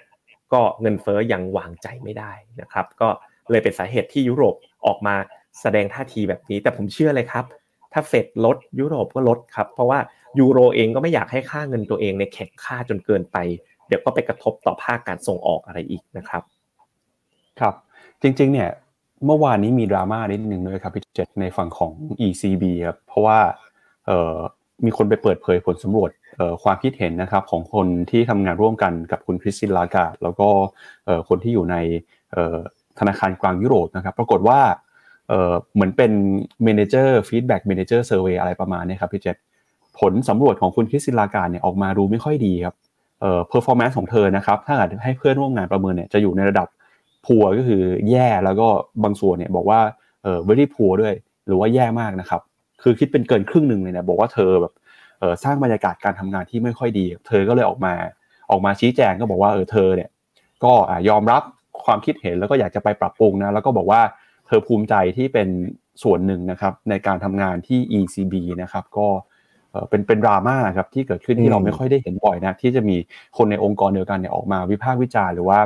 [0.52, 3.09] ก็เงินเฟ้อยังวางใจไม่ได้นะครับ ก็
[3.50, 4.54] เลยเป็นสาเหตุที่ยุโรป
[4.87, 5.14] ออกมา
[5.61, 7.44] แสดงท่าทีแบบนี้ แต่ผมเชื่อเลยครับ
[7.92, 9.98] ถ้าเฟดลดยุโรปก็ลดครับ เพราะว่า
[10.38, 13.36] ยูโรเองก็ไม่อยากให้ค่าเงินตัวเองในแข็งค่าจนเกินไป
[13.86, 16.42] เดี๋ยวก็ไปกระทบต่อภาคการส่งออกอะไรอีกนะครับ
[17.60, 17.74] ครับ
[18.22, 18.70] จริง ๆ เนี่ย
[19.26, 21.92] เมื่อวานนี้มีดราม่านิดหนึ่งด้วยครับพี่เจษในฝั่งของ
[22.26, 23.38] ECB ครับเพราะว่า
[24.06, 24.36] เอ่อ
[24.84, 26.10] มีคนไปเปิดเผยผลสำรวจ
[26.62, 30.48] ความคิดเห็นนะครับของคนที่ทำงานร่วมกันกับคุณคริสตินลากาแล้วก็
[31.28, 31.76] คนที่อยู่ใน
[32.98, 34.60] ธนาคารกลางยุโรปนะครับ ปรากฏว่า
[35.74, 36.12] เหมือนเป็น
[36.64, 39.37] manager feedback manager survey อะไรประมาณนี้ครับพี่เจษ
[40.01, 42.75] ผลสำรวจของคุณคริสตินลาการ์ดเนี่ยออกมาดูไม่ค่อยดีครับ
[43.21, 46.69] เอ่อ performance ของเธอนะครับ ถ้าเกิดให้เพื่อนร่วมงานประเมินเนี่ยจะอยู่ในระดับ
[47.27, 48.69] poor ก็คือแย่แล้วก็
[49.05, 49.81] บางส่วนเนี่ยบอกว่า
[50.23, 51.15] เออ very poor ด้วย
[51.46, 52.40] หรือว่าแย่มากนะครับ
[52.83, 54.73] คือคิดเป็นเกินครึ่งหนึ่งเลยนะบอกว่าเธอแบบ
[55.19, 57.94] เออสร้างบรรยากาศการทำงานที่ไม่ค่อยดี เธอก็เลยออกมา
[58.51, 60.11] ออกมาชี้แจงก็บอกว่าเออเธอเนี่ย
[60.65, 60.73] ก็
[61.09, 61.42] ยอมรับ
[61.85, 64.01] ความคิดเห็นแล้วก็อยากจะไปปรับปรุงนะแล้วก็บอกว่า
[64.46, 65.49] เธอภูมิใจที่เป็น
[66.03, 69.09] ส่วนหนึ่งนะครับในการทำงานที่ ECB นะครับก็
[69.90, 72.96] เป็นเป็นดราม่าครับที่เกิดขึ้นที่เราไม่ค่อยได้เห็นบ่อยนะที่จะมี
[73.37, 75.58] คนในองค์กรเดียวกันเนี่ยออกมาวิพากษ์วิจารณ์หรือว่า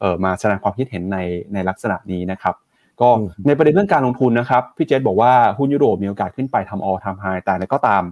[0.00, 1.18] เออมาแสดงความคิดเห็นใน
[1.52, 2.54] ในลักษณะนี้นะครับ
[3.00, 8.02] ก็อืมในประเด็นเรื่องการลงทุนนะครับพี่เจษบอกว่าหุ้นยุโรปมีโอกาสขึ้นไปทำ all time high แต่แล้วก็ตาม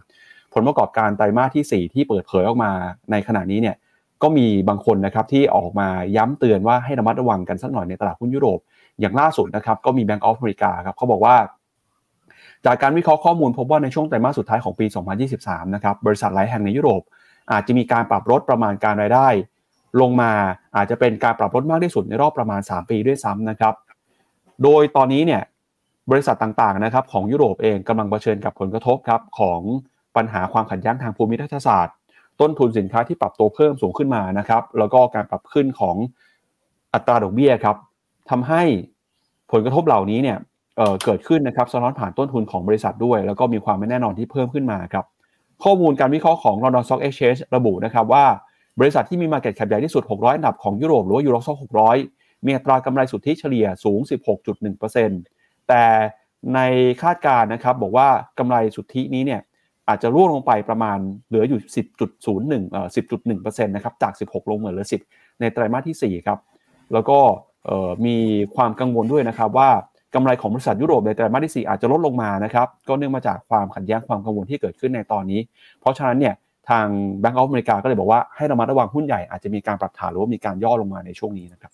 [0.54, 2.70] ผลประกอบการไตรมาสที่ 4 ที่เปิดเผยออกมา
[3.11, 3.76] ในขณะนี้เนี่ย
[4.22, 8.59] ก็มีบางคนนะครับที่ออกมาย้ำเตือนว่าให้ระมัดระวังกันสักหน่อยในตลาดหุ้นยุโรป
[9.00, 11.34] อย่างล่าสุดนะครับก็มี Bank of America ครับเขาบอกว่า
[12.66, 14.86] จากการวิเคราะห์ข้อมูลพบว่าในช่วงไตรมาสสุดท้ายของปี
[15.30, 17.02] 2023 นะครับ บริษัทหลายแห่งในยุโรป
[17.52, 19.28] อาจจะมีการปรับลดประมาณการรายได้
[20.00, 20.32] ลงมา
[20.76, 23.74] อาจจะเป็นการปรับลดมากที่สุดในรอบประมาณ 3 ปีด้วยซ้ำนะครับ
[24.62, 25.42] โดยตอนนี้เนี่ย
[26.11, 29.61] บริษัทต่างๆนะครับของยุโรปเองกำลังเผชิญกับผลกระทบครับของ
[30.16, 31.94] ปัญหาความขัดแย้งทางภูมิรัฐศาสตร์
[32.40, 35.96] ต้นทุนสินค้าที่ปรับตัวเพิ่มสูงขึ้นมานะครับ แล้วก็การปรับขึ้นของ
[36.94, 37.76] อัตราดอกเบี้ยครับ
[38.30, 38.62] ทำให้
[39.52, 40.38] ผลกระทบเหล่านี้เนี่ย
[40.79, 45.05] เเกิดขึ้นนะครับสะท้อนผ่านต้นทุนของบริษัทด้วย แล้วก็มีความไม่แน่นอนที่เพิ่มขึ้นมาครับ
[45.64, 48.24] ข้อมูลการวิเคราะห์ของ London Stock Exchange ระบุนะครับว่า
[48.81, 51.57] บริษัทที่มี Market Cap ใหญ่ที่สุด 600 อันดับของยุโรปหรือว่ายูโรซ็อก
[52.03, 54.01] 600 มีอัตรากำไรสุทธิเฉลี่ยสูง
[54.64, 55.85] 16.1%แต่
[56.55, 56.61] ใน
[57.03, 58.09] คาดการณ์นะครับบอกว่า
[58.39, 59.41] กำไรสุทธินี้เนี่ย
[59.89, 60.99] อาจจะร่วงลงไปประมาณ
[61.29, 61.61] เหลืออยู่
[62.12, 62.89] 10.01เอ่อ
[63.24, 66.39] 10.1%นะครับจาก 16 ลงเหลือเหลือ10 ในไตรมาสที่ 4 ครับ
[66.93, 67.18] แล้วก็
[68.07, 68.16] มี
[68.57, 69.70] ความกังวลด้วยนะครับว่า
[70.14, 75.40] กำไรของบริษัทยุโรปในไตรมาสที่ 4 อาจจะลดลงมานะครับ ก็เนื่องมาจากความขัดแย้งความกังวลที่เกิดขึ้นในตอนนี้
[75.80, 76.34] เพราะฉะนั้นเนี่ย
[76.68, 76.86] ทาง
[77.22, 81.72] Bank of America ก็เลยบอกว่าให้ระมัดระวังหุ้นใหญ่อาจจะมีการปรับฐานหรือว่ามีการย่อลงมาในช่วงนี้นะครับ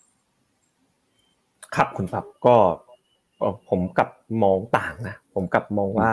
[1.75, 2.57] ครับคุณปั๊บก็
[3.39, 4.11] เอ่อผมกลับ
[4.43, 6.11] มองต่างนะผมกลับมองว่า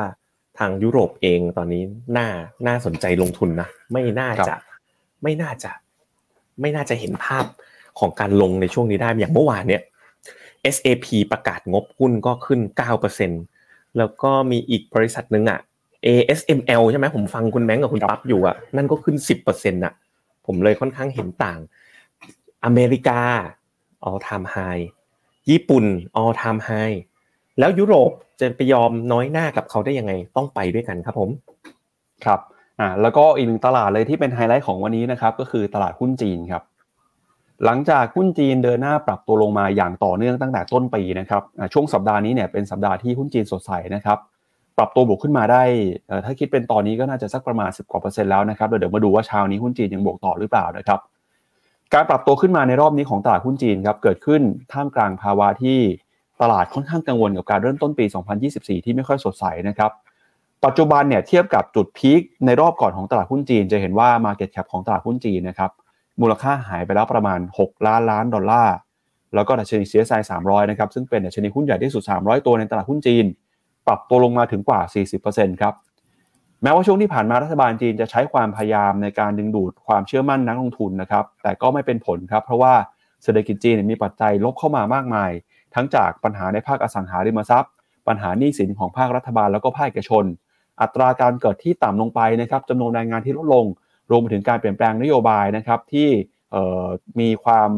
[0.59, 1.83] ทางยุโรปเองตอนนี้
[2.17, 2.27] น่า
[2.67, 4.57] น่าสนใจลงทุนนะไม่น่าครับจะ
[5.23, 5.71] ไม่น่าจะ
[6.61, 7.45] ไม่น่าจะเห็นภาพ
[7.99, 9.81] ของการลงในช่วงนี้ได้อย่างเมื่อวานเนี่ย
[10.75, 12.59] SAP ประกาศงบหุ้นก็ขึ้น
[13.29, 15.59] 9%แล้วก็มีอีกบริษัทหนึ่งอะ
[16.05, 19.15] ASML ใช่ไหมผมฟังคุณแบงก์กับคุณปั๊บอยู่อะนั่นก็ขึ้น
[19.49, 19.93] 10%อะ
[20.45, 21.59] ผมเลยค่อนข้างเห็นต่าง
[22.65, 23.21] อเมริกา
[24.07, 24.83] all time high
[25.49, 25.85] ญี่ปุ่น
[26.19, 26.95] all time high
[27.59, 31.29] แล้วยุโรปจะไปยอมน้อยหน้ากับเขาได้ยังไงต้องไปด้วยกันครับผม
[32.25, 32.39] ครับ
[32.79, 36.63] อ่าแล้วก็อีกหนึ่งตลาดเลยที่เป็นไฮไลท์ของวันนี้นะครับก็คือตลาดหุ้นจีนครับ
[37.65, 41.41] หลังจากหุ้นจีนเดินหน้าปรับตัวลงมาอย่างต่อเนื่องตั้งแต่ต้นปีนะครับ
[41.73, 44.17] ช่วงสัปดาห์นี้เนี่ยเป็นสัปดาห์ที่หุ้นจีนสดใสนะครับ
[44.77, 45.63] ปรับตัวบวกขึ้นมาได้
[46.25, 50.99] ถ้าคิดเป็นตอนนี้ก็น่าจะสักประมาณ 10กว่าเปอร์เซ็นต์แล้วนะครับเดี๋ยวเดี๋ยวมาดูว่าเช้านี้หุ้นจีนยังบวกต่อหรือเปล่านะครับ
[51.93, 54.41] การปรับตัวขึ้นมาในรอบนี้ของตลาดหุ้นจีนครับเกิดขึ้น
[54.71, 55.79] ท่ามกลางภาวะที่
[56.41, 58.05] ตลาดค่อนข้างกังวลกับการเริ่มต้นปี
[58.45, 59.91] 2024 ที่ไม่ค่อยสดใสนะครับ
[60.65, 65.71] ปัจจุบันเนี่ยเทียบกับจุดพีคในรอบก่อนของตลาดหุ้นจีน จะเห็นว่า Market Cap ของตลาดหุ้นจีนนะครับ
[66.21, 68.75] มูลค่าหายไปแล้วประมาณ 6 ล้านล้านดอลลาร์
[69.35, 73.25] แล้วก็ดัชนี CSI 300 นะครับ ซึ่งเป็นดัชนีหุ้นใหญ่ที่สุด 300 ตัวในตลาดหุ้นจีน
[73.87, 74.81] ปรับตัวลงมาถึงกว่า
[75.21, 75.73] 40%ครับ
[76.63, 82.73] แม้ว่าช่วงที่ผ่านมารัฐบาลจีนจะใช้ความพยายามในการดึงดูดความเชื่อมั่นนักลงทุนนะครับ แต่ก็ไม่เป็นผลครับ เพราะว่า
[83.23, 85.31] เศรษฐกิจจีนมีปัจจัยลบเข้ามามากมาย
[85.75, 87.71] ทั้งจากปัญหาในภาคอสังหาริมทรัพย์
[88.07, 90.25] ปัญหาหนี้สินของภาครัฐบาลแล้วก็ภาคเอกชน
[90.81, 93.65] อัตราการเกิดที่ต่ำลงไปนะครับจำนวนแรงงานที่ลดลง
[94.11, 96.09] รวมไปถึงการเปลี่ยนแปลงนโยบายนะครับที่
[97.19, 97.69] มีความ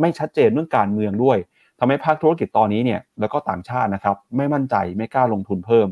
[0.00, 1.38] ไม่ชัดเจนเรื่องการเมืองด้วย
[1.78, 5.88] ทำให้ภาคธุรกิจตอนนี้เนี่ยแล้วก็ต่างชาตินะครับไม่มั่นใจไม่กล้าลงทุนเพิ่ม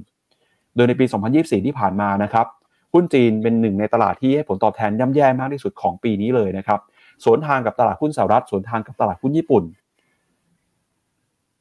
[0.75, 2.47] โดยในปี 2024 ที่ผ่านมานะครับ
[2.93, 6.81] หุ้นจีนเป็นหนึ่งในตลาดที่ให้ผลตอบแทนย่ำแย่มากที่สุดของปีนี้เลยนะครับ
[7.25, 9.65] สวนทางกับตลาดหุ้นสหรัฐสวนทางกับตลาดหุ้นญี่ปุ่น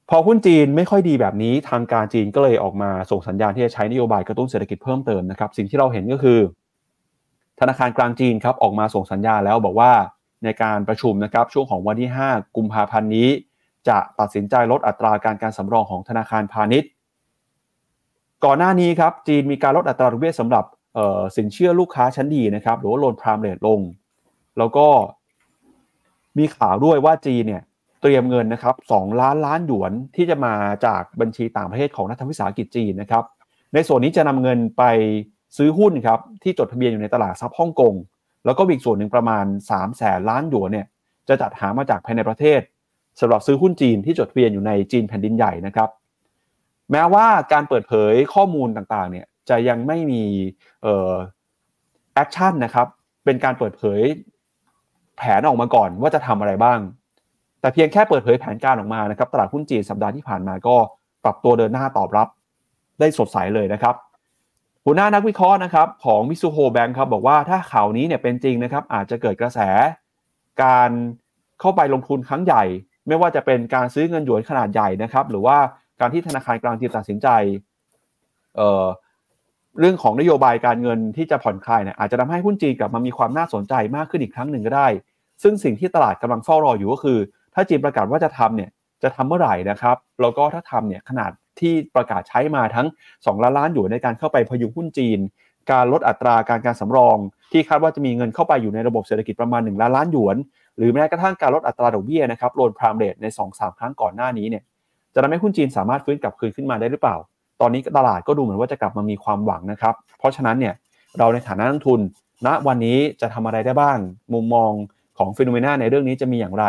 [0.10, 6.40] พอหุ้นจีนไม่ค่อยดีแบบนี้ทางการจีนก็เลยออกมาส่งสัญญาณที่จะใช้นโยบายกระตุ้นเศรษฐกิจเพิ่มเติมนะครับสิ่งที่เราเห็นก็คือ
[7.62, 9.92] ธนาคารกลางจีนครับออกมาส่งสัญญาแล้วบอกว่า
[10.44, 13.30] ในการประชุมนะครับช่วงของวันที่ 5 กุมภาพันธ์นี้
[13.88, 16.90] จะตัดสินใจลดอัตราการการสำรองของธนาคารพาณิชย์
[18.46, 20.66] ก่อนหน้านี้ครับจีนมีการลดอัตราดอกเบี้ยสำหรับ
[21.38, 23.80] สินเชื่อลูกค้าชั้นดีนะครับหรือว่าโลนพรามเรทลง
[24.58, 24.88] แล้วก็
[26.38, 27.64] มีข่าวด้วยว่าจีนเนี่ย
[28.02, 30.54] เตรียมเงินนะครับ2ล้านล้านหยวนที่จะมา
[30.86, 33.24] จากบัญชีต่างประเทศของรัฐวิสาหกิจจีนนะครับ
[33.74, 34.84] ในส่วนนี้จะนำเงินไป
[35.58, 37.94] ซื้อหุ้นครับที่จดทะเบียนอยู่ในตลาดหลักทรัพย์ฮ่องกง
[38.46, 40.88] แล้วก็อีกส่วนหนึ่งประมาณ3 0 0แสนล้านหยวนเนี่ย
[41.30, 42.62] จะจัดหามาจากภายในประเทศ
[43.20, 45.90] สำหรับซื้อหุ้นจีนที่จดทะเบียนอยู่ในจีนแผ่นดินใหญ่นะครับ
[46.92, 50.24] แม้ว่าการเปิดเผยข้อมูลต่างๆเนี่ยจะยังไม่มี
[50.84, 51.14] เอ่อ
[52.14, 52.88] action นะครับ
[53.26, 54.02] เป็นการเปิดเผย
[55.18, 56.80] แผนออกมาก่อนว่าจะทำอะไรบ้าง
[57.62, 60.76] แต่เพียงแค่เปิดเผยแผนการออกมานะครับ ตลาดหุ้นจีนสัปดาห์ที่ผ่านมาก็
[61.24, 62.28] ปรับตัวเดินหน้าตอบรับ
[63.00, 63.96] ได้สดใสเลยนะครับ
[64.86, 69.60] หัวหน้านักวิเคราะห์นะครับของมิซูโฮแบงค์ครับบอกว่าถ้าข่าวนี้เนี่ยเป็นจริงนะครับอาจจะเกิดกระแส
[70.64, 70.90] การ
[71.60, 72.64] เข้าไปลงทุนครั้งใหญ่
[73.08, 75.58] ไม่ว่าจะเป็นการซื้อเงินหยวนขนาดใหญ่นะครับ หรือว่า
[76.00, 77.28] การที่ธนาคารกลางจีนตัดสินใจ
[78.56, 84.88] เเรื่องของนโยบายการเงินที่จะผ่อนคลายเนี่ยอาจจะทำให้หุ้นจีนกลับมามีความน่าสนใจมากขึ้นอีกครั้งหนึ่งก็ได้
[85.44, 87.18] ซึ่งสิ่งที่ตลาดกำลังเฝ้ารออยู่ก็คือ
[87.54, 88.70] ถ้าจีนประกาศว่าจะทำเนี่ย
[89.04, 95.20] จะทำเมื่อไหร่นะครับแล้วก็ถ้าทำเนี่ยขนาดที่ประกาศใช้มาทั้ง 2 ล้านล้านอยู่ในการเข้าไปพยุงหุ้นจีน
[95.72, 97.18] การลดอัตราการการสำรอง
[97.52, 100.38] ที่คาดว่าจะมีเงินเข้าไปอยู่ในระบบเศรษฐกิจประมาณ 1 ล้านล้านหยวน
[100.78, 104.64] หรือแม้กระทั่งการลดอัตราดอกเบี้ยนะครับโลนพรามเรทใน 2-3 ครั้งก่อนหน้านี้เนี่ย
[105.14, 107.16] จะทำให้หุ้นจีนสามารถฟื้นกลับคืนขึ้นมาได้หรือเปล่า
[107.62, 110.74] ตอนนี้ตลาดก็ดูเหมือนว่าจะกลับมามีความหวังนะครับ เพราะฉะนั้นเนี่ย
[111.18, 112.00] เราในฐานะนักทุน
[112.46, 113.98] ณวันนี้จะทำอะไรได้บ้าง
[114.34, 114.72] มุมมอง
[115.18, 116.66] ของฟิโนเมนาในเรื่องนี้จะมีอย่างไร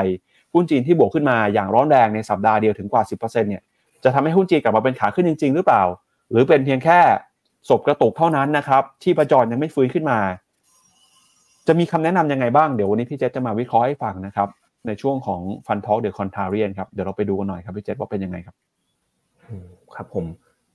[0.55, 3.63] หุ้นจีนที่บวกขึ้นมาอย่างร้อนแรงในสัปดาห์เดียวถึงกว่า 10%เนี่ย
[4.05, 5.83] จะทำให้หุ้นจีนกลับมาเป็นขาขึ้นจริง ๆ หรือเปล่า
[6.31, 6.99] หรือเป็นเพียงแค่
[7.69, 10.19] ศพกระตุกเท่านั้นนะครับที่ประจรยังไม่ฟื้นขึ้นมา
[11.67, 14.49] จะมีคำแนะนํำยังไงบ้างเดี๋ยววันนี้พี่เจษจะมาวิเคราะห์ให้ฟังนะครับ
[14.87, 18.57] ในช่วงของฟันทอ l k เดอะคอนทาเรียนครับเดี๋ยวเราไปดูกันหน่อยครับพี่เจษว่าเป็นยังไงครับ
[19.95, 20.25] ครับผม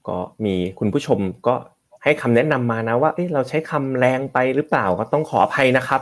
[0.07, 1.55] ก็มีคุณผู้ชมก็
[2.03, 6.01] ให้คำแนะนำมานะว่าเเราใช้คำแรงไปหรือเปล่าก็ต้องขออภัยนะครับ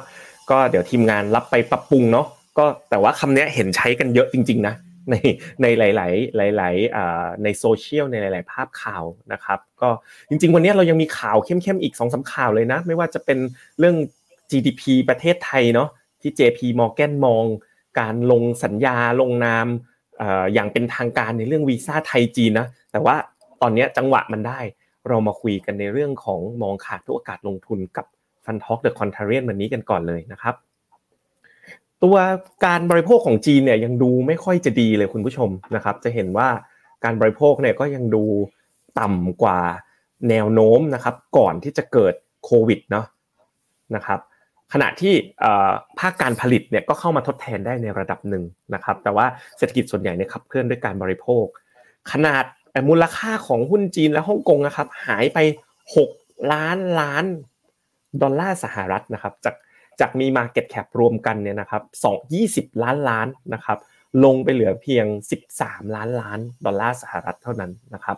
[0.50, 4.74] ก็เดี๋ยวทีมงานรับไปปรับปรุงเนาะก็แต่ว่าคำนี้เห็นใช้กันเยอะจริงๆนะ
[5.10, 5.16] ใน
[5.62, 9.04] ในหลาย ๆ หลายๆในโซเชียลในหลาย ๆ ภาพข่าว
[9.34, 9.90] นะครับ ก็
[10.30, 13.40] จริง ๆ วันนี้เรายังมีข่าวเข้ม ๆ อีก2อสข่าวเลยนะ ไม่ว่าจะเป็น
[13.80, 13.96] เรื่อง
[14.52, 15.90] GDP ประเทศไทยเนาะ
[16.22, 17.44] ที่ JP Morgan มอง
[18.00, 19.68] การลงสัญญาลงนาม
[20.54, 23.16] อย่างเป็นทางการในเรื่องวีซ่าไทยจีนนะแต่ว่า
[23.62, 24.60] ตอนนี้จังหวะมันได้
[25.08, 28.06] เรามาคุยกันในเรื่องของมองขาดทุกโอกาสลงทุนกับ
[28.46, 30.56] Fun Talk the Contrarian วันนี้กันก่อนเลยนะครับ
[32.06, 32.18] ตัว
[32.66, 36.50] การบริโภคของจีนเนี่ยยังดูไม่ค่อยจะดีเลยคุณผู้ชมนะครับ จะเห็นว่า
[37.04, 38.24] การบริโภคเนี่ยก็ยังดู
[39.00, 39.60] ต่ำกว่า
[40.30, 42.14] แนวโน้มนะครับก่อนที่จะเกิด
[42.46, 43.06] โควิดเนาะ
[43.96, 44.20] นะครับ
[44.74, 45.14] ขณะที่
[46.00, 48.44] ภาคการผลิตเนี่ยก็เข้ามาทดแทนได้ในระดับหนึ่ง
[48.74, 49.26] นะครับ แต่ว่า
[49.58, 51.46] เศรษฐกิจส่วนใหญ่เนี่ยขับเคลื่อนด้วยการบริโภค
[52.12, 52.44] ขนาด
[52.90, 55.40] มูลค่าของหุ้นจีนและฮ่องกงนะครับหายไป
[55.96, 57.26] 6 ล้านล้าน
[58.22, 59.56] ดอลลาร์สหรัฐนะครับจาก
[60.00, 61.84] จากมี Market Cap รวมกันเนี่ยนะครับ
[62.14, 63.80] 2 20ล้านล้านนะครับ
[64.26, 65.06] ลงไปเหลือเพียง
[65.52, 68.18] 13 ล้านล้านดอลลาร์สหรัฐเท่านั้นนะครับ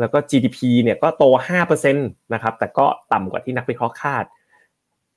[0.00, 1.24] แล้วก็ GDP เนี่ยก็โต
[1.58, 4.24] 5%นะครับแต่ก็ต่ำกว่าที่นักวิเคราะห์คาด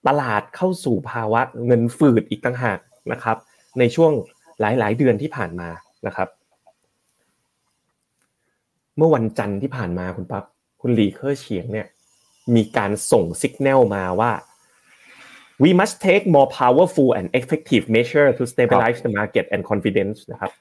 [0.07, 2.79] ตลาดเข้าสู่ภาวะเงินฝืดอีกต่างหาก
[3.11, 3.37] นะครับ
[3.79, 4.11] ในช่วง
[4.59, 5.69] หลาย ๆ เดือนที่ผ่านมา
[6.07, 6.29] นะครับ
[8.97, 10.43] เมื่อวันจันทร์ที่ผ่านมาคุณปั๊บ
[10.81, 11.87] คุณหลี่เคอร์เฉียงเนี่ย
[12.55, 14.31] มีการส่งสัญญาณมาว่า
[15.63, 20.51] we must take more powerful and effective measure to stabilize the market and confidence นะครับ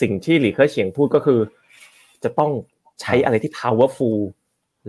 [0.00, 1.40] สิ่งที่หลี่เคอร์เฉียงพูดก็คือ
[2.24, 2.50] จะต้อง
[3.00, 4.18] ใช้อะไรที่ powerful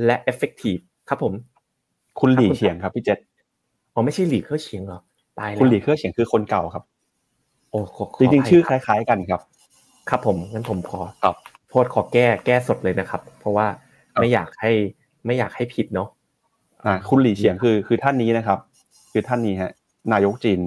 [0.05, 1.33] และ effective ครับผม
[2.19, 3.19] คุณหลี่เฉียงครับพี่เจษ
[3.93, 4.99] อ๋อไม่ใช่หลี่เคอร์เฉียงหรอ
[5.39, 6.83] ตายแล้วคุณหลี่เคอร์เฉียงคือคนเก่าครับ
[7.71, 7.79] โอ้
[8.19, 9.41] จริงๆชื่อคล้าย ๆ กันครับ
[10.09, 13.67] ครับผมงั้นผมขอขอโทษขอแก้แก้สดเลยนะครับ เพราะว่า
[14.21, 14.71] ไม่อยากให้
[15.25, 16.09] ไม่อยากให้ผิดเนาะ
[16.85, 18.59] อ่าคุณหลี่เฉียงคือคือท่านนี้นะครับ
[19.17, 19.71] คือท่านนี้ฮะ
[20.13, 20.61] นายกจีน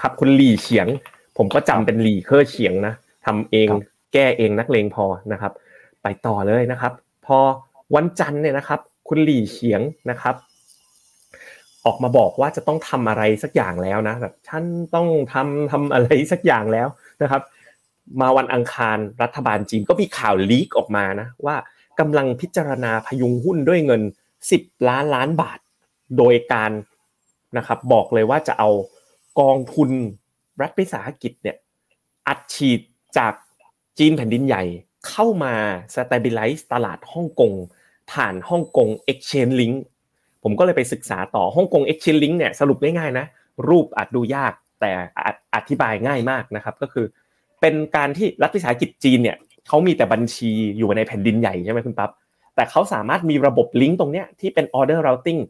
[0.00, 0.86] ครับคุณหลี่เฉียง
[1.38, 2.94] ผมก็จำเป็นหลี่เคอร์เฉียงนะ
[3.26, 3.68] ทำเอง
[4.12, 5.52] แก้เองนักเลงพอนะครับ
[6.02, 6.92] ไปต่อเลยนะครับ
[7.26, 7.38] พอ
[7.94, 10.34] วันจันทร์เนี่ยนะครับ คุณหลี่เฉียงนะครับ
[11.86, 16.88] ออกมาบอกว่าจะต้องทำอะไรสักอย่างแล้วนะแบบท่านต้องทำทำอะไรสักอย่างแล้ว
[17.22, 17.42] นะครับ
[18.20, 21.56] มาวันอังคารรัฐบาลจีนก็มีข่าวลีกออกมานะว่า
[22.00, 24.02] กำลังพิจารณาพยุงหุ้นด้วยเงิน
[24.44, 25.58] 10 ล้านล้านบาท
[26.18, 26.72] โดยการ
[27.56, 28.70] นะครับบอกเลยว่าจะเอา
[29.40, 29.90] กองทุน
[30.62, 31.56] รัฐวิสาหกิจเนี่ย
[32.28, 32.80] อัดฉีด
[33.18, 33.32] จาก
[33.98, 34.62] จีนแผ่นดินใหญ่
[35.08, 35.54] เข้ามา
[35.94, 37.52] stabilize ตลาดฮ่องกง
[38.12, 39.76] ผ่านฮ่องกง Exchange Link
[40.42, 43.26] ผมก็เลยไปศึกษาต่อฮ่องกง Exchange Link เนี่ยสรุปง่ายๆนะ
[43.68, 44.92] รูปอาจดูยากแต่
[45.54, 47.06] อธิบายง่ายมากนะครับก็คือ
[47.60, 49.36] เป็นการที่รัฐวิสาหกิจจีนเนี่ย
[49.68, 52.10] เขามีแต่บัญชีอยู่ในแผ่นดินใหญ่ใช่ไหมคุณปั๊บ
[52.54, 55.40] แต่เขาสามารถมีระบบลิงก์ตรงเนี้ยที่เป็น order routing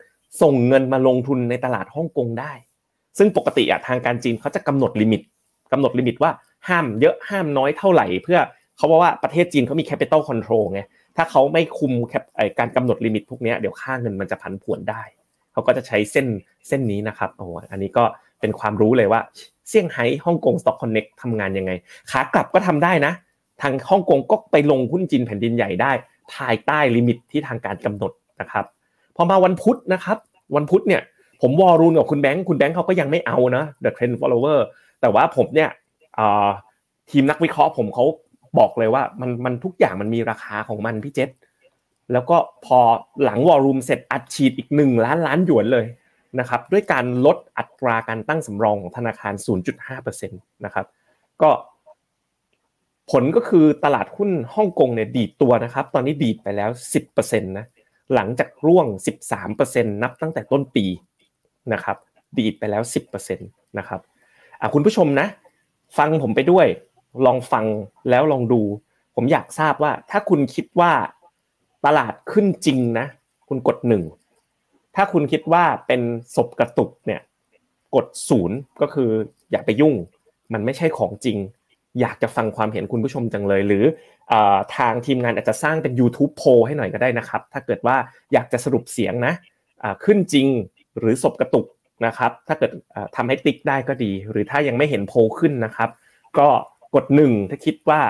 [0.43, 2.53] ส่งเงินมาลงทุนในตลาดฮ่องกงได้
[3.19, 5.21] ซึ่งปกติอะทางการจีนเขาจะกำหนด limit
[5.73, 6.31] กำหนด limit ว่า
[6.69, 8.39] ห้ามเยอะห้ามน้อยเท่าไหร่ เพื่อ
[8.77, 10.81] เขาบอกว่าประเทศจีนเขามี capital control ไง
[11.17, 11.93] ถ้าเขาไม่คุม
[12.59, 15.03] การกำหนด limit พวกนี้เดี๋ยวค่าเงินมันจะผันผวนได้
[15.53, 16.27] เขาก็จะใช้เส้น
[16.69, 18.05] เส้นนี้นะครับโอ้อันนี้ก็
[18.41, 19.21] เป็นความรู้เลยว่า
[19.69, 21.73] เซี่ยงไฮ้ฮ่องกง Stock Connect ทำงานยังไง
[22.11, 23.13] ขากลับก็ทำได้นะ
[23.63, 25.93] ทางฮ่องกงก็ไปลงหุ้นจีนแผ่นดินใหญ่ได้
[26.35, 28.65] ภายใต้ลิมิตที่ทางการกำหนดนะครับ
[29.17, 30.19] พอมาวันพุธนะครับ
[30.57, 31.03] วันพุธเนี่ย
[31.43, 34.59] ผม war room กับคุณแบงค์คุณแบงค์เขาก็ยังไม่เอานะ The Trend Follower
[35.01, 35.71] แต่ว่าผมเนี่ย
[37.11, 38.05] ทีมนักวิเคราะห์ผมเขา
[38.59, 41.31] บอกเลยว่ามันมันทุกอย่างมันมีราคาของมันพี่เจษ
[42.13, 42.79] แล้วก็พอ
[43.25, 45.87] หลัง war room เสร็จอัดฉีดอีกหนึ่งล้านล้านหยวนเลย
[46.41, 49.33] นะครับด้วยการลดอัตราการตั้งสำรองของธนาคาร
[49.99, 50.87] 0.5%นะครับ
[51.43, 51.51] ก็
[53.11, 56.71] ผลก็คือตลาดหุ้นฮ่องกงเนี่ยดีดตัวนะครับ ตอนนี้ดีดไปแล้ว
[57.05, 57.67] 10%นะ
[58.15, 58.87] หลังจากร่วง
[59.45, 60.85] 13%นับตั้งแต่ต้นปี
[61.73, 61.97] นะครับ
[62.37, 64.01] ดีดไปแล้ว 10%นะครับ
[64.75, 65.27] คุณผู้ชมนะ
[65.99, 66.67] ฟังผมไปด้วย
[67.27, 67.65] ลองฟัง
[68.11, 68.63] แล้วลองดู
[69.15, 70.93] ผมอยากทราบว่า ถ้าคุณคิดว่า
[71.87, 73.07] ตลาดขึ้นจริงนะ
[73.49, 74.03] คุณกดหนึ่ง
[74.97, 76.01] ถ้าคุณคิดว่าเป็น
[76.37, 77.21] ศพกระตุกเนี่ย
[77.95, 79.11] กดศูนย์ก็คือ
[79.51, 79.95] อย่าไปยุ่ง
[80.53, 81.39] มันไม่ใช่ของจริง
[82.01, 83.85] อยากจะฟังความเห็นคุณผู้ชมจังเลย หรือ
[84.77, 87.97] ทางทีมงานอาจจะสร้างเป็น YouTube โพให้หน่อยก็ได้นะครับ ถ้าเกิดว่า
[88.33, 89.35] อยากจะสรุปเสียงนะ
[90.05, 90.47] ขึ้นจริง
[90.99, 91.67] หรือศพกระตุก
[92.07, 92.71] นะครับ ถ้าเกิด
[93.17, 95.91] ทำให้ติ๊กได้ก็ดี หรือถ้ายังไม่เห็นโพขึ้นนะครับ
[96.39, 96.49] ก็
[96.95, 98.01] กดหนึ่งถ้าคิดว่า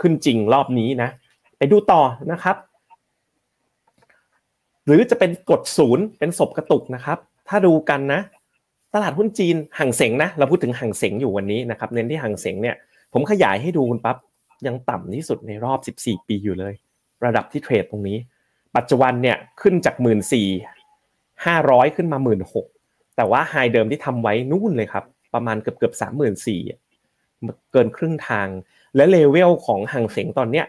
[0.00, 1.10] ขึ้นจริงรอบนี้นะ
[1.58, 2.56] ไปดูต่อนะครับ
[4.86, 7.18] หรือจะเป็นกดศูนย์เป็นศพกระตุกนะครับ
[7.48, 8.20] ถ้าดูกันนะ
[8.94, 12.76] ตลาดหุ้นจีนห่างเสงนะ เราพูดถึงห่างเสงอยู่วันนี้นะครับ เน้นที่ห่างเสงเนี่ย
[13.14, 14.16] ผมขยายให้ดูคุณปั๊บ
[14.66, 16.74] ยังต่ำที่สุดในรอบ 14 ปีอยู่เลย
[17.24, 18.18] ระดับที่เทรดตรงนี้
[18.76, 20.46] ปัจจุบันเนี่ยขึ้นจาก1 4 0 0
[21.44, 25.04] 500 ขึ้นมา 1 6 0 0แต่ว่าไฮเดิมที่ทำไว้นู่นเลยครับ
[25.34, 26.60] ประมาณเกือบเกือบสามหมื่นสี่
[27.72, 28.48] เกินครึ่งทาง
[28.96, 30.66] และเลเวลของห่างเสียงตอนเนี้ย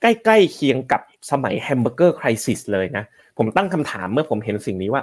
[0.00, 1.00] ใกล้ๆเคียงกับ
[1.30, 3.04] สมัย Hamburger Crisis เลยนะ
[3.38, 5.02] ผมตั้งคำถามเมื่อผมเห็นสิ่งนี้ว่า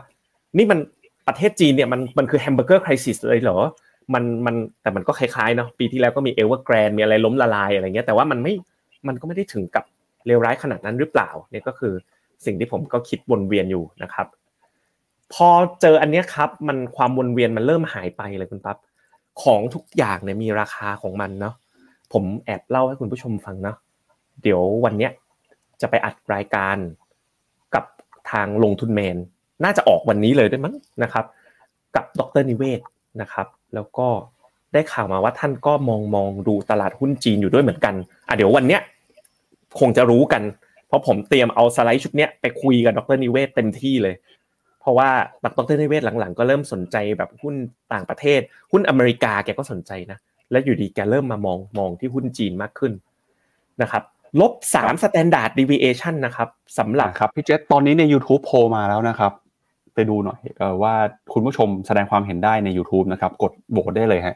[0.58, 0.80] นี่มัน
[1.28, 3.58] ประเทศจีนเนี่ยมันมันคือ Hamburger Crisis เลยเหรอ
[4.14, 8.54] มันมันแต่มันก็คล้ายๆเนาะปีที่แล้วก็มีเอเวอร์แกรนมีอะไรล้มละลายอะไรเงี้ยแต่ว่ามันไม่
[9.08, 9.84] มันก็ไม่ได้ถึงกับ
[10.28, 11.94] เลวร้ายขนาดนั้นหรือเปล่าเนี่ยก็คือ
[12.46, 14.28] สิ่งที่ผมก็คิดวนเวียนอยู่นะครับ
[15.34, 15.50] พอ
[15.82, 18.78] เจออันนี้ครับมันความวนเวียนมันเริ่มหายไปเลยคุณปั๊บ
[19.44, 21.56] ของทุกอย่างเนี่ยมีราคาของมันเนาะ
[22.14, 23.78] ผมแอบเล่าให้คุณผู้ชมฟังเนาะ
[24.44, 25.12] เดี๋ยววันเนี้ย
[25.82, 26.78] จะไปอัดรายการ
[27.76, 27.86] กับ
[28.32, 29.18] ทางลงทุนแมน
[29.64, 31.26] น่าจะออกวันนี้เลยได้มั้งนะครับ
[31.96, 32.80] กับดรนิเวศ
[33.22, 34.08] นะครับ แล้วก็
[34.74, 37.96] ได้ข่าวมาว่าท่านก็มองมองดูตลาดหุ้นจีนอยู่ด้วยเหมือนกัน
[38.28, 38.82] อะเดี๋ยววันเนี้ย
[39.80, 40.44] คงจะรู้กัน
[40.88, 44.16] เพราะผมเตรียมเอาสไลด์ชุดเนี้ยไปคุยกับดรนิเวศเต็มที่เลย
[44.82, 45.10] เพราะว่า
[45.46, 47.56] ดรนิเวศหลังๆ ก็เริ่มสนใจแบบหุ้น
[47.94, 48.40] ต่างประเทศ
[48.72, 50.20] หุ้นอเมริกาแกก็สนใจนะ
[50.52, 52.94] และอยู่ดีแกเริ่มมามองมองที่หุ้นจีนมากขึ้น
[53.82, 54.04] นะครับ
[54.40, 59.32] ลบสาม standard deviation นะครับสำหรับครับพี่เจษตอนนี้ใน YouTube โพมาแล้วนะครับ
[59.98, 60.40] ไปดูหน่อย
[60.82, 60.94] ว่า
[61.34, 64.36] คุณผู้ชมแสดงความเห็นได้ใน YouTube นะครับ กดโหวตได้เลยฮะ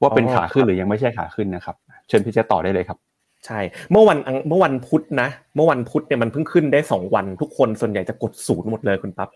[0.00, 1.76] ว่าเป็นขาขึ้นหรือยังไม่ใช่ขาขึ้นนะครับ
[2.08, 2.98] เชิญพี่เจต่อได้เลยครับ
[3.46, 9.30] ใช่ เมื่อวันเมื่อวันพุธนะ เมื่อวันพุธเนี่ยมันเพิ่งขึ้นได้สองวัน ทุกคนส่วนใหญ่จะกดศูนย์หมดเลยคุณปั๊บ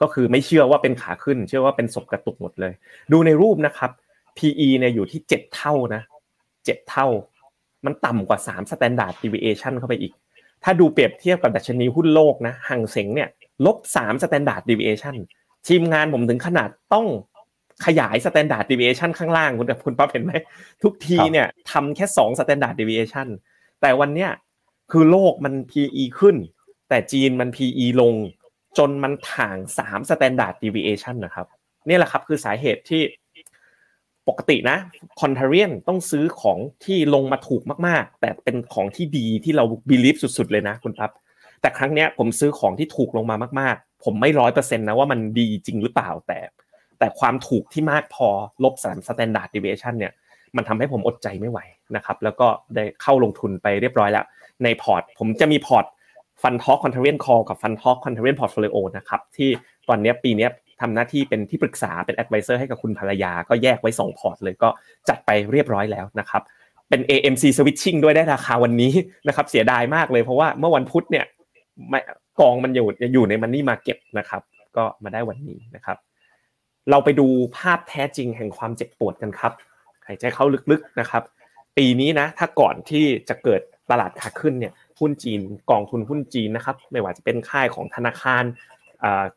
[0.00, 2.72] ก็คือไม่เชื่อว่าเป็นขาขึ้น เชื่อว่าเป็นศพกระตุกหมดเลย
[3.12, 3.90] ดูในรูปนะครับ
[4.38, 6.02] PE เนี่ยอยู่ที่เจ็ดเท่านะ
[6.64, 7.06] เจ็ดเท่า
[7.84, 10.12] มันต่ำกว่า3 standard deviation เข้าไปอีก
[10.64, 13.28] ถ้าดูเปรียบเทียบกับดัชนีหุ้นโลกนะห่างเสงเนี่ย
[13.66, 15.16] ลบ3 standard deviation
[15.68, 17.06] ทีมงานผมถึงขนาดต้อง
[17.86, 20.32] ขยาย standard deviation ข้างล่างคุณคุณป๊อปเห็นไหม
[20.82, 23.28] ทุกทีเนี่ยทำแค่2 standard deviation
[23.80, 24.30] แต่วันเนี้ย
[24.90, 26.36] คือโลกมัน PE ขึ้น
[26.88, 28.14] แต่จีนมัน PE ลง
[28.78, 31.46] จนมันถ่าง3 standard deviation นะครับ
[31.88, 33.02] นี่แหละครับคือสาเหตุที่
[34.28, 34.78] ปกตินะ
[35.20, 41.10] contrarian ต้องซื้อของที่ลงมาถูกมากๆ แต่เป็นของที่ดีที่เรา believe สุดๆเลยนะคุณปั๊บ
[41.62, 46.38] แต่ครั้งเนี้ยผมซื้อของที่ถูกลงมามากๆ ผมไม่ร้อยเปอร์เซ็นต์นะว่ามันดีจริงหรือเปล่าแต่
[46.98, 48.28] แต่ความถูกที่มากพอ
[48.64, 50.12] ลบสาม standard deviation เนี่ย
[50.56, 51.58] มันทำให้ผมอดใจไม่ไหว
[51.96, 54.24] นะครับแล้วก็ได้เข้าลงทุนไปเรียบร้อยแล้ว
[54.64, 55.84] ในพอร์ต ผมจะมีพอร์ต
[56.42, 59.50] FundTalk Contrarian Call กับ FundTalk Contrarian Portfolio นะครับที่
[59.88, 60.48] ตอนนี้ปีนี้
[60.80, 64.68] ทำหน้าที่เป็นที่ปรึกษาเป็น advisor ให้กับคุณภรรยา ก็แยกไว้ 2 พอร์ตเลยก็
[65.08, 66.42] จัดไปเรียบร้อยแล้วนะครับ
[66.88, 68.92] เป็น AMC switching ด้วยได้ราคาวันนี้
[69.28, 71.24] นะครับเสียดายมากเลยเพราะว่าเมื่อวันพุธเนี่ย
[72.40, 74.42] กองมันอยู่อยู่ใน money market นะครับ
[74.76, 75.98] ก็มาได้วันนี้นะครับ
[76.90, 79.52] เราไปดูภาพแท้จริงแห่งความเจ็บปวดกันครับ
[80.06, 81.22] หายใจเข้าลึกๆนะครับ
[81.76, 83.60] ปีนี้นะถ้าก่อนที่จะเกิด
[83.90, 88.44] ตลาดขาขึ้นเนี่ยหุ้นจีนกองทุนหุ้นจีนนะครับ ไม่ว่าจะเป็นค่ายของธนาคาร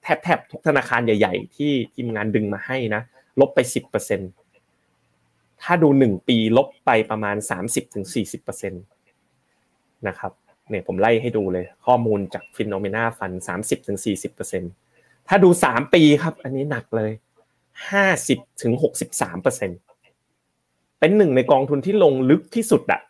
[0.01, 3.01] แทบแทบทุกธนาคารใหญ่ ๆ ที่ทีมงานดึงมาให้นะ
[3.39, 4.21] ลบไปสิบเปอร์เซ็น
[5.61, 8.77] ถ้าดูหนึ่งปีลบไปประมาณสามสิบถึงสี่สิบเปอร์เซ็นต
[10.07, 10.31] นะครับ
[10.69, 14.63] เนี่ยผมไล่ให้ดูเลยข้อมูลจากฟินโนเมนาฟันสามสิบถึงสี่สิบเปอร์เซ็น
[15.27, 17.11] ถ้าดูสามปีครับ อันนี้หนักเลย
[17.91, 19.71] ห้าสิบถึงหกสิบสามเปอร์เซ็น
[20.99, 23.01] เป็นหนึ่งในกองทุนที่ลงลึกที่สุดอะ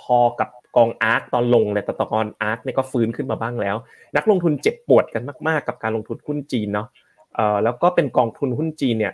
[0.00, 3.76] พอๆกับกอง ARK ตอนลงเลยแต่ตอน ARK เนี่ยก็ฟื้นขึ้นมาบ้างแล้ว
[4.16, 6.88] นักลงทุนเจ็บปวดกันมาก ๆ กับการลงทุนหุ้นจีนเนาะ
[7.34, 9.12] เอ่อแล้วก็เป็นกองทุนหุ้นจีนเนี่ย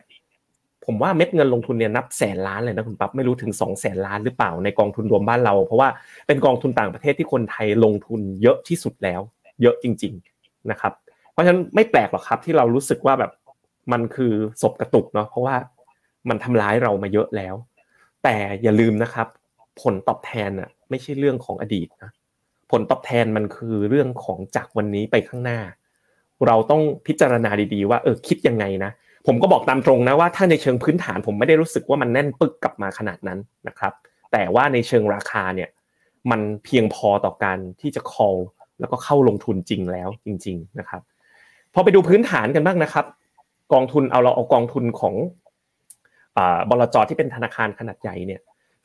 [0.87, 5.89] ผมว่าเม็ดเงินลงทุนเนี่ยนับแสนล้านเลยนะคุณปั๊บไม่รู้ถึง2แสนล้านหรือเปล่าในกองทุนรวมบ้านเรา เพราะว่า
[6.27, 9.21] เป็นกองทุนต่างประเทศที่คนไทยลงทุนเยอะที่สุดแล้ว
[9.63, 10.13] เยอะจริง
[10.43, 10.93] ๆนะครับ
[11.33, 13.33] เพราะฉะนั้นไม่แปลกหรอกครับที่เรารู้สึกว่าแบบ
[13.93, 14.33] มันคือ
[14.63, 15.57] ศพกระตุกเนาะเพราะว่า
[16.29, 17.55] มันทำร้ายเรามาเยอะแล้ว
[18.25, 19.29] แต่อย่าลืมนะครับ
[19.83, 22.11] ผลตอบแทนอะไม่ใช่เรื่องของอดีตนะ
[22.71, 25.59] ผลตอบแทนมันคือเรื่องของจากวันนี้ไปข้างหน้า
[26.47, 28.91] เราต้องพิจารณาดีๆ ว่าเออคิดยังไงนะ
[29.27, 33.93] ผมก็บอกตามตรงนะว่าถ้าในเชิงพื้นฐานผมไม่ได้รู้สึกว่ามันแน่นปึกกลับมาขนาดนั้นนะครับ
[34.33, 35.69] แต่ว่าในเชิงราคาเนี่ย
[36.31, 38.39] มันเพียงพอต่อการที่จะ call
[38.81, 41.03] แล้วก็เข้าลงทุนจริงแล้วจริง ๆนะครับ
[41.75, 43.07] พอไปดูพื้นฐานกันบ้างนะครับ
[43.73, 45.15] กองทุนเอาเราเอากองทุนของ
[46.71, 48.41] บลจที่เป็นธนาคารขนาดใหญ่เนี่ย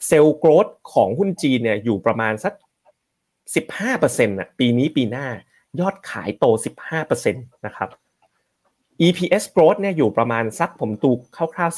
[0.07, 2.53] เซลล์โกรดของหุ้นจีนเนี่ยอยู่ประมาณสัก
[3.63, 5.27] 15%นะปีนี้ปีหน้า
[5.79, 6.45] ยอดขายโต
[6.89, 7.89] 15%นะครับ
[9.07, 11.77] EPS growth เนี่ยอยู่ประมาณสักผมตูคร่าวๆ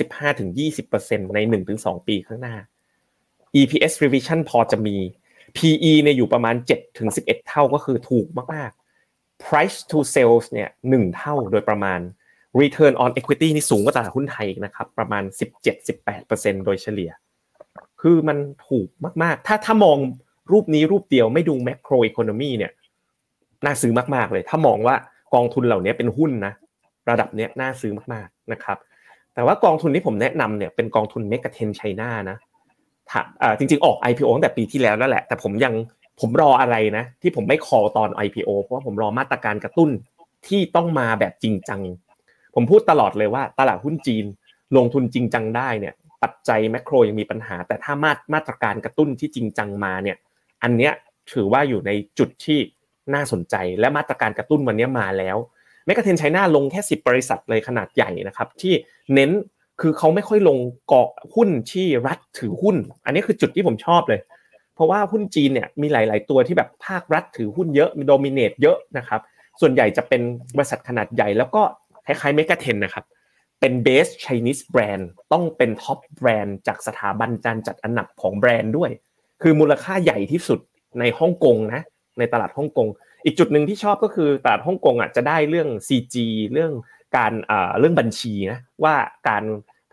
[0.57, 1.39] 15-20%ใน
[1.73, 2.55] 1-2 ปีข้างหน้า
[3.59, 4.95] EPS revision พอจะมี
[5.57, 6.55] PE เนี่ยอยู่ประมาณ
[7.01, 11.99] 7-11 เท่าก็คือถูกมากๆ price to sales เนี่ย1เท่าโดยประมาณ
[12.61, 15.23] return on equity นี่สูงกว่าตลาดหุ้นไทยนะครับ ประมาณ
[15.95, 17.11] 17-18%โดยเฉลี่ย
[18.01, 18.87] คือมันถูก
[19.23, 19.97] มากๆ ถ้าถ้ามอง
[20.51, 22.71] รูปนี้รูปเดียวไม่ดู macro economy เนี่ย
[23.65, 24.95] น่าซื้อมากๆเลย ถ้ามองว่า
[25.33, 26.53] กองทุนเหล่านี้เป็นหุ้นนะ
[27.09, 28.77] ระดับเนี้ยน่าซื้อมากๆนะครับ
[29.33, 32.37] แต่ว่ากองทุนที่ผมแนะนำเนี่ยเป็นกองทุนเมกะเทนไชน่านะ
[33.57, 35.73] จริงๆออก IPO ตั้งแต่ปีที่แล้วนั่นแหละ แต่ผมยัง
[36.19, 39.89] ผมรออะไรนะ ที่ผมไม่คอตอน IPO เพราะว่าผมรอมาตรการกระตุ้น
[40.47, 41.81] ที่ต้องมาแบบจริงจัง
[42.55, 44.25] ผมพูดตลอดเลยว่าตลาดหุ้นจีน
[44.77, 45.93] ลงทุนจริงจังได้เนี่ย
[46.23, 50.17] ปัจจัยแมกโรยังมีปัญหา แต่ถ้ามามาตรการกระตุ้นที่จริงจังมาเนี่ย
[50.63, 50.93] อันเนี้ย
[51.31, 52.59] ถือว่าอยู่ในจุดที่
[53.13, 55.37] น่าสนใจและมาตรการกระตุ้นวันนี้มาแล้ว
[55.85, 58.73] Mega Ten China ลงแค่ 10 บริษัทเลยขนาดใหญ่นะครับ ที่
[59.13, 59.31] เน้น
[59.81, 60.57] คือเขาไม่ค่อยลง
[60.87, 62.75] เกาะหุ้นที่รัฐถือหุ้น
[63.05, 64.19] อันนี้คือจุดที่ผมชอบเลย
[64.75, 69.21] เพราะว่าหุ้นจีนเนี่ยมีหลาย ๆ ตัวที่แบบภาครัฐถือหุ้นเยอะมี dominate เยอะนะครับ
[69.61, 70.21] ส่วนใหญ่จะเป็น
[70.55, 71.61] บริษัทขนาดใหญ่ แล้วก็
[72.05, 73.05] คล้ายๆ Mega Ten นะครับ
[73.59, 78.91] เป็นเบส Chinese แบรนด์ต้องเป็น top brand จากสถาบันการจัดอันดับของแบรนด์ด้วย
[79.41, 80.59] คือมูลค่าใหญ่ที่สุด
[80.99, 81.81] ในฮ่องกงนะ
[82.19, 82.87] ในตลาดฮ่องกง
[83.25, 86.15] อีกจุดหนึ่งที่ชอบก็คือตลาดฮ่องกงอะจะได้เรื่อง CG
[86.53, 86.71] เรื่อง
[87.17, 87.33] การ
[87.79, 88.95] เรื่องบัญชีนะว่า
[89.27, 89.43] การ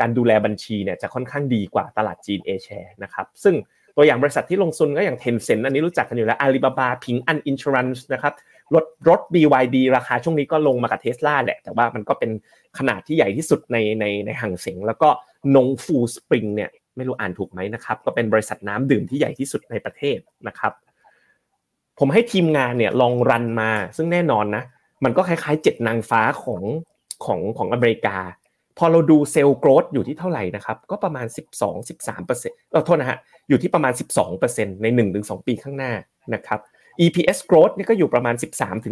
[0.00, 3.54] การดูแลบัญชีเนี่ยจะค่อนข้างดีกว่าตลาดจีนเอแชร์นะครับซึ่ง
[3.96, 8.34] ตัวอย่างบริษัทที่ลงทุนก็อย่างเทนเซ็นอันนี้รู้จักกันอยู่แล้วอาลีบาบาพิงอันอินชูรันส์นะครับ
[8.74, 12.30] รถรถ BYD ราคาช่วงนี้ก็ลงมากับเทสลาแหละ แต่ว่ามันก็เป็น
[12.78, 15.08] ขนาดที่ใหญ่ที่สุดในในในห่างเสียงแล้วก็
[15.54, 20.18] นงฟูสปริงเนี่ยไม่รู้อ่านถูกไหมนะครับก็เป็นบริษัทน้ำดื่มที่ใหญ่ที่สุดในประเทศ
[20.48, 20.72] นะครับ
[21.98, 24.62] ผมให้ทีมงานเนี่ยลองรันมา ซึ่งแน่นอนนะ
[25.04, 26.62] มันก็คล้ายๆเจ็ดนางฟ้าของ
[27.24, 28.18] ของของอเมริกา
[28.78, 31.26] พอเราดูเซลล์โกรดอยู่ที่เท่าไหร่นะครับ ก็ประมาณ
[31.98, 33.18] 12-13%เออโทษนะฮะ
[33.48, 33.92] อยู่ที่ประมาณ
[34.38, 34.86] 12%ใน
[35.18, 35.92] 1-2 ปีข้างหน้า
[36.34, 36.60] นะครับ
[37.04, 38.34] EPS growth นี่ก็อยู่ประมาณ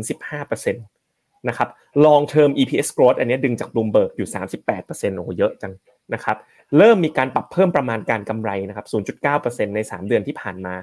[0.05, 1.69] 13-15%นะครับ
[2.05, 4.29] long term EPS growth อันนี้ดึงจาก Bloomberg อยู่
[4.73, 5.73] 38%โอ้โหเยอะจัง
[6.15, 6.37] นะครับ
[6.79, 8.87] เริ่มมีการปรับเพิ่มประมาณการกำไรนะครับ
[9.27, 10.75] 0.9%ใน 3 เดือนที่ผ่านมา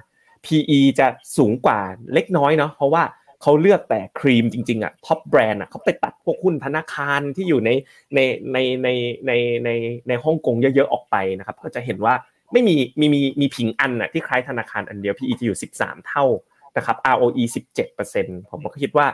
[0.45, 1.79] PE จะสูงกว่า
[2.13, 3.03] เล็กน้อยเนาะเพราะว่า
[3.41, 7.69] เขาเลือกแต่ครีมจริงๆอะท็อปแบรนด์อะเขาไปตัดพวกหุ้นธนาคารที่อยู่ใน
[8.15, 8.19] ใน
[8.53, 8.89] ในใน
[9.27, 9.31] ใน
[9.65, 9.69] ใน
[10.07, 12.13] ในฮ่องกงเยอะๆออกไปนะครับก็จะเห็นว่า
[12.51, 16.25] ไม่มีมีมีมีผิงอันอะที่คล้ายธนาคารอันเดียว PE จะอยู่ 13 เท่า
[16.77, 17.43] นะครับ ROE
[17.97, 19.07] 17%ผมก็คิดว่า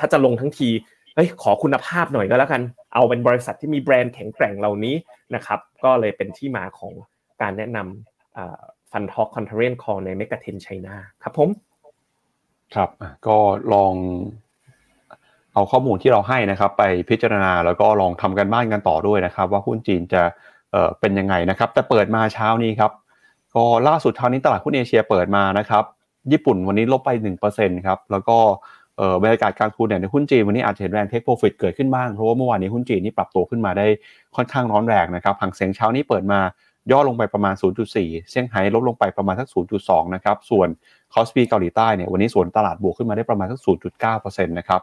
[0.00, 0.68] ถ้าจะลงทั้งที
[1.14, 2.62] เฮ้ยขอคุณภาพหน่อยก็แล้วกัน
[2.94, 4.94] เอาเป็นบริษัทที่มีแบรนด์แข็งแกร่งเหล่านี้
[5.34, 6.92] นะครับ ก็เลยเป็นที่มาของ
[7.42, 11.48] การแนะนำ FundTalk Contrarian Call ใน Mega Ten China ครับผม
[12.74, 12.90] ครับ
[13.26, 13.36] ก็
[13.74, 13.94] ลอง
[15.54, 20.22] เอาข้อมูลที่เราให้นะครับ ไปพิจารณาแล้วก็ลองทำการบ้านกันต่อด้วยนะครับ ว่าหุ้นจีนจะ
[21.00, 22.92] เป็นยังไงนะครับ แต่เปิดมาเช้านี้ครับ
[23.54, 25.84] ก็ล่าสุดเช้านี้ตลาดหุ้นเอเชียเปิดมานะครับ
[26.32, 27.10] ญี่ปุ่นวันนี้ลบไป
[27.48, 28.38] 1%ครับแล้วก็
[29.22, 33.86] บรรยากาศการลงทุนเนี่ยในหุ้นจีนวันนี้อาจจะเห็นแรง take profit เกิดขึ้นบ้างเพราะว่าเมื่อวานนี้หุ้นจีนนี่ปรับตัวขึ้นมาได้
[34.36, 36.40] ค่อนข้างร้อนแรงนะครับฮั่งเส็งเช้านี้เปิดมา
[36.90, 37.54] ย่อลงไปประมาณ
[37.92, 37.92] 0.4
[38.30, 40.68] เซี่ยงไฮ้ลดลงไปประมาณสัก 0.2 นะครับ ส่วน
[41.14, 43.60] KOSPI เกาหลีใต้เนี่ยวันนี้สวนตลาดบวกขึ้นมาได้ประมาณสัก
[44.04, 44.82] 0.9%นะครับ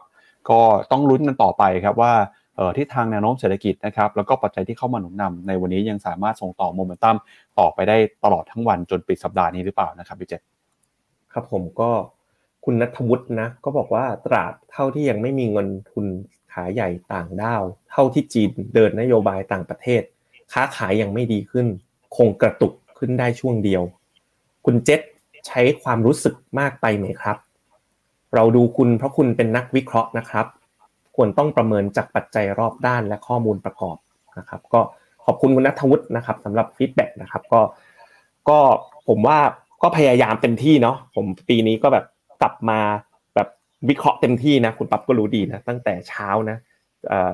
[0.50, 2.12] ก็ต้องลุ้นกันต่อไปครับว่า
[2.76, 7.16] ที่ทางแนวโน้มเศรษฐกิจนะครับ แล้วก็ปัจจัยที่เข้ามาหนุนนำในวันนี้ยังสามารถส่งต่อโมเมนตัม
[7.58, 10.42] ต่อไปได้ตลอดทั้งวันจนปิดสัปดาห์นี้หรือเปล่านะครับพี่เจษ
[11.32, 11.90] ครับผมก็
[12.64, 16.06] คุณนัทวุฒินะก็บอกว่าตราบเท่าที่ยังไม่มีเงินทุน
[16.52, 20.02] ขาใหญ่ต่างด้าว เท่าที่จีนเดินนโยบายต่างประเทศ
[20.52, 21.66] ค้าขายยังไม่ดีขึ้น
[22.16, 23.82] คงกระตุกขึ้นได้ช่วงเดียว
[24.64, 25.00] คุณเจษ
[25.46, 27.36] ใช้ความรู้สึกมากไปไหมครับ
[28.34, 30.46] เราดูคุณเพราะคุณเป็นนักวิเคราะห์นะครับ
[31.16, 33.96] ควรต้องประเมินจากปัจจัยรอบด้านและข้อมูลประกอบ
[34.38, 34.80] นะครับ ก็
[35.24, 37.60] ขอบคุณคุณนัทวุฒินะครับสำหรับ feedback นะครับก็
[38.48, 38.58] ก็
[39.08, 39.38] ผมว่า
[39.82, 42.04] ก็พยายามเต็มที่เนาะผมปีนี้ก็แบบ
[42.42, 42.80] กลับมา
[43.34, 43.48] แบบ
[43.88, 46.56] วิเคราะห์เต็มที่นะ คุณปั๊บก็รู้ดีนะ ตั้งแต่เช้านะ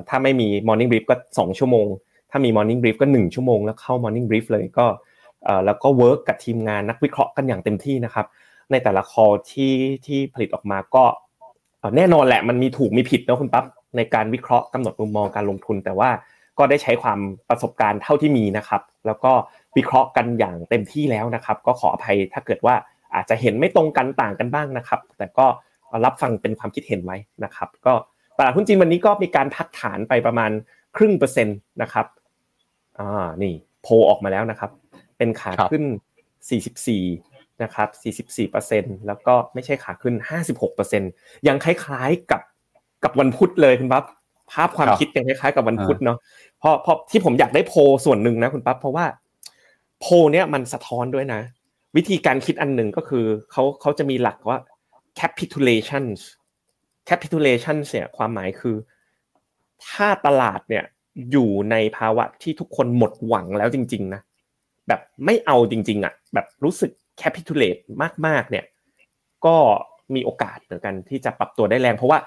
[0.09, 1.89] ถ้าไม่มี Morning Brief ก็ 2 ชั่วโมง
[2.31, 4.87] ถ้ามี Morning Brief ก็ 1 ชั่วโมงแล้วเข้า Morning Brief เลยก็
[5.67, 8.27] แล้วก็ work กับทีมงานนักวิเคราะห์กันอย่างเต็มที่นะครับ
[8.71, 9.75] ในแต่ละ call ที่
[10.07, 11.05] ที่ผลิตออกมาก็
[11.97, 13.65] แน่นอนแหละมันมีถูกมีผิดนะคุณปั๊บ
[13.97, 16.11] ในการวิเคราะห์กำหนดมุมมองการลงทุน แต่ว่า
[16.59, 17.19] ก็ได้ใช้ความ
[17.49, 19.33] ประสบการณ์เท่าที่มีนะครับ แล้วก็
[19.77, 22.75] วิเคราะห์กันอย่างเต็มที่แล้วนะครับ ก็ขออภัยถ้าเกิดว่า
[23.15, 25.47] อาจจะเห็นไม่ตรงกันต่างกันบ้างนะครับ แต่ก็
[26.05, 27.93] รับฟังเป็นความคิดเห็นไว้นะครับ ก็
[28.39, 30.51] ตลาดหุ้นจีนวันนี้ก็มีการพักฐานไปประมาณ
[30.97, 32.07] ครึ่งเปอร์เซ็นต์นะครับ
[32.99, 34.71] อ่านี่โพออกมาแล้วนะครับ
[35.19, 35.85] เป็นขาขึ้น
[36.69, 37.89] 44 นะครับ
[38.69, 40.15] 44%แล้วก็ไม่ใช่ขาขึ้น
[40.81, 42.43] 56%ยังคล้ายๆกับ
[43.05, 44.05] กับวันพุธเลยคุณปั๊บ
[44.53, 46.19] ภาพความคิดยังคล้ายๆกับวันพุธเนาะ
[46.59, 47.75] เพราะเพราะที่ผมอยากได้โพ
[48.05, 49.07] ส่วนหนึ่งนะคุณปั๊บเพราะว่า
[50.01, 51.41] โพเนี้ยมันสะท้อนด้วยนะ
[51.97, 54.59] วิธีการคิดอันหนึ่งก็คือเขาเขาจะมีหลักว่า
[55.21, 56.05] capitulation
[57.09, 58.77] capitulation เนี่ยความหมายคือ
[59.89, 60.85] ถ้าตลาดเนี่ย
[61.31, 64.21] อยู่ในภาวะที่ทุกคนหมดหวังแล้วจริง ๆ นะ
[64.89, 66.91] แบบไม่เอาจริง ๆ อะ แบบรู้สึก
[67.21, 67.81] capitulate
[68.27, 68.65] มากๆ เนี่ย
[69.47, 69.57] ก็
[70.15, 72.19] มีโอกาสเหมือนกันที่จะปรับตัวได้แรง เพราะว่า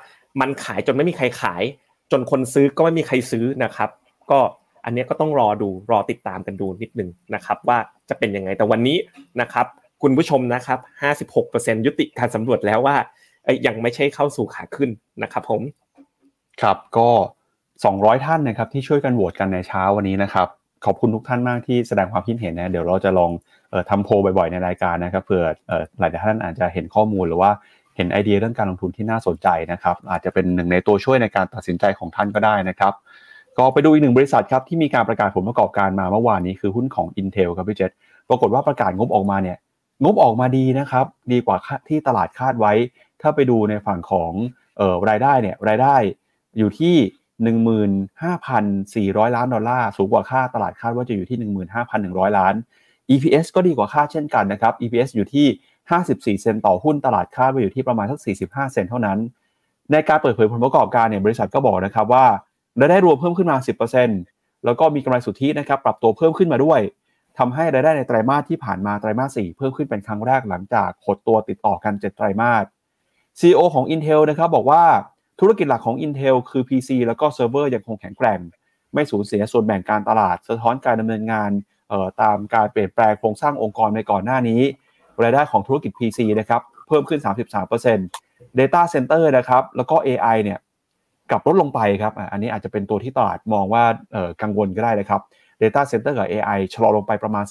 [0.42, 1.64] มันขายจนไม่มีใครขาย
[2.12, 3.90] จนคนซื้อก็ไม่มีใครซื้อนะครับ
[4.32, 4.40] ก็
[4.86, 7.78] อันนี้ก็ต้องรอดูรอติดตามกันดูนิดนึงนะครับ ว่า
[8.10, 8.98] จะเป็นยังไงแต่วันนี้
[9.42, 9.66] นะครับ
[10.02, 10.80] คุณผู้ชมนะครับ
[11.34, 12.98] 56%ยุติการสำรวจแล้วว่า
[13.66, 14.90] ยังไม่ใช่เข้าสู่ขาขึ้น
[15.24, 15.62] นะครับ ผม
[16.62, 17.10] ครับก็
[17.82, 20.48] 200 ท่านนะครับที่ช่วยกันโหวตกันในเช้าวันนี้นะครับ
[20.86, 23.32] ขอบคุณทุกท่านมากที่แสดงความคิดเห็นนะเดี๋ยวเราจะลอง
[23.74, 25.46] ออทำโพลบ่อยๆในรายการนะครับเผื่อ
[26.00, 27.52] หลายท่านอาจจะเห็นข้อมูลหรือว่า
[27.96, 32.94] เห็นไอเดียเรื่องการลงทุนที่น่าสนใจนะครับ อาจจะเป็นหนึ่งในตัวช่วยในการตัดสินใจของท่านก็ได้นะครับ
[33.58, 37.92] ก็ไปดูอีกหนึ่งบริษัทครับที่มีการประกาศผลประกอบการมาเมื่อวานนี้คือหุ้นของ Intel ครับพี่เจษ
[38.30, 39.58] ปรากฏว่าประกาศงบออกมาเนี่ย
[40.04, 41.58] งบออกมาดีนะครับดีกว่า
[41.90, 42.74] ที่ตลาดคาดไว้
[43.22, 44.32] ถ้าไปดูในฝั่งของ
[44.80, 45.96] ออรายได้เนี่ยรายได้
[46.58, 46.96] อยู่ที่
[47.40, 51.38] 15,400 ล้านดอลลาร์ สูงกว่าคาดตลาดคาดว่าจะอยู่ที่
[51.88, 52.54] 15,100 ล้าน
[53.12, 55.48] EPS ก็ดีกว่าคาดเช่นกันนะครับ EPS อยู่ที่
[55.94, 59.20] 54 เซนต์ต่อหุ้นตลาดคาดว่าอยู่ที่ประมาณสัก 45 เซนต์เท่านั้น
[59.92, 62.26] ในการเปิดเผยผลประกอบการเนี่ยบริษัทก็บอกนะครับว่า
[62.80, 63.58] รายได้รวมเพิ่มขึ้นมา
[64.12, 66.80] 10%แล้วก็มีกำไรสุทธินะครับปรับตัวเพิ่มขึ้นมาด้วย
[67.38, 72.66] ทำให้รายได้ในไตรมาสที่ผ่านมาไตรมาส 4 เพิ่มขึ้นเป็นครั้งแรกหลังจากหดตัวติดต่อกัน 7 ไตรมาส
[73.40, 74.84] CEO ของ Intel นะครับบอกว่า
[75.40, 78.40] ธุรกิจหลักของ Intel คือ PC แล้วก็เซิร์ฟเวอร์ยังคงแข็งแกร่ง
[78.94, 81.52] ไม่สูญเสียส่วนแบ่งการตลาด สะท้อนการดำเนินงาน
[82.22, 84.62] ตามการเปลี่ยนแปลงโครงสร้างองค์กรในก่อนหน้านี้
[85.24, 87.20] รายได้ของธุรกิจ PC นะครับเพิ่มขึ้น
[87.90, 90.60] 33% Data Center นะครับแล้วก็ AI เนี่ย
[91.32, 93.84] กลับลดลงไปครับอันนี้อาจจะเป็นตัวที่ตลาดมองว่า
[94.42, 95.22] กังวลก็ได้นะครับ
[95.62, 97.46] Data Center กับ AI ชะลอลงไปประมาณ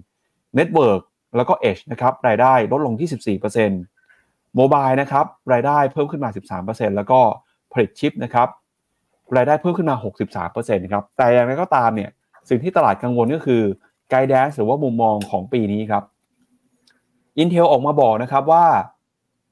[0.00, 1.02] 10% Network
[1.36, 3.93] แล้วก็ Edge นะครับรายได้ลดลงที่14%
[4.56, 6.30] โมบายนะครับรายได้เพิ่มขึ้นมา
[6.62, 7.20] 13%แล้วก็
[7.72, 8.48] ผลิตชิปนะครับ
[9.36, 9.96] รายได้เพิ่มขึ้นมา
[10.44, 12.10] 63%ครับแต่อย่างไรก็ตามเนี่ย
[12.48, 13.62] สิ่งที่ตลาดกังวลก็คือ
[14.10, 16.02] ไกด์แดนหรือว่ามุมมองของปีนี้ครับ
[17.42, 18.64] Intel ออกมาบอกนะครับว่า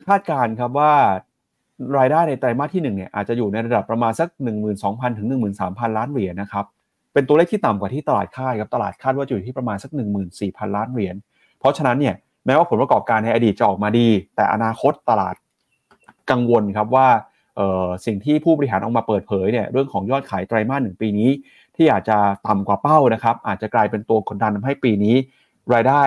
[0.06, 0.92] คาดการณ์ครับว่า
[1.98, 4.28] รายได้ในไตรมาสที่1เนี่ยอาจจะอยู่ในระดับประมาณสัก
[4.74, 5.26] 12,000 ถึง
[5.62, 6.64] 13,000 ล้านเหรียญนะครับ
[7.12, 9.90] เป็นตัวเลขที่ต่ำกว่าที่ตลาดคาดครับตลาดคาดว่าจะอยู่ที่ประมาณสัก
[10.34, 11.16] 14,000 ล้านเหรียญ
[11.58, 12.14] เพราะฉะนั้นเนี่ย
[12.46, 15.34] แม้ว่าผลประกอบการในอดีตจะออกมาดี แต่อนาคตตลาด
[16.30, 17.08] กังวลครับว่า
[18.06, 21.30] สิ่งที่ผู้บริหารออกมาเปิดเผยเนี่ยเรื่องของยอดขายไตรมาสหนึ่งปีนี้
[21.76, 25.16] ที่อาจจะต่ำกว่าเป้านะครับ อาจจะกลายเป็นตัวกดดันทำให้ปีนี้
[25.74, 26.02] รายได้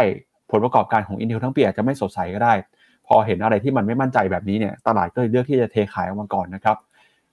[0.52, 2.54] ผลประกอบการของ Intel ทั้งปีอาจจะไม่สดใสก็ได้
[3.08, 6.78] พอเห็นอะไรที่มันไม่มั่นใจแบบนี้เนี่ยตลาดก็เลยเลือกที่จะเทขายออกมาก่อนนะครับ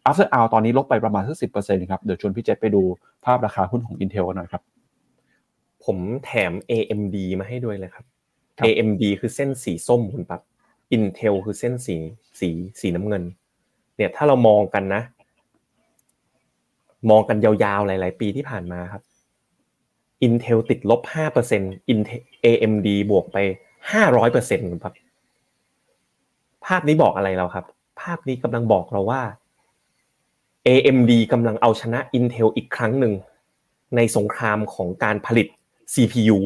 [0.09, 1.47] after hour ตอนนี้ลบไปประมาณสักสิ
[1.91, 2.83] ครับเดี๋ยวชวนพี่เจษไปดู
[3.25, 4.63] ภาพราคาหุ้นของ Intel กันหน่อยครับ
[5.85, 8.05] ผมแถม AMD มาให้ด้วยเลยครับ
[8.67, 10.43] AMD คือเส้นสีส้มคุณปั๊บ
[10.97, 11.97] Intel คือเส้นสี
[12.41, 12.49] สี
[12.81, 13.23] สีน้ำเงิน
[13.97, 15.03] เนี่ยถ้าเรามองกันนะ
[17.11, 19.03] มองกันยาวๆหลาย ๆ ปีที่ผ่านมาครับ
[20.27, 21.01] Intel ติดลบ
[21.47, 23.37] 5% Intel AMD บวกไป
[24.05, 24.95] 500%คุณปั๊บ
[26.67, 27.65] ภาพนี้บอกอะไรเราครับ
[28.01, 29.23] ภาพนี้กำลังบอกเราว่า
[30.69, 33.15] AMD กำลังเอาชนะ Intel อีกครั้งหนึ่ง
[33.97, 35.47] ในสงครามของการผลิต
[35.93, 36.39] CPU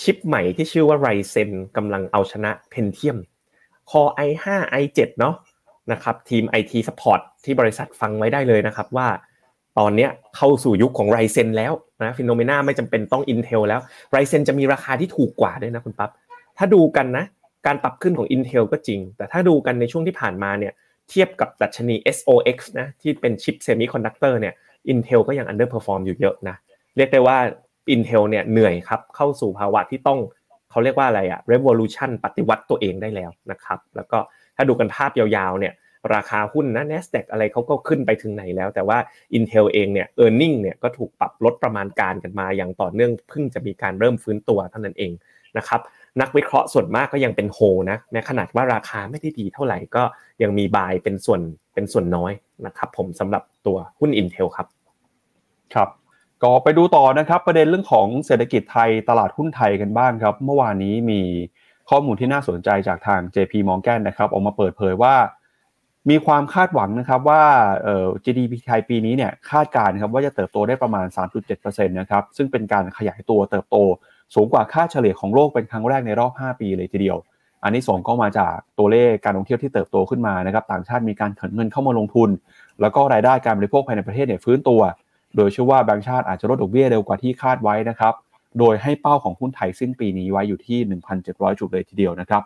[0.00, 3.18] ชิปใหม่ที่ชื่อว่า Ryzen กำลังเอาชนะ Pentium
[3.90, 4.46] Core i5
[4.82, 5.34] i7 เนาะ
[5.92, 9.08] นะครับทีม IT Support ที่บริษัทฟังไว้ได้เลยนะครับว่า
[9.78, 11.72] ตอนนี้เข้าสู่ยุคของ Ryzen แล้ว
[12.02, 13.80] นะฟิโนเมนาไม่จำเป็นต้อง Intel แล้ว
[14.14, 16.10] Ryzen จะมีราคาที่ถูกกว่าด้วยนะคุณปั๊บ
[16.58, 17.24] ถ้าดูกันนะ
[17.66, 20.72] การปรับขึ้นของ Intel ก็จริง แต่ถ้าดูกันในช่วงที่ผ่านมาเนี่ย
[21.10, 24.54] เทียบกับดัชนี SOX นะที่เป็นชิปเซมิคอนดักเตอร์เนี่ย
[24.92, 26.56] Intel ก็ยัง underperform อยู่เยอะนะ
[26.96, 27.38] เรียกได้ว่า
[27.94, 30.20] Intel เนี่ยเหนื่อยครับเข้าสู่ภาวะที่ต้อง
[30.70, 34.18] เขาเรียกว่าอะไรอะ revolution ปฏิวัติตัวเองได้แล้วนะครับ แล้วก็
[34.56, 35.74] ถ้าดูกันภาพยาวๆเนี่ย
[36.14, 38.98] ราคาหุ้นนะ NASDAQ อะไรเขาก็ขึ้นไปถึงไหนแล้ว แต่ว่า
[39.36, 45.12] Intel เองเนี่ย e a r n i n g เนี่ยก็ถูกปรับลดประมาณการกันมาอย่างต่อเนื่องเพิ่งจะมีการเริ่มฟื้นตัวเท่านั้นเอง
[45.58, 45.80] นะครับ
[46.20, 47.58] นักวิเคราะห์ส่วนมากก็ยังเป็นโฮ
[47.90, 50.02] นะแม้ขนาดว่าราคาไม่ได้ดีเท่าไหร่ก็
[50.42, 51.40] ยังมีบายเป็นส่วน
[51.74, 52.32] เป็นส่วนน้อย
[52.66, 54.66] นะครับผมสำหรับตัวหุ้น Intel ครับ
[55.74, 55.88] ครับ
[56.42, 61.20] ก็ไปดูต่อนะครับประเด็นเรื่องของเศรษฐกิจไทยตลาดหุ้นไทยกันบ้างครับ เมื่อวานนี้มี
[61.90, 65.14] ข้อมูลที่น่าสนใจจากทาง JP Morgan นะครับออกมาเปิดเผยว่า
[66.10, 67.42] มีความคาดหวังนะครับว่า
[67.82, 71.06] เอ่อ GDP ไทยปีนี้เนี่ยคาดการณ์ครับว่าจะเติบโตได้ประมาณ
[71.48, 73.76] 3.7%นะครับซึ่งเป็นการขยายตัวเติบโต
[74.34, 77.18] สูงกว่าค่าเฉลี่ยของโลกเป็นครั้งแรกในรอบ 5 ปีเลยทีเดียว
[77.64, 82.30] อันนี้ส่งก็มาจากตัวเลขการท่องเที่ยวที่เติบโตขึ้นมานะครับต่างชาติมีการเขนเงินเข้ามาลงทุน
[82.80, 84.80] แล้วก็รายได้การบริโภคภายในประเทศเนี่ยฟื้นตัว
[85.36, 88.14] โดยเชื่อว่าแบงก์ชาติอาจจะลดดอกเบี้ยเร็วกว่าที่คาดไว้นะครับ
[88.58, 90.78] โดยให้เป้าของหุ้นไทยสิ้นปีนี้ไว้อยู่ที่
[91.20, 92.42] 1,700 จุดเลยทีเดียวนะครับ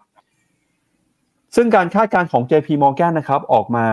[1.56, 3.86] ซึ่งการคาดการณ์ของ JP Morgan นะครับออกมา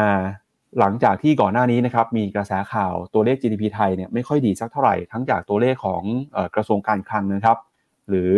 [0.80, 6.04] หลังจากที่ก่อนหน้านี้นะครับมีกระแสข่าวตัวเลข GDP ไทยเนี่ยไม่ค่อยดีสักเท่าไหร่ทั้งจากตัวเลขของ
[6.36, 7.58] ออกระทรวงการคลังนะครับ
[8.10, 8.32] หรือ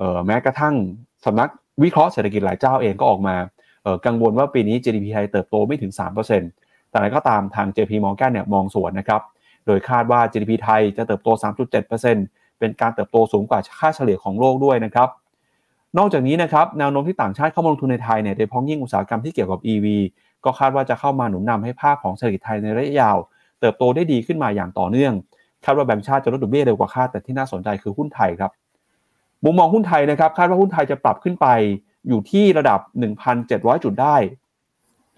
[0.00, 0.74] อแม้กระทั่ง
[1.24, 1.48] สำนัก
[1.82, 3.36] วิเคราะห์เศรษฐกิจหลายเจ้าเองก็ออกมา
[4.06, 5.92] กังวลว่าปีนี้ GDP ไทยเติบโตไม่ถึง
[6.40, 9.22] 3%แต่อะไรก็ตามทาง JP Morgan เนี่ยมองสวนนะครับ
[9.70, 11.28] ดยคาดว่า GDP ไทยจะเติบโต
[11.98, 15.08] 3.7%เป็นการเติบโตสูงกว่าค่าเฉลี่ยของโลกด้วยนะครับ
[15.98, 19.86] นอกจากนี้นะครับแนวโน้มที่ต่างชาติเข้ามาลงทุนในไทยเนี่ยโดยเฉพาะยิ่งอุตสาหกรรมที่เกี่ยวกับ EV
[20.44, 23.16] ก็คาดว่าจะเข้ามาหนุนนำให้ภาพของเศรษฐกิจไทยในระยะยาว
[23.60, 25.12] เติบโตได้ดีขึ้นมาอย่างต่อเนื่อง
[25.64, 28.50] คาดว่าแบงก์ชาติจะลดดอกเบี้ยเร็วกว่าคาดแต่ที่น่าสนใจคือหุ้นไทยครับ
[29.44, 31.46] มุมมองหุ้นไทยนะครับคาดว่าหุ้นไทยจะปรับขึ้นไป
[32.08, 32.80] อยู่ที่ระดับ
[33.32, 34.16] 1,700 จุดได้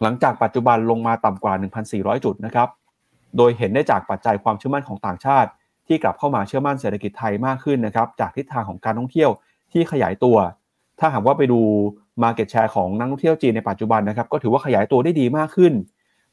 [0.03, 1.55] หลังจากปัจจุบันลงมาต่ำกว่า
[1.89, 2.69] 1,400 จุดนะครับ
[3.37, 5.51] โดยเห็นได้จากปัจจัยความเชื่อมั่นของต่างชาติ
[5.87, 9.31] ที่กลับเข้ามาเชื่อมั่นเศรษฐกิจไทยมากขึ้นนะครับจากทิศทางของการท่องเที่ยว
[9.73, 10.37] ที่ขยายตัว
[11.01, 11.61] ถ้าหากว่าไปดู
[12.23, 15.73] Market Share ของนักท่องเที่ยวจีนในปัจจุบันนะครับก็ถือว่าขยายตัวได้ดีมากขึ้น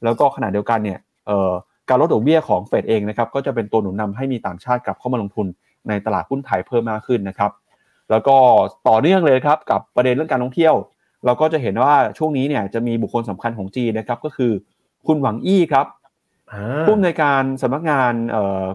[0.03, 0.99] แล้วก็ขณะเดียวกันเนี่ย
[1.89, 5.47] การลดดอกเบี้ยของเฟดเองนะครับก็จะเป็นตัวหนุนนำให้มีต่างชาติกลับเข้ามาลงทุน
[5.87, 7.51] ในตลาดหุ้นไทยเพิ่มมากขึ้นนะครับ
[8.09, 8.35] แล้วก็
[8.87, 10.75] ต่อเนื่องเลยครับกับประเด็นเรื่องการท่องเที่ยว
[11.25, 14.51] เราก็จะเห็นว่าช่วงนี้เนี่ยจะมีบุคคลสำคัญของจีนนะครับก็คือ
[15.07, 15.85] คุณหวังอี้ครับ
[16.85, 18.13] ผู้อำนวยการสำนักงาน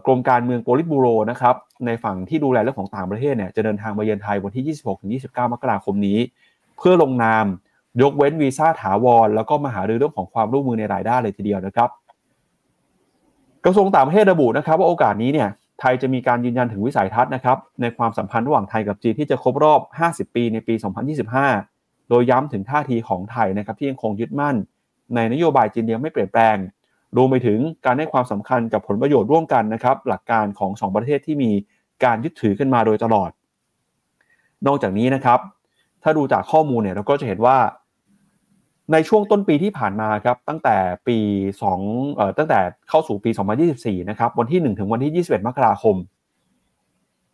[0.07, 1.55] กรมการเมืองโปลิตบูโรนะครับ
[1.87, 6.18] ในฝั่งที่ดูแลเรื่องของต่างประเทศเนี่ยจะเดินทางมาเยือนไทยวันที่ 26-29 มกราคมนี้
[6.79, 7.47] เพื่อลงนาม
[8.03, 11.89] ยกเว้นวีซ่าถาวร แล้วก็มาหารือเรื่องของความร่วมมือในหลายด้านเลยทีเดียวนะครับ
[13.64, 15.49] กระทรวงต่างประเทศระบุนะครับว่าโอกาสนี้เนี่ย
[15.81, 19.81] ไทยจะมีการยืนยันถึงวิสัยทัศน์นะครับในความสัมพันธ์ระหว่างไทยกับจีนที่จะครบรอบ
[20.12, 20.75] 50 ปีในปี
[21.43, 24.57] 2025 โดยย้ำถึงท่าทีของไทยนะครับที่ยังคงยึดมั่น
[25.14, 26.57] ในนโยบายจีนเดียวไม่เปลี่ยนแปลง
[27.17, 31.51] รวมไปถึงการให้ความสำคัญกับผลประโยชน์ร่วมกันนะครับ หลักการของสองประเทศที่มี
[32.05, 33.31] การยึดถือกันมาโดยตลอด
[34.67, 35.39] นอกจากนี้นะครับ
[36.03, 37.57] ถ้าดูจากข้อมูลเนี่ยเราก็จะเห็นว่า
[38.93, 41.19] ในช่วงต้นปีที่ผ่านมาครับตั้งแต่ปี
[41.62, 43.31] 2เอ่อตั้งแต่เข้าสู่ปี
[43.71, 45.97] 2024 นะครับวันที่ 1 ถึงวันที่ 21 มกราคม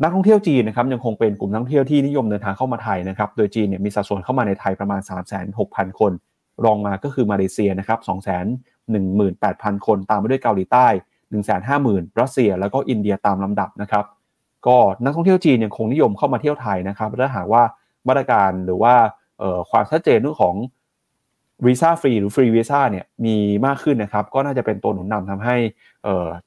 [0.03, 6.12] นักท่องเที่ยวจีนนะครับยังคงเป็นกลุ่มนักท่องเที่ยวที่นิยมเดินทางเข้ามาไทยนะครับโดยจีนเนี่ยมีสัดส่วนเข้ามาในไทยประมาณ 3 6 0 0 0 คน
[6.64, 7.99] รองมาก็คือมาเลเซียนะครับ
[9.18, 10.87] 18,000 คน ตามมาด้วยเกาหลีใต้
[11.53, 14.05] 150,000 รัสเซีย แล้วก็อินเดียตามลำดับนะครับ
[14.66, 17.62] ก็นักท่องเที่ยวจีนยังคงนิยมเข้ามาเที่ยวไทยนะครับและหากว่า
[18.09, 18.95] มาตรการหรือว่า
[19.70, 20.57] ความชัดเจนเรื่องของ
[21.66, 25.57] วีซ่าฟรีหรือฟรีวีซ่าเนี่ยมีมากขึ้นนะครับ ก็น่าจะเป็นตัวหนุนนำทำให้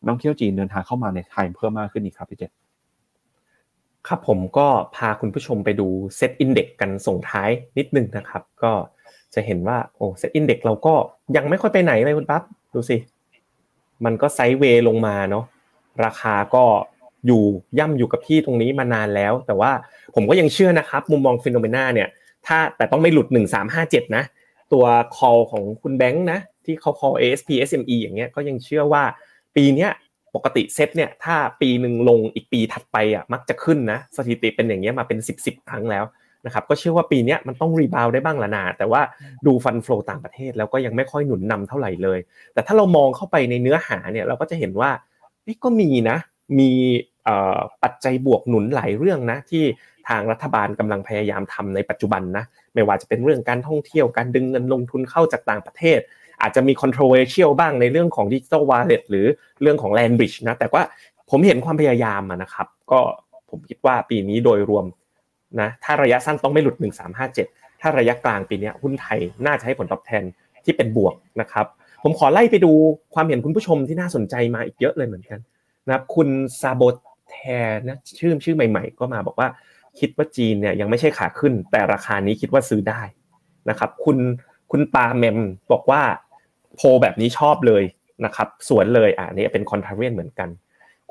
[0.03, 2.51] นักท่องเที่ยวจีนเดินทางเข้ามาในไทยเพิ่มมากขึ้นอีกครับพี่เจษ
[4.07, 8.71] ครับผมก็พาคุณผู้ชมไปดู SET Index กันส่งท้ายนิดนึงนะครับ ก็
[9.35, 10.93] จะเห็นว่าโอ้ SET Index เราก็
[11.35, 12.41] ยังไม่ค่อยไปไหนเลยคุณปั๊บ
[12.73, 12.97] ดูสิ
[14.05, 15.45] มันก็ sideway ลงมาเนาะ
[16.03, 16.63] ราคาก็
[17.27, 17.43] อยู่
[17.79, 19.71] ย่ำอยู่กับที่ตรงนี้มานานแล้ว แต่ว่า
[20.15, 22.09] ผมก็ยังเชื่อนะครับ มุมมอง Finnomena เนี่ย
[22.47, 23.27] ถ้าแต่ต้องไม่หลุด
[23.71, 24.23] 1357 นะ
[24.73, 24.85] ตัว
[25.17, 29.03] call ของคุณแบงค์นะ ที่เขา call ASP SME อย่างเงี้ยก็ยังเชื่อว่า
[29.55, 29.91] ปีเนี้ย
[30.35, 36.03] ปกติเซ็ตเนี่ยถ้าปีหนึ่งลงอีกปีถัดไปอะมักจะขึ้นนะ สถิติเป็นอย่างเงี้ยมาเป็น 10 10ครั้งแล้ว
[36.45, 39.01] นะครับก็เชื่อว่าปีเนี้ยมันต้องรีบาวได้บ้างละนาแต่ว่า
[39.45, 42.19] ดูฟันฟลอต่างประเทศแล้วก็ยังไม่ค่อยหนุนนำเท่าไหร่เลย
[42.53, 44.89] แต่ถ้าเรามองเข้าไปในเนื้อหาเนี่ยเราก็จะเห็นว่า
[45.63, 46.17] ก็มีนะ
[46.59, 46.71] มี
[47.83, 49.63] ปัจจัยบวกหนุนหลายเรื่องนะที่
[50.09, 55.99] ทางรัฐบาลกำลังพยายามทำในปัจจุบันนะไม่ว่าจะเป็นเรื่องการท่องเที่ยวการดึงเงินลงทุนเข้าจากต่างประเทศ
[56.41, 59.25] อาจจะมี controversial บ้างในเรื่องของ digital wallet หรือ
[59.61, 60.83] เรื่องของ land bridge นะแต่ว่า
[61.29, 62.99] ผมเห็นความพยายามนะครับ ก็
[63.49, 64.85] ผมคิดว่าปีนี้โดยรวม
[65.61, 66.75] นะถ้าระยะสั้นต้องไม่หลุด
[67.29, 70.23] 1357 ถ้าระยะกลางปีนี้หุ้นไทยน่าจะให้ผลตอบแทน
[70.65, 71.65] ที่เป็นบวกนะครับ
[72.03, 72.71] ผมขอไล่ไปดู
[73.13, 75.39] ความเห็นคุณผู้ชมที่น่าสนใจมาอีกเยอะเลยเหมือนกัน
[75.87, 76.29] นะครับคุณ
[76.61, 76.81] ซาโบ
[77.29, 77.37] แท
[77.87, 79.47] นะชื่อชื่อใหม่ ๆ ก็มาบอกว่า
[79.99, 83.01] คิดว่าจีนเนี่ยยังไม่ใช่ขาขึ้น แต่ราคานี้คิดว่าซื้อได้
[83.69, 84.17] นะครับ คุณ
[84.71, 85.37] คุณปาเมม
[85.71, 86.01] บอกว่า
[86.75, 87.83] โพแบบนี้ชอบเลย
[88.25, 90.49] นะครับ สวนเลยอ่านี่เป็น contrarian เหมือนกัน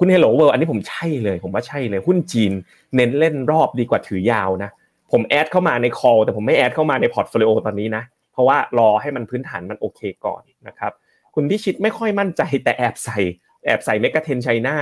[0.05, 2.53] คุณ Hello World อันนี้ผมใช่เลย ผมว่าใช่เลยหุ้นจีน
[2.97, 4.71] เน้นเล่นรอบดีกว่าถือยาวนะ
[5.13, 10.93] ผม add เข้ามาใน call แต่ผมไม่ add เข้ามาใน portfolio ตอนนี้นะเพราะว่ารอให้มันพื้นฐานมันโอเคก่อนนะครับ
[11.35, 13.19] คุณพิชิตไม่ค่อยมั่นใจแต่แอบใส่
[13.67, 14.77] แอบใส่เมกะเทนไชน่า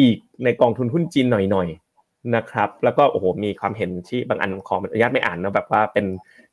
[0.00, 6.06] อีกในกองทุนหุ้นจีนหน่อยๆนะครับ แล้วก็โอ้โหมีความเห็นที่บางอันขออนุญาตไม่อ่านนะแบบว่าเป็น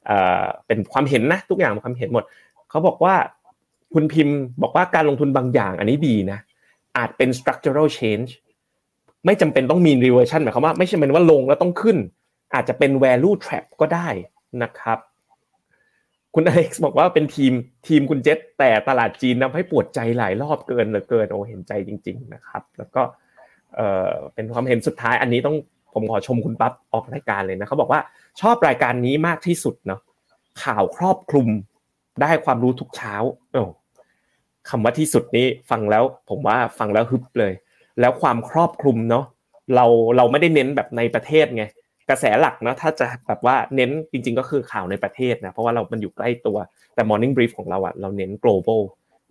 [0.06, 2.24] เอ่อเป็นความเห็นนะทุกอย่างความเห็นหมด
[2.70, 3.16] เขาบอกว่า
[3.94, 6.40] คุณพิมพ์บอกว่าการลงทุนบางอย่างอันนี้ดีนะ
[6.98, 8.30] อาจเป็น structural change
[9.26, 11.98] ไม่จำเป็นต้องมี reversion หมายความว่าไม่ใช่เป็นว่าลงแล้วต้องขึ้น
[12.54, 14.08] อาจจะเป็น value trap ก็ได้
[14.64, 15.00] นะครับ
[16.36, 17.54] คุณอเล็กซ์บอกว่าเป็นทีม
[17.88, 23.02] ทีมคุณเจษแต่ตลาดจีนทำให้ปวดใจหลายรอบเกินเหลือเกินโอ้เห็นใจจริง ๆ นะครับ แล้วก็
[23.76, 25.56] เออเป็นความเห็นสุดท้ายอันนี้ต้อง
[25.94, 28.02] ผมขอชมคุณปั๊บออกรายการเลยนะเขาบอกว่า
[28.42, 30.02] ชอบรายการนี้มากที่สุดเนาะ
[30.64, 31.48] ข่าวครอบคลุม
[32.22, 33.16] ได้ความรู้ทุกเช้า
[33.54, 33.64] โอ้
[34.70, 37.54] คำว่าที่สุดนี้ฟังแล้วผมว่าฟังแล้วฮึบเลย
[38.00, 39.26] แล้วความครอบคลุมเนาะ
[39.76, 39.86] เรา
[40.18, 41.66] เราไม่ได้เน้นแบบในประเทศไง
[42.10, 46.58] กระแสหลักนะถ้าจะแบบว่าเน้นจริง ๆ ก็คือข่าวในประเทศนะเพราะว่าเรา มันอยู่ใกล้ตัว
[46.94, 48.82] แต่ Morning Brief ของเราอะเราเน้น global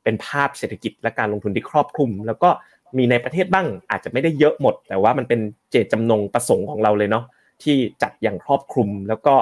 [0.05, 2.51] เป็นภาพเศรษฐกิจและการลงทุนที่ครอบคลุม แล้วก็
[2.99, 7.25] มีในประเทศบ้างอาจจะไม่ได้เยอะหมด แต่ว่ามันเป็นเจตจำนงประสงค์ของเราเลยเนาะ
[7.63, 9.35] ที่จัดอย่างครอบคลุม แล้วก็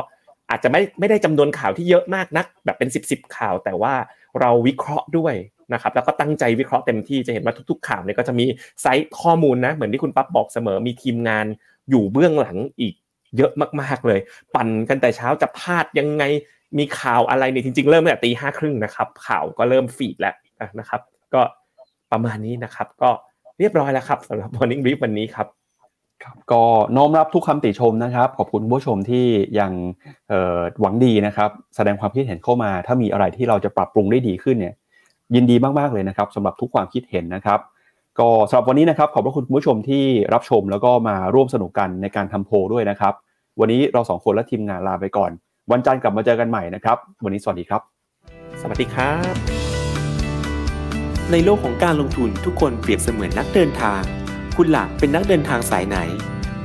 [0.51, 3.95] อาจจะไม่ไม่ได้จำนวนข่าวที่เยอะมากนัก แบบเป็น 10บสข่าว แต่ว่า
[4.41, 5.35] เราวิเคราะห์ด้วย
[5.73, 8.45] นะครับแล้วก็ตั้งใจวิเคราะห์เต็มที่จะเห็นว่าทุก ๆ ข่าวเนี่ยก็จะมี
[8.81, 11.47] ไซต์ข้อมูลนะเหมือนที่คุณปั๊บบอกเสมอมีทีมงาน
[11.91, 12.95] อยู่เบื้องหลังอีก
[13.37, 14.21] เยอะมากๆเลย
[14.55, 16.25] ปั่นกันแต่เช้าจะพลาดยังไง
[16.79, 20.35] มีข่าวอะไรเนี่ยจริง ๆ เริ่มตั้งแต่ตีห้าครึ่งนะครับข่าวก็เริ่มฟีดแล้ว
[20.79, 21.01] นะครับ
[21.35, 21.43] ก็
[22.13, 23.11] ประมาณนี้นะครับ ก็
[23.59, 25.47] เรียบร้อยแล้วครับสำหรับ Morning Brief วันนี้ครับ
[26.25, 26.65] ครับก็
[26.97, 29.27] น้อมรับทุกคำติชมนะครับ ขอบคุณผู้ชมที่
[29.61, 29.73] ยัง
[30.81, 34.75] หวังดีนะครับ แสดงความคิดเห็นเข้ามา ถ้ามีอะไรที่เราจะปรับปรุงได้ดีขึ้นเนี่ย
[35.35, 37.61] ยินดีมากๆเลยนะครับสำหรับทุกความคิดเห็นนะครับ
[38.19, 40.05] ก็สำหรับวันนี้นะครับขอบพระคุณผู้ชมที่
[40.35, 43.13] รับชมแล้วก็มาร่วมสนุกกันในการทำโพลด้วยนะครับ
[43.61, 45.31] วันนี้เราสองคนและทีมงานลาไปก่อน
[45.73, 47.83] วันจันทร์กลับมาเจอกันใหม่นะครับ วันนี้สวัสดีครับ
[48.61, 49.35] สวัสดีครับ
[51.33, 54.03] ในโลกของการลงทุนทุกคนเปรียบเสมือนนักเดินทาง
[54.57, 55.97] คุณหลักเป็นนักเดินทางสายไหน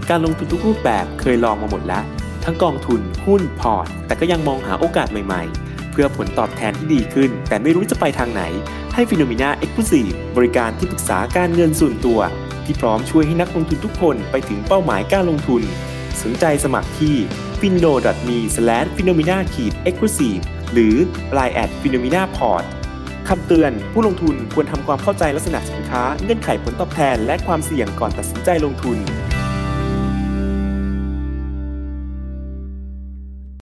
[0.09, 2.03] การลงทุนทุกรูปแบบเคยลองมาหมดแล้ว
[2.45, 8.44] ทั้งกองทุนหุ้นพอร์ต แต่ก็ยังมองหาโอกาสใหม่ ๆ เพื่อผลตอบแทนที่ดีขึ้น แต่ไม่รู้จะไปทางไหน
[8.94, 12.20] ให้ฟิโนมิน่าเอ็กซ์คลูซีฟบริการที่ปรึกษาการเงินส่วนตัว
[12.66, 15.62] ที่พร้อมช่วยให้นักลงทุนทุกคนไปถึงเป้าหมายการลงทุน
[16.24, 17.16] สนใจสมัครที่
[17.60, 17.94] f i n o
[18.28, 18.38] m e
[18.96, 19.41] f i n o m i n a e
[19.94, 20.41] x c l u s i v e
[20.74, 20.96] หรือ
[21.38, 22.64] line at f i n o m i n a p o r t
[23.28, 28.98] คำเตือนผู้ลงทุนควรทำความเข้าใจลักษณะสินค้าเงื่อนไขผลตอบแทน และความเสี่ยงก่อนตัดสินใจลงทุน